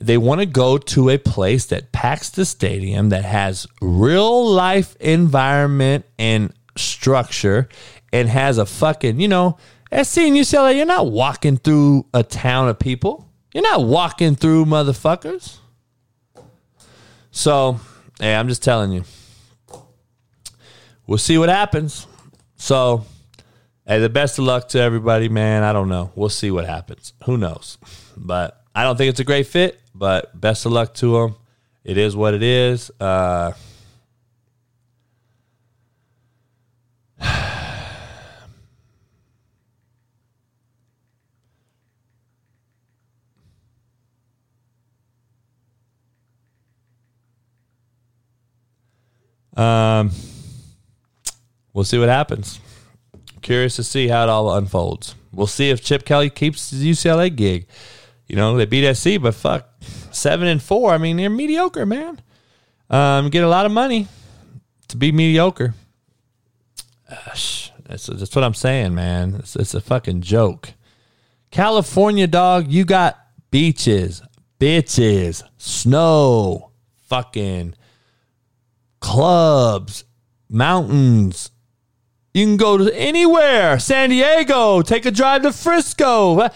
[0.00, 4.96] they want to go to a place that packs the stadium, that has real life
[4.98, 7.68] environment and structure,
[8.12, 9.58] and has a fucking, you know,
[9.92, 13.28] SC and UCLA, you're not walking through a town of people.
[13.52, 15.58] You're not walking through motherfuckers.
[17.30, 17.80] So,
[18.20, 19.04] hey, I'm just telling you.
[21.06, 22.06] We'll see what happens.
[22.56, 23.04] So,
[23.86, 25.62] hey, the best of luck to everybody, man.
[25.62, 26.12] I don't know.
[26.14, 27.12] We'll see what happens.
[27.24, 27.78] Who knows?
[28.16, 31.36] But I don't think it's a great fit, but best of luck to them.
[31.84, 32.90] It is what it is.
[33.00, 33.52] Uh,
[49.56, 50.10] Um,
[51.72, 52.60] we'll see what happens.
[53.40, 55.14] Curious to see how it all unfolds.
[55.32, 57.66] We'll see if Chip Kelly keeps his UCLA gig.
[58.26, 59.68] You know, they beat SC, but fuck,
[60.10, 60.92] seven and four.
[60.92, 62.20] I mean, they're mediocre, man.
[62.88, 64.06] Um, get a lot of money
[64.88, 65.74] to be mediocre.
[67.08, 69.36] Gosh, that's, that's what I'm saying, man.
[69.36, 70.74] It's, it's a fucking joke.
[71.50, 73.18] California, dog, you got
[73.50, 74.22] beaches,
[74.58, 76.70] bitches, snow,
[77.08, 77.74] fucking
[79.02, 80.04] clubs,
[80.48, 81.50] mountains.
[82.32, 86.48] You can go to anywhere, San Diego, take a drive to Frisco.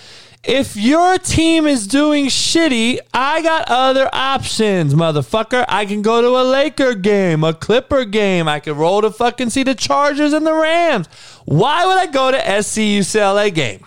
[0.43, 5.65] If your team is doing shitty, I got other options, motherfucker.
[5.69, 8.47] I can go to a Laker game, a Clipper game.
[8.47, 11.09] I can roll to fucking see the Chargers and the Rams.
[11.47, 13.85] Why would I go to SC UCLA game?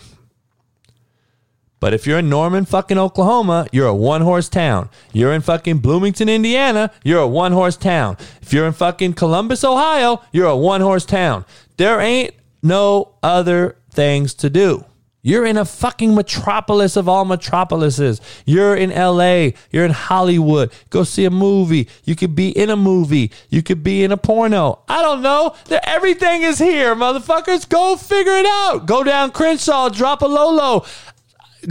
[1.79, 4.89] But if you're in Norman, fucking Oklahoma, you're a one horse town.
[5.13, 8.17] You're in fucking Bloomington, Indiana, you're a one horse town.
[8.41, 11.45] If you're in fucking Columbus, Ohio, you're a one horse town.
[11.77, 14.85] There ain't no other things to do.
[15.21, 18.21] You're in a fucking metropolis of all metropolises.
[18.45, 19.49] You're in LA.
[19.69, 20.71] You're in Hollywood.
[20.89, 21.89] Go see a movie.
[22.05, 23.31] You could be in a movie.
[23.49, 24.79] You could be in a porno.
[24.87, 25.55] I don't know.
[25.83, 27.67] Everything is here, motherfuckers.
[27.67, 28.85] Go figure it out.
[28.85, 30.85] Go down Crenshaw, drop a Lolo.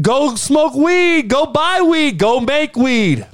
[0.00, 1.28] Go smoke weed.
[1.28, 2.18] Go buy weed.
[2.18, 3.26] Go make weed.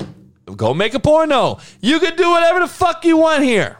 [0.56, 1.58] Go make a porno.
[1.80, 3.78] You can do whatever the fuck you want here.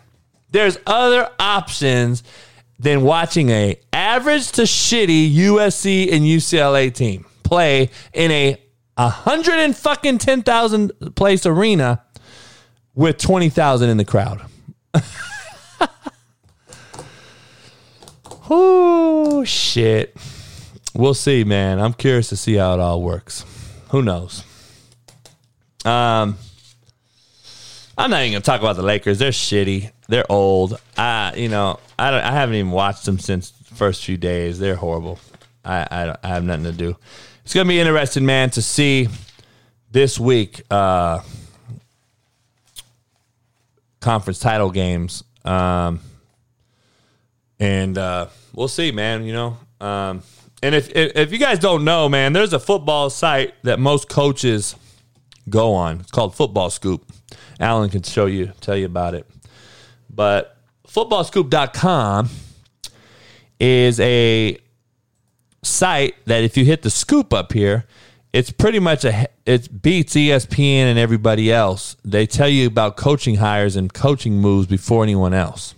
[0.51, 2.23] There's other options
[2.79, 8.61] than watching a average to shitty USC and UCLA team play in a
[8.97, 12.03] a hundred and fucking ten thousand place arena
[12.95, 14.45] with twenty thousand in the crowd.
[18.51, 20.17] oh shit.
[20.95, 21.81] We'll see, man.
[21.81, 23.45] I'm curious to see how it all works.
[23.89, 24.45] Who knows?
[25.85, 26.39] Um,
[27.99, 29.19] I'm not even gonna talk about the Lakers.
[29.19, 29.91] They're shitty.
[30.09, 30.81] They're old.
[30.97, 32.23] I, you know, I, don't.
[32.23, 34.61] I haven't even watched them since the first few days.
[34.61, 35.19] They're horrible.
[35.65, 36.97] I, I, I have nothing to do.
[37.45, 39.09] It's gonna be interesting, man, to see
[39.91, 41.21] this week uh,
[44.01, 46.01] conference title games, um,
[47.59, 49.25] and uh, we'll see, man.
[49.25, 50.23] You know, um,
[50.65, 54.75] and if, if you guys don't know, man, there's a football site that most coaches
[55.51, 56.01] go on.
[56.01, 57.05] It's called Football Scoop.
[57.61, 59.29] Alan can show you, tell you about it.
[60.09, 60.57] But
[60.89, 62.31] footballscoop.com
[63.61, 64.57] is a
[65.63, 67.85] site that if you hit the scoop up here,
[68.33, 71.97] it's pretty much a it beats ESPN and everybody else.
[72.03, 75.75] They tell you about coaching hires and coaching moves before anyone else.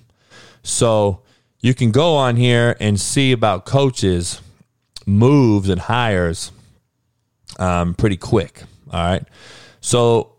[0.62, 1.22] So
[1.60, 4.40] you can go on here and see about coaches
[5.06, 6.52] moves and hires
[7.58, 8.62] um, pretty quick.
[8.90, 9.24] All right.
[9.80, 10.32] So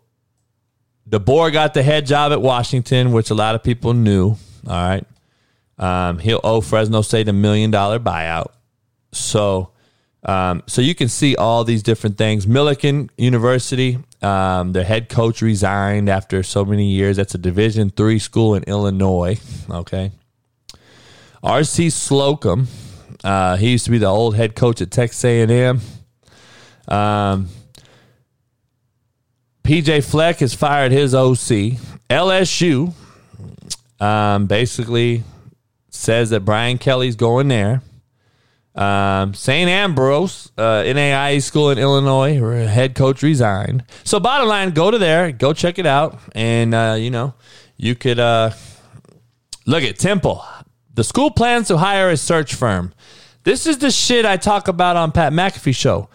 [1.06, 4.36] the DeBoer got the head job at Washington, which a lot of people knew.
[4.66, 5.04] All right.
[5.78, 8.48] Um, he'll owe Fresno State a million dollar buyout.
[9.12, 9.70] So,
[10.24, 12.46] um, so you can see all these different things.
[12.46, 17.16] Millikin University, um, their head coach resigned after so many years.
[17.16, 19.40] That's a Division three school in Illinois.
[19.70, 20.12] Okay.
[21.42, 21.90] R.C.
[21.90, 22.66] Slocum,
[23.24, 25.80] uh, he used to be the old head coach at Texas A&M.
[26.86, 27.48] Um,
[29.64, 31.78] PJ Fleck has fired his OC.
[32.08, 32.94] LSU
[34.00, 35.24] um, basically
[35.90, 37.82] says that Brian Kelly's going there.
[38.74, 39.68] Um, St.
[39.68, 43.82] Ambrose, uh, NAIA school in Illinois, head coach resigned.
[44.04, 47.34] So, bottom line, go to there, go check it out, and uh, you know
[47.76, 48.52] you could uh,
[49.66, 50.44] look at Temple.
[50.98, 52.92] The school plans to hire a search firm.
[53.44, 56.08] This is the shit I talk about on Pat McAfee show.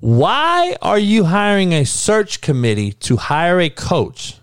[0.00, 4.34] Why are you hiring a search committee to hire a coach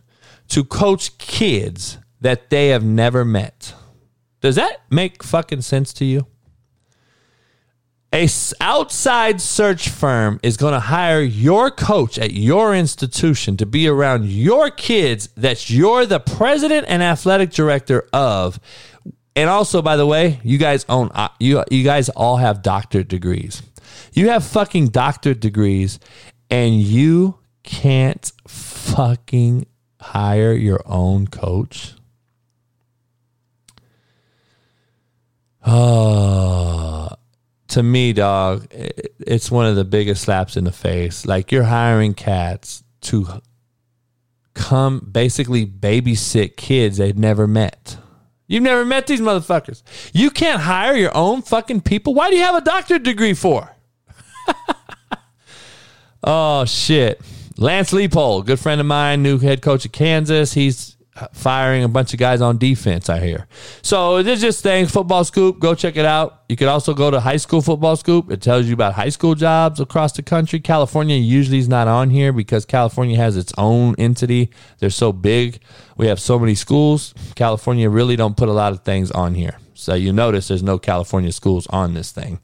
[0.48, 3.76] to coach kids that they have never met?
[4.42, 6.26] Does that make fucking sense to you?
[8.14, 8.28] A
[8.62, 14.26] outside search firm is going to hire your coach at your institution to be around
[14.26, 18.60] your kids that you're the president and athletic director of.
[19.36, 23.08] And also, by the way, you guys own uh, you you guys all have doctorate
[23.08, 23.64] degrees.
[24.14, 26.00] You have fucking doctorate degrees
[26.50, 29.66] and you can't fucking
[30.00, 31.94] hire your own coach.
[35.66, 37.10] Oh,
[37.70, 41.26] to me, dog, it's one of the biggest slaps in the face.
[41.26, 43.42] Like you're hiring cats to
[44.54, 47.98] come basically babysit kids they've never met.
[48.54, 49.82] You've never met these motherfuckers.
[50.14, 52.14] You can't hire your own fucking people.
[52.14, 53.76] Why do you have a doctorate degree for?
[56.24, 57.20] oh shit.
[57.58, 60.54] Lance Leipold, good friend of mine, new head coach of Kansas.
[60.54, 60.93] He's
[61.34, 63.48] firing a bunch of guys on defense, I hear.
[63.82, 65.60] So this just things, Football Scoop.
[65.60, 66.44] Go check it out.
[66.50, 68.32] You could also go to High School Football Scoop.
[68.32, 70.60] It tells you about high school jobs across the country.
[70.60, 74.50] California usually is not on here because California has its own entity.
[74.80, 75.60] They're so big.
[75.98, 77.14] We have so many schools.
[77.36, 79.58] California really don't put a lot of things on here.
[79.74, 82.40] So you notice there's no California schools on this thing.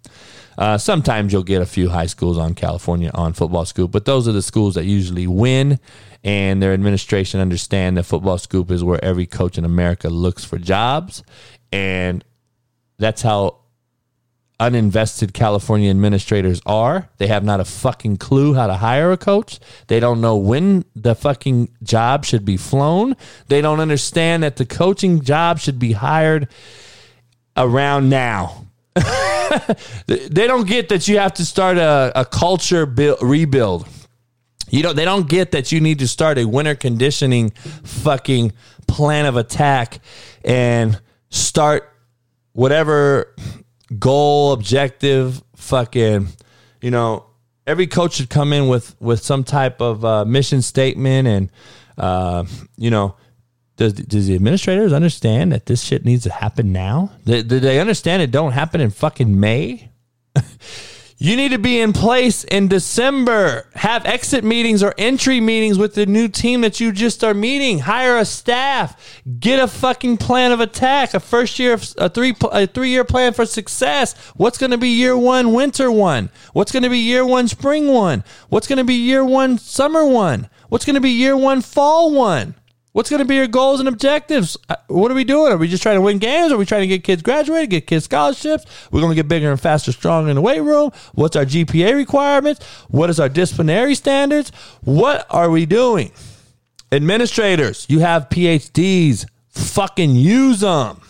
[0.58, 4.28] Uh, sometimes you'll get a few high schools on California on Football Scoop, but those
[4.28, 5.80] are the schools that usually win,
[6.24, 10.58] and their administration understand that Football Scoop is where every coach in America looks for
[10.58, 11.24] jobs,
[11.72, 12.24] and
[12.98, 13.58] that's how
[14.60, 17.10] uninvested California administrators are.
[17.18, 19.60] They have not a fucking clue how to hire a coach.
[19.88, 23.16] They don't know when the fucking job should be flown.
[23.48, 26.50] They don't understand that the coaching job should be hired
[27.56, 28.66] around now
[30.08, 33.88] they don't get that you have to start a, a culture build, rebuild.
[34.70, 38.54] You know, they don't get that you need to start a winter conditioning fucking
[38.88, 40.00] plan of attack
[40.44, 41.92] and start
[42.54, 43.36] whatever
[43.98, 46.28] goal, objective, fucking,
[46.82, 47.26] you know,
[47.66, 51.52] every coach should come in with with some type of uh, mission statement and
[51.98, 52.44] uh,
[52.78, 53.16] you know
[53.78, 57.12] does, does the administrators understand that this shit needs to happen now?
[57.24, 59.90] Do, do they understand it don't happen in fucking May?
[61.22, 63.68] you need to be in place in December.
[63.76, 67.80] Have exit meetings or entry meetings with the new team that you just are meeting.
[67.80, 69.22] Hire a staff.
[69.38, 71.14] Get a fucking plan of attack.
[71.14, 74.14] A first year, a three, a three year plan for success.
[74.38, 76.30] What's going to be year one, winter one?
[76.54, 78.24] What's going to be year one, spring one?
[78.48, 80.50] What's going to be year one, summer one?
[80.70, 82.56] What's going to be year one, fall one?
[82.92, 84.58] What's going to be your goals and objectives?
[84.68, 85.54] Uh, what are we doing?
[85.54, 86.52] Are we just trying to win games?
[86.52, 88.66] Are we trying to get kids graduated, get kids scholarships?
[88.92, 90.92] We're going to get bigger and faster, stronger in the weight room.
[91.14, 92.66] What's our GPA requirements?
[92.88, 94.52] What is our disciplinary standards?
[94.82, 96.12] What are we doing?
[96.92, 99.26] Administrators, you have PhDs.
[99.50, 101.02] Fucking use them.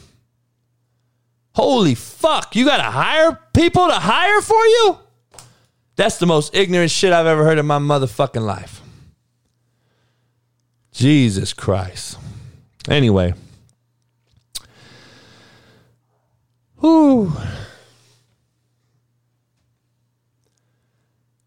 [1.53, 4.97] Holy fuck, you gotta hire people to hire for you?
[5.95, 8.81] That's the most ignorant shit I've ever heard in my motherfucking life.
[10.91, 12.17] Jesus Christ.
[12.87, 13.33] Anyway.
[16.79, 17.33] Whew.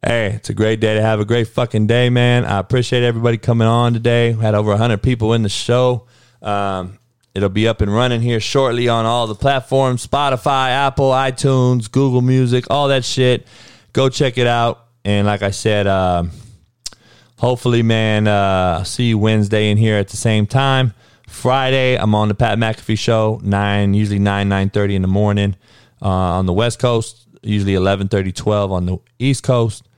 [0.05, 2.44] Hey, it's a great day to have a great fucking day, man.
[2.44, 4.35] I appreciate everybody coming on today.
[4.35, 6.06] We had over 100 people in the show.
[6.43, 6.98] Um,
[7.35, 12.20] it'll be up and running here shortly on all the platforms Spotify, Apple, iTunes, Google
[12.20, 13.47] Music, all that shit.
[13.93, 14.86] Go check it out.
[15.05, 16.24] And like I said, uh,
[17.43, 20.94] hopefully, man, uh, see you Wednesday in here at the same time.
[21.27, 25.56] Friday, I'm on the Pat McAfee show, 9, usually 9, 9.30 in the morning
[26.01, 29.89] uh, on the West Coast, usually 11.30, 12 on the East Coast.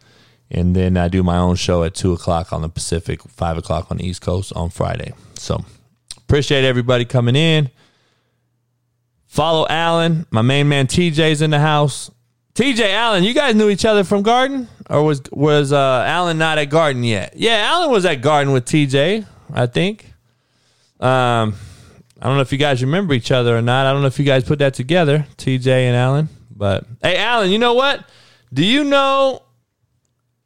[0.50, 3.90] And then I do my own show at 2 o'clock on the Pacific, 5 o'clock
[3.90, 5.12] on the East Coast on Friday.
[5.34, 5.62] So
[6.16, 7.68] appreciate everybody coming in.
[9.26, 12.10] Follow Alan, My main man TJ's in the house.
[12.54, 16.58] TJ Alan, you guys knew each other from Garden, or was was uh, Alan not
[16.58, 17.34] at Garden yet?
[17.36, 20.12] Yeah, Alan was at Garden with TJ, I think.
[21.00, 21.54] Um,
[22.20, 23.86] I don't know if you guys remember each other or not.
[23.86, 26.28] I don't know if you guys put that together, TJ and Alan.
[26.54, 28.04] But hey, Alan, you know what?
[28.52, 29.42] Do you know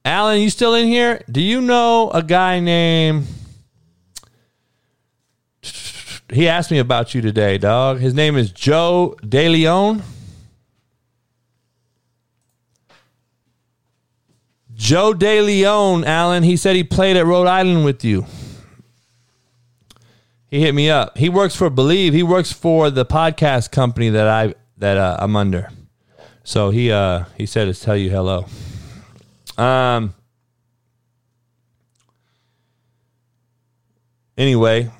[0.04, 0.40] Alan?
[0.40, 1.22] You still in here?
[1.30, 3.26] Do you know a guy named?
[6.32, 8.00] He asked me about you today, dog.
[8.00, 10.02] His name is Joe DeLeon.
[14.78, 18.26] Joe DeLeon, Alan, He said he played at Rhode Island with you.
[20.46, 21.18] He hit me up.
[21.18, 22.14] He works for Believe.
[22.14, 25.70] He works for the podcast company that I that uh, I'm under.
[26.44, 28.46] So he uh he said to tell you hello.
[29.58, 30.14] Um.
[34.38, 34.90] Anyway.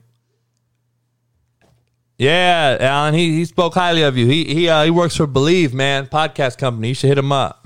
[2.18, 3.14] Yeah, Alan.
[3.14, 4.26] He he spoke highly of you.
[4.26, 6.88] He he uh, he works for Believe, man, podcast company.
[6.88, 7.57] You should hit him up.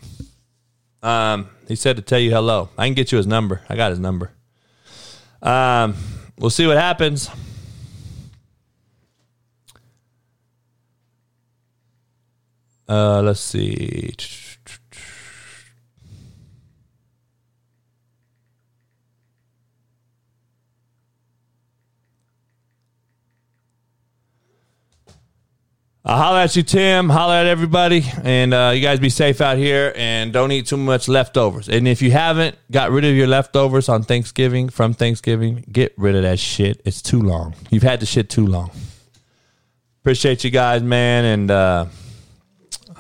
[1.03, 2.69] Um, he said to tell you hello.
[2.79, 3.63] I can get you his number.
[3.69, 4.33] I got his number.
[5.43, 5.97] Um,
[6.39, 7.29] we'll see what happens.
[12.89, 14.15] Uh, let's see.
[26.05, 27.09] I'll holler at you, Tim.
[27.09, 28.05] Holler at everybody.
[28.25, 31.69] And uh, you guys be safe out here and don't eat too much leftovers.
[31.69, 36.17] And if you haven't got rid of your leftovers on Thanksgiving, from Thanksgiving, get rid
[36.17, 36.83] of that shit.
[36.85, 37.55] It's too long.
[37.71, 38.73] You've had the shit too long.
[40.01, 41.25] Appreciate you guys, man.
[41.25, 41.87] And, uh,